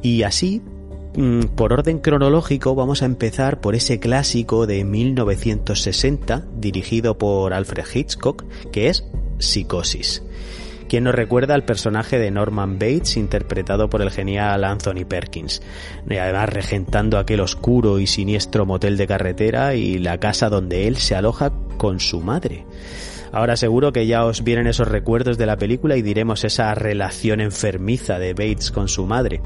Y 0.00 0.22
así, 0.22 0.62
mm, 1.16 1.54
por 1.54 1.74
orden 1.74 1.98
cronológico, 1.98 2.74
vamos 2.74 3.02
a 3.02 3.06
empezar 3.06 3.60
por 3.60 3.74
ese 3.74 4.00
clásico 4.00 4.66
de 4.66 4.84
1960, 4.84 6.46
dirigido 6.56 7.18
por 7.18 7.52
Alfred 7.52 7.84
Hitchcock, 7.94 8.44
que 8.72 8.88
es 8.88 9.04
Psicosis 9.38 10.22
quien 10.88 11.04
nos 11.04 11.14
recuerda 11.14 11.54
al 11.54 11.64
personaje 11.64 12.18
de 12.18 12.30
Norman 12.30 12.78
Bates 12.78 13.16
interpretado 13.16 13.88
por 13.88 14.02
el 14.02 14.10
genial 14.10 14.64
Anthony 14.64 15.04
Perkins, 15.08 15.62
además 16.08 16.48
regentando 16.48 17.18
aquel 17.18 17.40
oscuro 17.40 17.98
y 18.00 18.06
siniestro 18.06 18.66
motel 18.66 18.96
de 18.96 19.06
carretera 19.06 19.74
y 19.74 19.98
la 19.98 20.18
casa 20.18 20.48
donde 20.48 20.88
él 20.88 20.96
se 20.96 21.14
aloja 21.14 21.52
con 21.76 22.00
su 22.00 22.20
madre. 22.20 22.64
Ahora 23.30 23.56
seguro 23.56 23.92
que 23.92 24.06
ya 24.06 24.24
os 24.24 24.42
vienen 24.42 24.66
esos 24.66 24.88
recuerdos 24.88 25.36
de 25.36 25.46
la 25.46 25.58
película 25.58 25.96
y 25.96 26.02
diremos 26.02 26.44
esa 26.44 26.74
relación 26.74 27.40
enfermiza 27.40 28.18
de 28.18 28.32
Bates 28.32 28.70
con 28.70 28.88
su 28.88 29.06
madre 29.06 29.42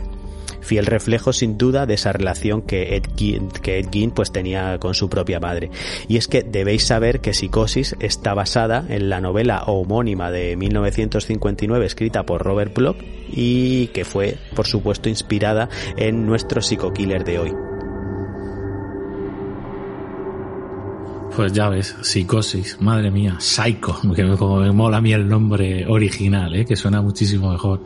fiel 0.62 0.86
reflejo 0.86 1.32
sin 1.32 1.58
duda 1.58 1.86
de 1.86 1.94
esa 1.94 2.12
relación 2.12 2.62
que 2.62 2.96
Ed 2.96 3.04
Gein, 3.16 4.10
pues 4.10 4.32
tenía 4.32 4.78
con 4.78 4.94
su 4.94 5.08
propia 5.10 5.40
madre. 5.40 5.70
Y 6.08 6.16
es 6.16 6.28
que 6.28 6.42
debéis 6.42 6.84
saber 6.84 7.20
que 7.20 7.34
Psicosis 7.34 7.96
está 8.00 8.34
basada 8.34 8.84
en 8.88 9.08
la 9.08 9.20
novela 9.20 9.64
homónima 9.66 10.30
de 10.30 10.56
1959 10.56 11.84
escrita 11.84 12.24
por 12.24 12.42
Robert 12.42 12.74
Bloch 12.74 12.96
y 13.30 13.88
que 13.88 14.04
fue, 14.04 14.36
por 14.54 14.66
supuesto, 14.66 15.08
inspirada 15.08 15.68
en 15.96 16.26
nuestro 16.26 16.62
psico-killer 16.62 17.24
de 17.24 17.38
hoy. 17.38 17.71
Pues 21.34 21.54
ya 21.54 21.70
ves, 21.70 21.96
psicosis, 22.02 22.76
madre 22.80 23.10
mía, 23.10 23.36
psycho, 23.38 23.98
que 24.14 24.36
como 24.36 24.60
me 24.60 24.70
mola 24.70 24.98
a 24.98 25.00
mí 25.00 25.14
el 25.14 25.26
nombre 25.26 25.86
original, 25.86 26.54
¿eh? 26.54 26.66
que 26.66 26.76
suena 26.76 27.00
muchísimo 27.00 27.50
mejor. 27.50 27.80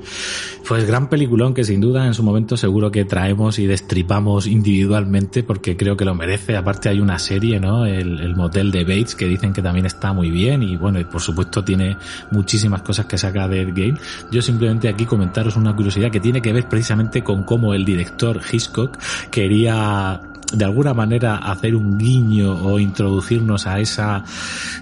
Pues 0.67 0.85
gran 0.85 1.09
peliculón 1.09 1.55
que 1.55 1.63
sin 1.63 1.81
duda 1.81 2.07
en 2.07 2.15
su 2.15 2.25
momento 2.25 2.57
seguro 2.57 2.91
que 2.91 3.05
traemos 3.05 3.61
y 3.61 3.67
destripamos 3.67 4.49
individualmente 4.49 5.45
porque 5.45 5.77
creo 5.77 5.97
que 5.97 6.05
lo 6.05 6.15
merece. 6.17 6.57
Aparte 6.57 6.89
hay 6.89 6.99
una 6.99 7.21
serie, 7.21 7.61
¿no? 7.61 7.87
El, 7.87 8.19
el 8.19 8.35
motel 8.35 8.73
de 8.73 8.83
Bates 8.83 9.15
que 9.15 9.27
dicen 9.27 9.53
que 9.53 9.63
también 9.63 9.87
está 9.87 10.13
muy 10.13 10.31
bien 10.31 10.65
y 10.65 10.77
bueno, 10.77 10.99
y 10.99 11.05
por 11.05 11.21
supuesto 11.21 11.63
tiene 11.63 11.97
muchísimas 12.33 12.83
cosas 12.83 13.07
que 13.07 13.17
saca 13.17 13.47
de 13.47 13.63
Ed 13.63 13.69
Game. 13.69 13.99
Yo 14.33 14.43
simplemente 14.43 14.89
aquí 14.89 15.05
comentaros 15.05 15.57
una 15.57 15.77
curiosidad 15.77 16.11
que 16.11 16.19
tiene 16.19 16.43
que 16.43 16.53
ver 16.53 16.69
precisamente 16.69 17.23
con 17.23 17.45
cómo 17.45 17.75
el 17.75 17.85
director 17.85 18.41
Hitchcock 18.51 18.99
quería 19.31 20.21
de 20.53 20.65
alguna 20.65 20.95
manera 20.95 21.37
hacer 21.37 21.75
un 21.75 21.99
guiño 21.99 22.53
o 22.65 22.79
introducirnos 22.79 23.67
a 23.67 23.81
esa 23.81 24.25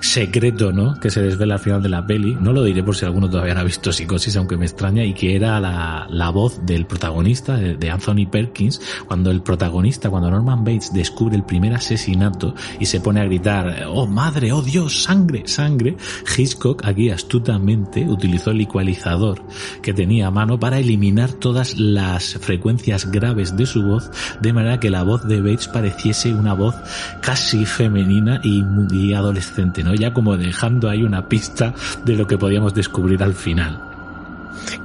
secreto, 0.01 0.73
¿no? 0.73 0.99
Que 1.01 1.11
se 1.11 1.23
desvela 1.23 1.55
al 1.55 1.61
final 1.61 1.83
de 1.83 1.89
la 1.89 2.07
peli. 2.07 2.37
No 2.39 2.53
lo 2.53 2.63
diré 2.63 2.83
por 2.83 2.97
si 2.97 3.05
alguno 3.05 3.31
todavía 3.31 3.55
no 3.55 3.61
ha 3.61 3.65
visto 3.65 3.93
Psicosis, 3.93 4.37
aunque 4.37 4.57
me 4.57 4.67
extraña, 4.67 5.05
y 5.05 5.15
que 5.15 5.35
era 5.35 5.59
la, 5.61 6.07
la 6.11 6.31
voz 6.31 6.65
del 6.67 6.87
protagonista, 6.87 7.57
de, 7.57 7.91
Anthony 7.91 8.27
Perkins, 8.31 8.81
cuando 9.07 9.31
el 9.31 9.43
protagonista, 9.43 10.11
cuando 10.11 10.31
Norman 10.31 10.65
Bates 10.65 10.93
descubre 10.93 11.37
el 11.37 11.45
primer 11.45 11.75
asesinato 11.75 12.55
y 12.81 12.87
se 12.87 13.01
pone 13.01 13.21
a 13.21 13.25
gritar, 13.25 13.85
oh 13.89 14.07
madre, 14.07 14.53
oh 14.53 14.63
Dios, 14.63 15.05
sangre, 15.05 15.45
sangre, 15.47 15.97
Hitchcock 16.37 16.85
aquí 16.85 17.11
astutamente 17.11 18.05
utilizó 18.05 18.51
el 18.51 18.61
ecualizador 18.61 19.43
que 19.83 19.95
tenía 19.95 20.27
a 20.27 20.31
mano 20.31 20.59
para 20.59 20.79
eliminar 20.79 21.33
todas 21.33 21.79
las 21.79 22.35
frecuencias 22.35 23.11
graves 23.11 23.57
de 23.57 23.67
su 23.67 23.83
voz, 23.83 24.11
de 24.41 24.53
manera 24.53 24.81
que 24.81 24.91
la 24.91 25.03
voz 25.03 25.27
de 25.27 25.41
Bates 25.41 25.54
Pareciese 25.73 26.35
una 26.35 26.53
voz 26.53 26.77
casi 27.21 27.67
femenina 27.67 28.41
y, 28.43 28.65
y 28.91 29.15
adolescente, 29.15 29.83
¿no? 29.83 29.95
Ya 29.95 30.13
como 30.13 30.37
dejando 30.37 30.89
ahí 30.89 31.03
una 31.03 31.29
pista 31.29 31.75
de 32.05 32.17
lo 32.17 32.27
que 32.27 32.39
podíamos 32.39 32.75
descubrir 32.75 33.23
al 33.23 33.35
final. 33.35 33.94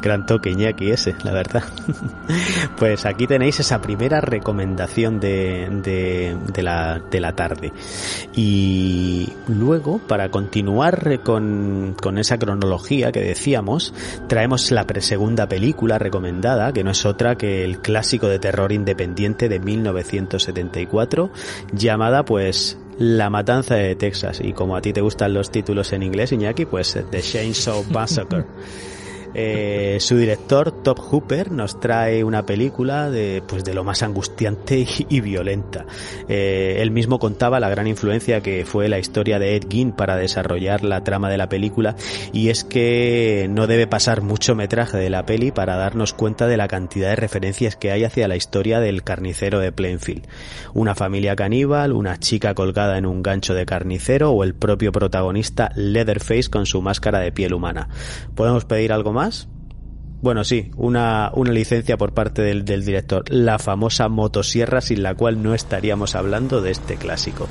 Gran 0.02 0.26
toque 0.26 0.52
Iñaki 0.52 0.92
ese, 0.92 1.16
la 1.24 1.32
verdad. 1.32 1.64
pues 2.78 3.06
aquí 3.06 3.28
tenéis 3.28 3.60
esa 3.60 3.82
primera 3.82 4.22
recomendación 4.22 5.20
de, 5.20 5.68
de, 6.54 6.64
la, 6.64 7.00
de 7.00 7.20
la 7.20 7.34
tarde. 7.34 7.72
Y 8.36 9.30
luego, 9.48 10.00
para 10.00 10.30
continuar 10.30 11.22
con, 11.24 11.96
con 12.02 12.18
esa 12.18 12.38
cronología 12.38 13.12
que 13.12 13.22
decíamos, 13.22 13.94
traemos 14.28 14.72
la 14.72 14.86
segunda 15.00 15.48
película 15.48 15.98
recomendada, 16.00 16.74
que 16.74 16.84
no 16.84 16.92
es 16.92 17.06
otra 17.06 17.36
que 17.36 17.64
el 17.64 17.80
clásico 17.80 18.28
de 18.28 18.40
terror 18.40 18.72
independiente 18.72 19.50
de 19.50 19.60
1974, 19.60 21.32
llamada 21.72 22.24
pues 22.26 22.78
la 22.98 23.30
Matanza 23.30 23.76
de 23.76 23.96
Texas. 23.96 24.42
Y 24.44 24.54
como 24.54 24.76
a 24.76 24.82
ti 24.82 24.94
te 24.94 25.02
gustan 25.02 25.34
los 25.34 25.52
títulos 25.52 25.94
en 25.94 26.04
inglés, 26.04 26.32
Iñaki, 26.32 26.66
pues 26.66 26.98
The 27.10 27.22
Chainsaw 27.22 27.84
Massacre. 27.92 28.46
Eh, 29.34 29.98
su 30.00 30.18
director, 30.18 30.72
Top 30.84 31.00
Hooper, 31.00 31.52
nos 31.52 31.80
trae 31.80 32.24
una 32.24 32.46
película 32.46 33.10
de, 33.10 33.44
pues, 33.48 33.64
de 33.64 33.74
lo 33.74 33.84
más 33.84 34.02
angustiante 34.04 34.88
y, 35.10 35.22
violenta. 35.22 35.86
Eh, 36.28 36.78
él 36.80 36.92
mismo 36.92 37.20
contaba 37.20 37.60
la 37.60 37.70
gran 37.70 37.88
influencia 37.88 38.42
que 38.42 38.66
fue 38.66 38.90
la 38.90 39.00
historia 39.00 39.40
de 39.40 39.56
Ed 39.56 39.66
Gein 39.70 39.92
para 39.92 40.16
desarrollar 40.16 40.84
la 40.84 41.04
trama 41.04 41.30
de 41.30 41.38
la 41.38 41.50
película 41.50 41.96
y 42.34 42.50
es 42.50 42.64
que 42.64 43.48
no 43.50 43.68
debe 43.68 43.88
pasar 43.88 44.22
mucho 44.22 44.56
metraje 44.56 44.98
de 44.98 45.10
la 45.10 45.26
peli 45.26 45.52
para 45.52 45.76
darnos 45.76 46.14
cuenta 46.14 46.48
de 46.48 46.58
la 46.58 46.68
cantidad 46.68 47.10
de 47.10 47.16
referencias 47.16 47.76
que 47.76 47.92
hay 47.92 48.04
hacia 48.04 48.28
la 48.28 48.36
historia 48.36 48.80
del 48.80 49.04
carnicero 49.04 49.60
de 49.60 49.72
Plainfield. 49.72 50.28
Una 50.74 50.96
familia 50.96 51.36
caníbal, 51.36 51.94
una 51.94 52.18
chica 52.18 52.54
colgada 52.56 52.98
en 52.98 53.06
un 53.06 53.22
gancho 53.22 53.54
de 53.54 53.66
carnicero 53.66 54.32
o 54.32 54.44
el 54.44 54.56
propio 54.56 54.92
protagonista 54.92 55.72
Leatherface 55.76 56.50
con 56.50 56.66
su 56.66 56.82
máscara 56.82 57.20
de 57.20 57.32
piel 57.32 57.54
humana. 57.54 57.90
¿Podemos 58.36 58.66
pedir 58.66 58.92
algo 58.92 59.14
más? 59.14 59.19
Bueno, 60.22 60.44
sí, 60.44 60.72
una, 60.76 61.32
una 61.34 61.52
licencia 61.52 61.98
por 61.98 62.14
parte 62.14 62.42
del, 62.42 62.66
del 62.66 62.84
director, 62.84 63.24
la 63.30 63.58
famosa 63.58 64.10
motosierra 64.10 64.82
sin 64.82 65.02
la 65.02 65.16
cual 65.16 65.42
no 65.42 65.54
estaríamos 65.54 66.16
hablando 66.16 66.62
de 66.62 66.72
este 66.72 66.98
clásico. 66.98 67.48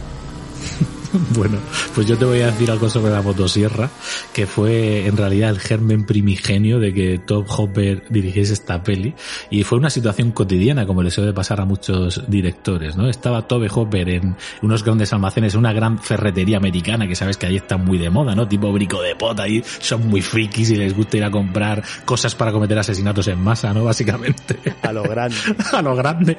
Bueno, 1.34 1.58
pues 1.94 2.06
yo 2.06 2.16
te 2.16 2.24
voy 2.24 2.40
a 2.40 2.46
decir 2.46 2.70
algo 2.70 2.88
sobre 2.88 3.12
la 3.12 3.22
motosierra, 3.22 3.90
que 4.32 4.46
fue 4.46 5.06
en 5.06 5.16
realidad 5.16 5.50
el 5.50 5.58
germen 5.58 6.04
primigenio 6.04 6.78
de 6.78 6.92
que 6.92 7.18
Top 7.18 7.46
Hopper 7.48 8.04
dirigiese 8.08 8.54
esta 8.54 8.82
peli, 8.82 9.14
y 9.50 9.62
fue 9.62 9.78
una 9.78 9.90
situación 9.90 10.32
cotidiana, 10.32 10.86
como 10.86 11.02
le 11.02 11.10
suele 11.10 11.32
pasar 11.32 11.60
a 11.60 11.64
muchos 11.64 12.24
directores, 12.28 12.96
¿no? 12.96 13.08
Estaba 13.08 13.46
Tobe 13.46 13.68
Hopper 13.72 14.08
en 14.08 14.36
unos 14.62 14.84
grandes 14.84 15.12
almacenes, 15.12 15.54
una 15.54 15.72
gran 15.72 15.98
ferretería 15.98 16.56
americana, 16.56 17.06
que 17.06 17.14
sabes 17.14 17.36
que 17.36 17.46
ahí 17.46 17.56
está 17.56 17.76
muy 17.76 17.98
de 17.98 18.10
moda, 18.10 18.34
¿no? 18.34 18.48
Tipo 18.48 18.72
brico 18.72 19.00
de 19.02 19.14
pota, 19.14 19.44
ahí 19.44 19.62
son 19.80 20.08
muy 20.08 20.22
frikis 20.22 20.70
y 20.70 20.76
les 20.76 20.96
gusta 20.96 21.16
ir 21.18 21.24
a 21.24 21.30
comprar 21.30 21.82
cosas 22.04 22.34
para 22.34 22.52
cometer 22.52 22.78
asesinatos 22.78 23.28
en 23.28 23.40
masa, 23.40 23.72
¿no? 23.72 23.84
Básicamente. 23.84 24.58
A 24.82 24.92
lo 24.92 25.02
grande. 25.02 25.36
a 25.72 25.82
lo 25.82 25.94
grande. 25.94 26.38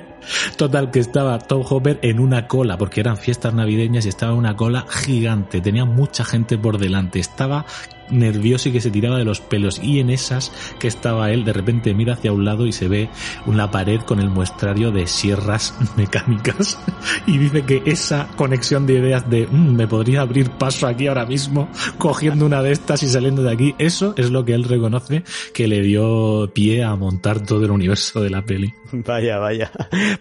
Total, 0.57 0.91
que 0.91 0.99
estaba 0.99 1.39
Top 1.39 1.65
Hopper 1.69 1.99
en 2.01 2.19
una 2.19 2.47
cola, 2.47 2.77
porque 2.77 2.99
eran 2.99 3.17
fiestas 3.17 3.53
navideñas 3.53 4.05
y 4.05 4.09
estaba 4.09 4.33
en 4.33 4.37
una 4.37 4.55
cola 4.59 4.85
gigante, 4.89 5.61
tenía 5.61 5.85
mucha 5.85 6.25
gente 6.25 6.57
por 6.57 6.79
delante, 6.79 7.17
estaba 7.17 7.65
nervioso 8.11 8.69
y 8.69 8.71
que 8.71 8.81
se 8.81 8.91
tiraba 8.91 9.17
de 9.17 9.25
los 9.25 9.41
pelos. 9.41 9.79
Y 9.81 9.99
en 9.99 10.09
esas 10.09 10.51
que 10.79 10.87
estaba 10.87 11.31
él, 11.31 11.45
de 11.45 11.53
repente 11.53 11.93
mira 11.93 12.13
hacia 12.13 12.31
un 12.31 12.45
lado 12.45 12.65
y 12.65 12.71
se 12.71 12.87
ve 12.87 13.09
una 13.45 13.71
pared 13.71 14.01
con 14.01 14.19
el 14.19 14.29
muestrario 14.29 14.91
de 14.91 15.07
sierras 15.07 15.73
mecánicas. 15.97 16.79
Y 17.25 17.37
dice 17.37 17.63
que 17.63 17.83
esa 17.85 18.27
conexión 18.35 18.85
de 18.85 18.93
ideas 18.93 19.29
de 19.29 19.47
mm, 19.47 19.75
me 19.75 19.87
podría 19.87 20.21
abrir 20.21 20.49
paso 20.51 20.87
aquí 20.87 21.07
ahora 21.07 21.25
mismo, 21.25 21.69
cogiendo 21.97 22.45
una 22.45 22.61
de 22.61 22.71
estas 22.71 23.03
y 23.03 23.09
saliendo 23.09 23.43
de 23.43 23.51
aquí, 23.51 23.75
eso 23.77 24.13
es 24.17 24.29
lo 24.29 24.45
que 24.45 24.53
él 24.53 24.63
reconoce 24.63 25.23
que 25.53 25.67
le 25.67 25.81
dio 25.81 26.51
pie 26.53 26.83
a 26.83 26.95
montar 26.95 27.43
todo 27.45 27.65
el 27.65 27.71
universo 27.71 28.21
de 28.21 28.29
la 28.29 28.43
peli. 28.43 28.73
Vaya, 28.91 29.37
vaya. 29.37 29.71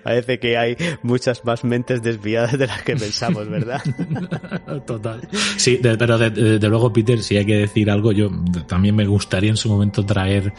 Parece 0.03 0.39
que 0.39 0.57
hay 0.57 0.77
muchas 1.03 1.45
más 1.45 1.65
mentes 1.65 2.03
desviadas 2.03 2.59
de 2.59 2.67
las 2.67 2.83
que 2.83 2.97
pensamos, 2.97 3.49
¿verdad? 3.49 3.83
Total. 4.87 5.27
Sí, 5.57 5.79
pero 5.83 6.19
de, 6.19 6.59
luego, 6.69 6.93
Peter, 6.93 7.23
si 7.23 7.37
hay 7.37 7.47
que 7.47 7.57
decir 7.57 7.78
algo, 7.87 8.13
yo 8.13 8.31
también 8.67 8.97
me 8.97 9.07
gustaría 9.07 9.51
en 9.51 9.57
su 9.57 9.69
momento 9.69 10.05
traer 10.05 10.53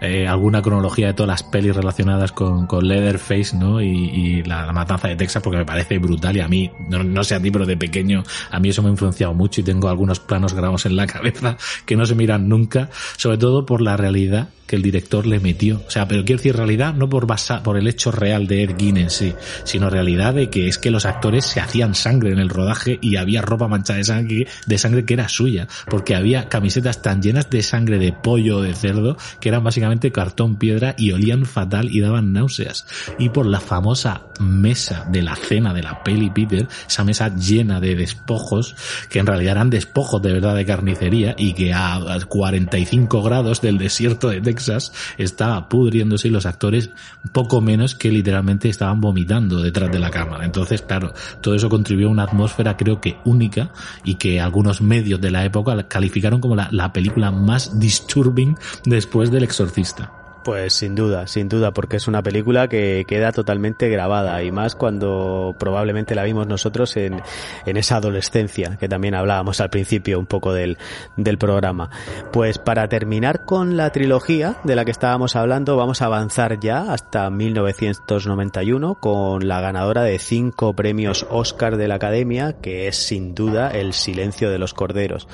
eh, 0.00 0.26
alguna 0.26 0.62
cronología 0.62 1.08
de 1.08 1.14
todas 1.14 1.28
las 1.28 1.42
pelis 1.42 1.74
relacionadas 1.74 2.32
con, 2.32 2.66
con 2.66 2.86
Leatherface, 2.86 3.56
¿no? 3.56 3.80
Y, 3.80 4.42
la, 4.44 4.72
matanza 4.72 5.08
de 5.08 5.16
Texas, 5.16 5.42
porque 5.42 5.58
me 5.58 5.64
parece 5.64 5.98
brutal 5.98 6.36
y 6.36 6.40
a 6.40 6.48
mí, 6.48 6.70
no, 6.88 7.02
no 7.02 7.24
sé 7.24 7.34
a 7.34 7.40
ti, 7.40 7.50
pero 7.50 7.64
de 7.64 7.76
pequeño, 7.76 8.22
a 8.50 8.60
mí 8.60 8.68
eso 8.68 8.82
me 8.82 8.88
ha 8.88 8.92
influenciado 8.92 9.32
mucho 9.32 9.60
y 9.60 9.64
tengo 9.64 9.88
algunos 9.88 10.20
planos 10.20 10.52
grabados 10.52 10.86
en 10.86 10.96
la 10.96 11.06
cabeza 11.06 11.56
que 11.86 11.96
no 11.96 12.04
se 12.04 12.14
miran 12.14 12.48
nunca, 12.48 12.90
sobre 13.16 13.38
todo 13.38 13.64
por 13.64 13.80
la 13.80 13.96
realidad 13.96 14.50
que 14.66 14.76
el 14.76 14.82
director 14.82 15.26
le 15.26 15.40
metió. 15.40 15.82
O 15.86 15.90
sea, 15.90 16.08
pero 16.08 16.24
quiero 16.24 16.38
decir 16.38 16.56
realidad 16.56 16.94
no 16.94 17.08
por 17.08 17.26
basa, 17.26 17.62
por 17.62 17.76
el 17.76 17.86
hecho 17.86 18.10
real 18.10 18.46
de 18.46 18.64
Ed 18.64 18.76
Gein 18.78 18.96
en 18.96 19.10
sí, 19.10 19.34
sino 19.64 19.90
realidad 19.90 20.34
de 20.34 20.50
que 20.50 20.68
es 20.68 20.78
que 20.78 20.90
los 20.90 21.06
actores 21.06 21.44
se 21.44 21.60
hacían 21.60 21.94
sangre 21.94 22.32
en 22.32 22.38
el 22.38 22.48
rodaje 22.48 22.98
y 23.00 23.16
había 23.16 23.42
ropa 23.42 23.68
manchada 23.68 23.98
de 23.98 24.04
sangre, 24.04 24.46
de 24.66 24.78
sangre 24.78 25.04
que 25.04 25.14
era 25.14 25.28
suya, 25.28 25.68
porque 25.88 26.14
había 26.14 26.48
camisetas 26.48 27.02
tan 27.02 27.22
llenas 27.22 27.50
de 27.50 27.62
sangre 27.62 27.98
de 27.98 28.12
pollo 28.12 28.58
o 28.58 28.62
de 28.62 28.74
cerdo 28.74 29.16
que 29.40 29.48
eran 29.48 29.64
básicamente 29.64 30.12
cartón 30.12 30.56
piedra 30.56 30.94
y 30.98 31.12
olían 31.12 31.46
fatal 31.46 31.88
y 31.90 32.00
daban 32.00 32.32
náuseas. 32.32 32.86
Y 33.18 33.30
por 33.30 33.46
la 33.46 33.60
famosa 33.60 34.26
mesa 34.40 35.06
de 35.10 35.22
la 35.22 35.36
cena 35.36 35.72
de 35.72 35.82
la 35.82 36.02
peli 36.02 36.30
Peter, 36.30 36.68
esa 36.88 37.04
mesa 37.04 37.34
llena 37.34 37.80
de 37.80 37.94
despojos 37.94 38.74
que 39.08 39.18
en 39.18 39.26
realidad 39.26 39.52
eran 39.52 39.70
despojos 39.70 40.20
de 40.22 40.32
verdad 40.32 40.54
de 40.54 40.66
carnicería 40.66 41.34
y 41.38 41.54
que 41.54 41.72
a 41.72 42.18
45 42.28 43.22
grados 43.22 43.60
del 43.60 43.78
desierto 43.78 44.28
de 44.28 44.55
Texas 44.56 44.92
estaba 45.18 45.68
pudriéndose 45.68 46.28
y 46.28 46.30
los 46.30 46.46
actores 46.46 46.90
poco 47.32 47.60
menos 47.60 47.94
que 47.94 48.10
literalmente 48.10 48.68
estaban 48.68 49.00
vomitando 49.00 49.62
detrás 49.62 49.92
de 49.92 49.98
la 49.98 50.10
cámara. 50.10 50.44
Entonces, 50.44 50.82
claro, 50.82 51.12
todo 51.40 51.54
eso 51.54 51.68
contribuyó 51.68 52.08
a 52.08 52.10
una 52.10 52.22
atmósfera 52.24 52.76
creo 52.76 53.00
que 53.00 53.18
única 53.24 53.70
y 54.04 54.14
que 54.14 54.40
algunos 54.40 54.80
medios 54.80 55.20
de 55.20 55.30
la 55.30 55.44
época 55.44 55.86
calificaron 55.88 56.40
como 56.40 56.56
la, 56.56 56.68
la 56.72 56.92
película 56.92 57.30
más 57.30 57.78
disturbing 57.78 58.56
después 58.84 59.30
del 59.30 59.44
exorcista. 59.44 60.25
Pues 60.46 60.74
sin 60.74 60.94
duda, 60.94 61.26
sin 61.26 61.48
duda, 61.48 61.72
porque 61.72 61.96
es 61.96 62.06
una 62.06 62.22
película 62.22 62.68
que 62.68 63.04
queda 63.08 63.32
totalmente 63.32 63.88
grabada 63.88 64.44
y 64.44 64.52
más 64.52 64.76
cuando 64.76 65.56
probablemente 65.58 66.14
la 66.14 66.22
vimos 66.22 66.46
nosotros 66.46 66.96
en, 66.96 67.20
en 67.66 67.76
esa 67.76 67.96
adolescencia 67.96 68.76
que 68.78 68.88
también 68.88 69.16
hablábamos 69.16 69.60
al 69.60 69.70
principio 69.70 70.20
un 70.20 70.26
poco 70.26 70.52
del, 70.52 70.78
del 71.16 71.36
programa. 71.36 71.90
Pues 72.32 72.58
para 72.58 72.88
terminar 72.88 73.44
con 73.44 73.76
la 73.76 73.90
trilogía 73.90 74.54
de 74.62 74.76
la 74.76 74.84
que 74.84 74.92
estábamos 74.92 75.34
hablando, 75.34 75.76
vamos 75.76 76.00
a 76.00 76.04
avanzar 76.06 76.60
ya 76.60 76.92
hasta 76.92 77.28
1991 77.28 79.00
con 79.00 79.48
la 79.48 79.60
ganadora 79.60 80.04
de 80.04 80.20
cinco 80.20 80.76
premios 80.76 81.26
Oscar 81.28 81.76
de 81.76 81.88
la 81.88 81.96
Academia, 81.96 82.52
que 82.62 82.86
es 82.86 82.94
sin 82.94 83.34
duda 83.34 83.70
El 83.70 83.94
silencio 83.94 84.48
de 84.48 84.60
los 84.60 84.74
corderos. 84.74 85.26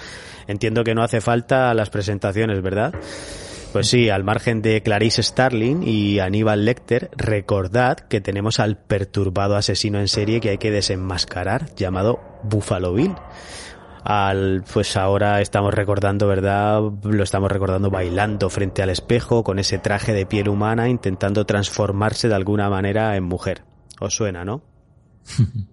Entiendo 0.47 0.85
que 0.85 0.95
no 0.95 1.03
hace 1.03 1.21
falta 1.21 1.75
las 1.75 1.91
presentaciones, 1.91 2.63
¿verdad? 2.63 2.95
Pues 3.73 3.89
sí, 3.89 4.11
al 4.11 4.23
margen 4.23 4.61
de 4.61 4.83
Clarice 4.83 5.23
Starling 5.23 5.83
y 5.83 6.19
Aníbal 6.19 6.67
Lecter, 6.67 7.11
recordad 7.17 7.97
que 7.97 8.21
tenemos 8.21 8.61
al 8.61 8.77
perturbado 8.77 9.57
asesino 9.57 9.99
en 9.99 10.09
serie 10.09 10.43
que 10.43 10.51
hay 10.51 10.59
que 10.59 10.71
desenmascarar, 10.71 11.75
llamado 11.75 12.21
Buffalo 12.43 12.93
Bill. 12.93 13.15
Al, 14.05 14.63
pues 14.71 14.95
ahora 14.99 15.41
estamos 15.41 15.73
recordando, 15.73 16.29
¿verdad? 16.29 16.83
Lo 17.03 17.23
estamos 17.23 17.51
recordando 17.51 17.89
bailando 17.89 18.51
frente 18.51 18.83
al 18.83 18.91
espejo 18.91 19.43
con 19.43 19.59
ese 19.59 19.79
traje 19.79 20.13
de 20.13 20.27
piel 20.27 20.51
humana 20.51 20.91
intentando 20.91 21.47
transformarse 21.47 22.29
de 22.29 22.35
alguna 22.35 22.69
manera 22.69 23.17
en 23.17 23.25
mujer. 23.25 23.65
¿Os 24.01 24.15
suena, 24.15 24.45
no? 24.45 24.63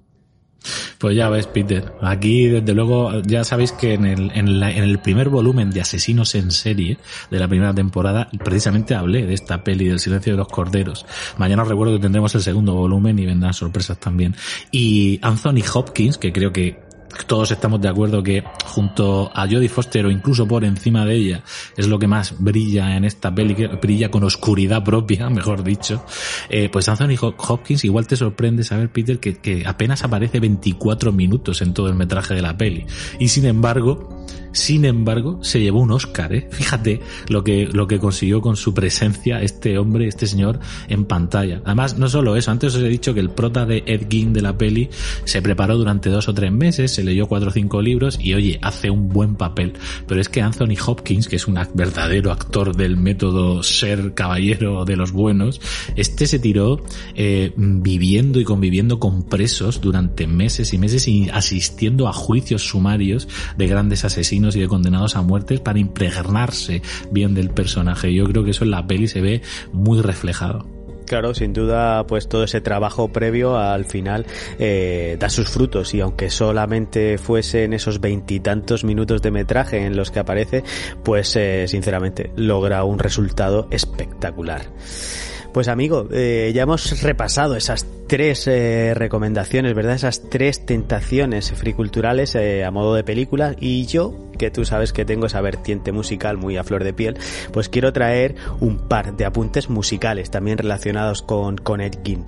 Pues 0.97 1.15
ya 1.15 1.29
ves, 1.29 1.47
Peter. 1.47 1.93
Aquí, 2.01 2.47
desde 2.47 2.73
luego, 2.73 3.21
ya 3.21 3.43
sabéis 3.43 3.71
que 3.71 3.93
en 3.93 4.05
el, 4.05 4.31
en, 4.33 4.47
el 4.63 4.99
primer 4.99 5.29
volumen 5.29 5.69
de 5.71 5.81
Asesinos 5.81 6.35
en 6.35 6.51
Serie 6.51 6.97
de 7.31 7.39
la 7.39 7.47
primera 7.47 7.73
temporada, 7.73 8.29
precisamente 8.43 8.95
hablé 8.95 9.25
de 9.25 9.33
esta 9.33 9.63
peli 9.63 9.87
del 9.87 9.99
silencio 9.99 10.33
de 10.33 10.37
los 10.37 10.47
corderos. 10.47 11.05
Mañana 11.37 11.63
os 11.63 11.69
recuerdo 11.69 11.93
que 11.93 12.01
tendremos 12.01 12.35
el 12.35 12.41
segundo 12.41 12.73
volumen 12.75 13.17
y 13.17 13.25
vendrán 13.25 13.53
sorpresas 13.53 13.97
también. 13.99 14.35
Y 14.71 15.19
Anthony 15.21 15.63
Hopkins, 15.73 16.17
que 16.17 16.33
creo 16.33 16.51
que 16.51 16.88
todos 17.27 17.51
estamos 17.51 17.81
de 17.81 17.89
acuerdo 17.89 18.23
que 18.23 18.43
junto 18.65 19.31
a 19.33 19.47
Jodie 19.47 19.69
Foster 19.69 20.05
o 20.05 20.11
incluso 20.11 20.47
por 20.47 20.63
encima 20.63 21.05
de 21.05 21.15
ella 21.15 21.43
es 21.75 21.87
lo 21.87 21.99
que 21.99 22.07
más 22.07 22.35
brilla 22.39 22.95
en 22.95 23.05
esta 23.05 23.33
peli, 23.33 23.55
que 23.55 23.67
brilla 23.67 24.09
con 24.09 24.23
oscuridad 24.23 24.83
propia, 24.83 25.29
mejor 25.29 25.63
dicho, 25.63 26.03
eh, 26.49 26.69
pues 26.69 26.87
Anthony 26.89 27.15
Hopkins 27.19 27.83
igual 27.85 28.07
te 28.07 28.15
sorprende 28.15 28.63
saber, 28.63 28.91
Peter, 28.91 29.19
que, 29.19 29.37
que 29.37 29.63
apenas 29.65 30.03
aparece 30.03 30.39
24 30.39 31.11
minutos 31.11 31.61
en 31.61 31.73
todo 31.73 31.87
el 31.87 31.95
metraje 31.95 32.33
de 32.33 32.41
la 32.41 32.57
peli. 32.57 32.85
Y 33.19 33.29
sin 33.29 33.45
embargo, 33.45 34.25
Sin 34.51 34.85
embargo, 34.85 35.39
se 35.43 35.61
llevó 35.61 35.81
un 35.81 35.91
Oscar, 35.91 36.33
¿eh? 36.33 36.47
Fíjate 36.51 37.01
lo 37.27 37.43
que, 37.43 37.67
lo 37.71 37.87
que 37.87 37.99
consiguió 37.99 38.41
con 38.41 38.55
su 38.55 38.73
presencia 38.73 39.41
este 39.41 39.77
hombre, 39.77 40.07
este 40.07 40.27
señor, 40.27 40.59
en 40.87 41.05
pantalla. 41.05 41.61
Además, 41.65 41.97
no 41.97 42.09
solo 42.09 42.35
eso, 42.35 42.51
antes 42.51 42.75
os 42.75 42.81
he 42.81 42.89
dicho 42.89 43.13
que 43.13 43.19
el 43.19 43.29
prota 43.29 43.65
de 43.65 43.83
Ed 43.85 44.07
Gein 44.09 44.33
de 44.33 44.41
la 44.41 44.57
peli 44.57 44.89
se 45.25 45.41
preparó 45.41 45.77
durante 45.77 46.09
dos 46.09 46.27
o 46.27 46.33
tres 46.33 46.51
meses, 46.51 46.91
se 46.91 47.03
leyó 47.03 47.27
cuatro 47.27 47.49
o 47.49 47.51
cinco 47.51 47.81
libros 47.81 48.19
y 48.21 48.33
oye, 48.33 48.59
hace 48.61 48.89
un 48.89 49.09
buen 49.09 49.35
papel. 49.35 49.73
Pero 50.07 50.19
es 50.19 50.29
que 50.29 50.41
Anthony 50.41 50.75
Hopkins, 50.85 51.27
que 51.27 51.35
es 51.35 51.47
un 51.47 51.59
verdadero 51.73 52.31
actor 52.31 52.75
del 52.75 52.97
método 52.97 53.63
ser 53.63 54.13
caballero 54.13 54.85
de 54.85 54.95
los 54.95 55.11
buenos, 55.11 55.61
este 55.95 56.27
se 56.27 56.39
tiró 56.39 56.81
eh, 57.15 57.53
viviendo 57.55 58.39
y 58.39 58.43
conviviendo 58.43 58.99
con 58.99 59.23
presos 59.23 59.81
durante 59.81 60.27
meses 60.27 60.73
y 60.73 60.77
meses 60.77 61.07
y 61.07 61.29
asistiendo 61.29 62.07
a 62.07 62.13
juicios 62.13 62.63
sumarios 62.63 63.27
de 63.57 63.67
grandes 63.67 64.05
asesinos 64.05 64.38
y 64.55 64.61
de 64.61 64.67
condenados 64.67 65.15
a 65.15 65.21
muerte 65.21 65.59
para 65.59 65.79
impregnarse 65.79 66.81
bien 67.11 67.35
del 67.35 67.49
personaje. 67.49 68.13
Yo 68.13 68.25
creo 68.25 68.43
que 68.43 68.51
eso 68.51 68.63
en 68.63 68.71
la 68.71 68.87
peli 68.87 69.07
se 69.07 69.21
ve 69.21 69.41
muy 69.73 70.01
reflejado. 70.01 70.65
Claro, 71.09 71.33
sin 71.33 71.53
duda, 71.53 72.05
pues 72.05 72.29
todo 72.29 72.43
ese 72.43 72.61
trabajo 72.61 73.07
previo 73.07 73.57
al 73.57 73.85
final 73.85 74.27
eh, 74.59 75.17
da 75.19 75.27
sus 75.29 75.49
frutos 75.49 75.95
y 75.95 76.01
aunque 76.01 76.29
solamente 76.29 77.17
fuese 77.17 77.63
en 77.63 77.73
esos 77.73 77.99
veintitantos 77.99 78.83
minutos 78.83 79.23
de 79.23 79.31
metraje 79.31 79.83
en 79.87 79.97
los 79.97 80.11
que 80.11 80.19
aparece, 80.19 80.63
pues 81.03 81.35
eh, 81.35 81.65
sinceramente 81.67 82.31
logra 82.35 82.83
un 82.83 82.99
resultado 82.99 83.67
espectacular. 83.71 84.67
Pues 85.53 85.67
amigo, 85.67 86.07
eh, 86.11 86.51
ya 86.53 86.63
hemos 86.63 87.01
repasado 87.01 87.55
esas 87.55 87.87
tres 88.07 88.47
eh, 88.47 88.93
recomendaciones, 88.95 89.73
¿verdad? 89.73 89.95
Esas 89.95 90.29
tres 90.29 90.65
tentaciones 90.65 91.51
friculturales 91.51 92.35
eh, 92.35 92.63
a 92.65 92.71
modo 92.71 92.93
de 92.93 93.03
película 93.03 93.55
y 93.59 93.85
yo, 93.85 94.31
que 94.37 94.51
tú 94.51 94.63
sabes 94.63 94.93
que 94.93 95.05
tengo 95.05 95.25
esa 95.25 95.41
vertiente 95.41 95.91
musical 95.91 96.37
muy 96.37 96.57
a 96.57 96.63
flor 96.63 96.83
de 96.83 96.93
piel, 96.93 97.17
pues 97.51 97.67
quiero 97.67 97.93
traer 97.93 98.35
un 98.59 98.77
par 98.77 99.17
de 99.17 99.25
apuntes 99.25 99.69
musicales 99.69 100.31
también 100.31 100.57
relacionados 100.59 101.23
con, 101.23 101.57
con 101.57 101.81
Ed 101.81 101.99
Gein. 102.03 102.25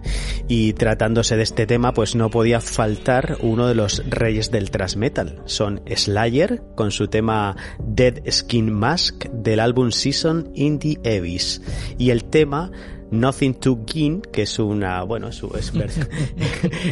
Y 0.48 0.74
tratándose 0.74 1.38
de 1.38 1.44
este 1.44 1.68
tema, 1.68 1.94
pues 1.94 2.16
no 2.16 2.30
podía 2.30 2.60
faltar 2.60 3.38
uno 3.42 3.68
de 3.68 3.76
los 3.76 4.04
reyes 4.10 4.52
del 4.52 4.72
thrash 4.72 4.96
metal. 4.96 5.42
Son 5.46 5.82
Slayer 5.96 6.62
con 6.76 6.92
su 6.92 7.08
tema 7.08 7.56
Dead 7.80 8.22
Skin 8.30 8.72
Mask 8.72 9.26
del 9.32 9.60
álbum 9.60 9.92
Season 9.92 10.52
in 10.56 10.80
the 10.80 10.98
Abyss. 11.06 11.62
Y 11.98 12.10
el 12.10 12.26
tema 12.26 12.72
Nothing 13.12 13.54
to 13.56 13.80
Gain, 13.86 14.22
que 14.22 14.44
es 14.44 14.58
una, 14.58 15.04
bueno, 15.04 15.28
es, 15.28 15.44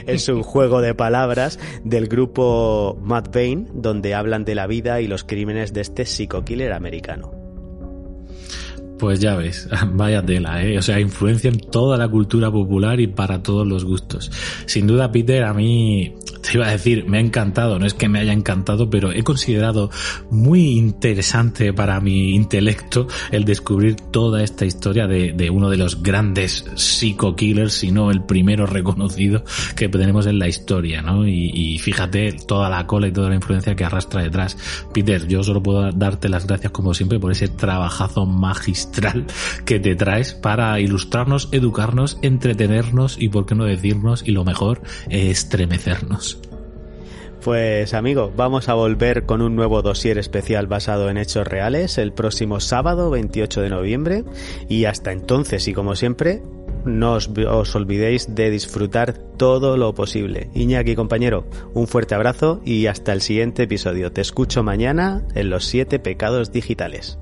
es, 0.05 0.29
un 0.29 0.43
juego 0.43 0.81
de 0.81 0.93
palabras 0.93 1.59
del 1.83 2.07
grupo 2.07 2.97
Mad 3.01 3.29
Bane, 3.33 3.65
donde 3.73 4.13
hablan 4.13 4.45
de 4.45 4.55
la 4.55 4.67
vida 4.67 5.01
y 5.01 5.07
los 5.07 5.23
crímenes 5.23 5.73
de 5.73 5.81
este 5.81 6.05
psico-killer 6.05 6.73
americano. 6.73 7.38
Pues 8.99 9.21
ya 9.21 9.35
ves, 9.35 9.69
vaya 9.93 10.23
tela, 10.23 10.61
¿eh? 10.61 10.77
O 10.77 10.81
sea, 10.81 10.99
influencia 10.99 11.49
en 11.49 11.59
toda 11.59 11.97
la 11.97 12.09
cultura 12.09 12.51
popular 12.51 12.99
y 12.99 13.07
para 13.07 13.41
todos 13.41 13.65
los 13.65 13.85
gustos. 13.85 14.29
Sin 14.65 14.87
duda, 14.87 15.11
Peter, 15.11 15.45
a 15.45 15.53
mí 15.53 16.15
te 16.41 16.57
iba 16.57 16.67
a 16.67 16.71
decir, 16.71 17.05
me 17.05 17.17
ha 17.17 17.21
encantado, 17.21 17.79
no 17.79 17.85
es 17.85 17.93
que 17.93 18.09
me 18.09 18.19
haya 18.19 18.33
encantado, 18.33 18.89
pero 18.89 19.11
he 19.11 19.23
considerado 19.23 19.89
muy 20.29 20.77
interesante 20.77 21.71
para 21.73 22.01
mi 22.01 22.35
intelecto 22.35 23.07
el 23.31 23.45
descubrir 23.45 23.95
toda 23.95 24.43
esta 24.43 24.65
historia 24.65 25.07
de, 25.07 25.31
de 25.31 25.49
uno 25.49 25.69
de 25.69 25.77
los 25.77 26.03
grandes 26.03 26.65
psico-killers, 26.75 27.73
si 27.73 27.91
no 27.91 28.11
el 28.11 28.23
primero 28.23 28.65
reconocido 28.65 29.43
que 29.75 29.87
tenemos 29.87 30.25
en 30.25 30.39
la 30.39 30.47
historia, 30.47 31.01
¿no? 31.01 31.25
Y, 31.25 31.51
y, 31.53 31.79
fíjate 31.79 32.33
toda 32.33 32.69
la 32.69 32.85
cola 32.85 33.07
y 33.07 33.11
toda 33.11 33.29
la 33.29 33.35
influencia 33.35 33.75
que 33.75 33.85
arrastra 33.85 34.23
detrás. 34.23 34.57
Peter, 34.93 35.25
yo 35.27 35.43
solo 35.43 35.63
puedo 35.63 35.89
darte 35.91 36.27
las 36.27 36.45
gracias 36.45 36.71
como 36.71 36.93
siempre 36.93 37.19
por 37.19 37.31
ese 37.31 37.47
trabajazo 37.47 38.25
magistral 38.25 38.88
que 39.65 39.79
te 39.79 39.95
traes 39.95 40.33
para 40.33 40.79
ilustrarnos, 40.79 41.49
educarnos, 41.51 42.17
entretenernos 42.21 43.17
y, 43.19 43.29
por 43.29 43.45
qué 43.45 43.55
no 43.55 43.65
decirnos, 43.65 44.23
y 44.27 44.31
lo 44.31 44.43
mejor, 44.43 44.81
estremecernos. 45.09 46.39
Pues 47.43 47.93
amigo, 47.93 48.33
vamos 48.35 48.67
a 48.67 48.73
volver 48.73 49.25
con 49.25 49.41
un 49.41 49.55
nuevo 49.55 49.81
dossier 49.81 50.17
especial 50.17 50.67
basado 50.67 51.09
en 51.09 51.17
hechos 51.17 51.47
reales 51.47 51.97
el 51.97 52.11
próximo 52.11 52.59
sábado 52.59 53.09
28 53.09 53.61
de 53.61 53.69
noviembre 53.69 54.23
y 54.67 54.85
hasta 54.85 55.13
entonces 55.13 55.65
y 55.69 55.73
como 55.73 55.95
siempre 55.95 56.41
no 56.83 57.13
os, 57.13 57.29
os, 57.29 57.75
olvidéis 57.75 58.35
de 58.35 58.49
disfrutar 58.49 59.13
todo 59.13 59.77
lo 59.77 59.93
posible. 59.93 60.49
Iñaki 60.53 60.95
compañero, 60.95 61.47
un 61.73 61.87
fuerte 61.87 62.13
abrazo 62.13 62.61
y 62.65 62.87
hasta 62.87 63.13
el 63.13 63.21
siguiente 63.21 63.63
episodio. 63.63 64.11
Te 64.11 64.21
escucho 64.21 64.61
mañana 64.61 65.23
en 65.33 65.49
los 65.49 65.65
siete 65.65 65.99
pecados 65.99 66.51
digitales. 66.51 67.19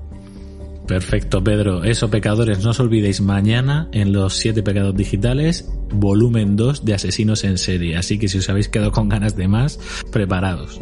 Perfecto, 0.88 1.44
Pedro. 1.44 1.84
Eso, 1.84 2.08
pecadores, 2.08 2.64
no 2.64 2.70
os 2.70 2.80
olvidéis 2.80 3.20
mañana 3.20 3.90
en 3.92 4.14
los 4.14 4.38
siete 4.38 4.62
pecados 4.62 4.96
digitales, 4.96 5.70
volumen 5.92 6.56
2 6.56 6.86
de 6.86 6.94
asesinos 6.94 7.44
en 7.44 7.58
serie. 7.58 7.98
Así 7.98 8.18
que 8.18 8.26
si 8.26 8.38
os 8.38 8.48
habéis 8.48 8.70
quedado 8.70 8.90
con 8.90 9.10
ganas 9.10 9.36
de 9.36 9.48
más, 9.48 9.78
preparados. 10.10 10.80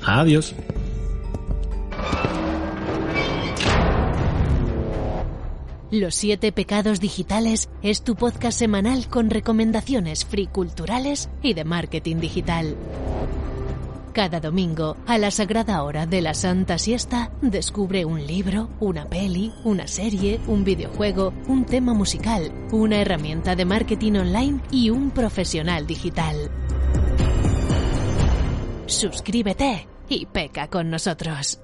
Adiós. 0.00 0.54
Los 5.90 6.14
siete 6.14 6.52
pecados 6.52 7.00
digitales 7.00 7.68
es 7.82 8.02
tu 8.02 8.14
podcast 8.14 8.56
semanal 8.56 9.08
con 9.08 9.28
recomendaciones 9.28 10.24
free 10.24 10.46
culturales 10.46 11.30
y 11.42 11.54
de 11.54 11.64
marketing 11.64 12.20
digital. 12.20 12.76
Cada 14.14 14.38
domingo, 14.38 14.96
a 15.08 15.18
la 15.18 15.32
sagrada 15.32 15.82
hora 15.82 16.06
de 16.06 16.22
la 16.22 16.34
Santa 16.34 16.78
Siesta, 16.78 17.32
descubre 17.42 18.04
un 18.04 18.24
libro, 18.24 18.68
una 18.78 19.06
peli, 19.06 19.52
una 19.64 19.88
serie, 19.88 20.40
un 20.46 20.62
videojuego, 20.62 21.34
un 21.48 21.64
tema 21.64 21.94
musical, 21.94 22.52
una 22.70 23.00
herramienta 23.00 23.56
de 23.56 23.64
marketing 23.64 24.12
online 24.12 24.60
y 24.70 24.90
un 24.90 25.10
profesional 25.10 25.84
digital. 25.88 26.48
Suscríbete 28.86 29.88
y 30.08 30.26
peca 30.26 30.68
con 30.68 30.90
nosotros. 30.90 31.63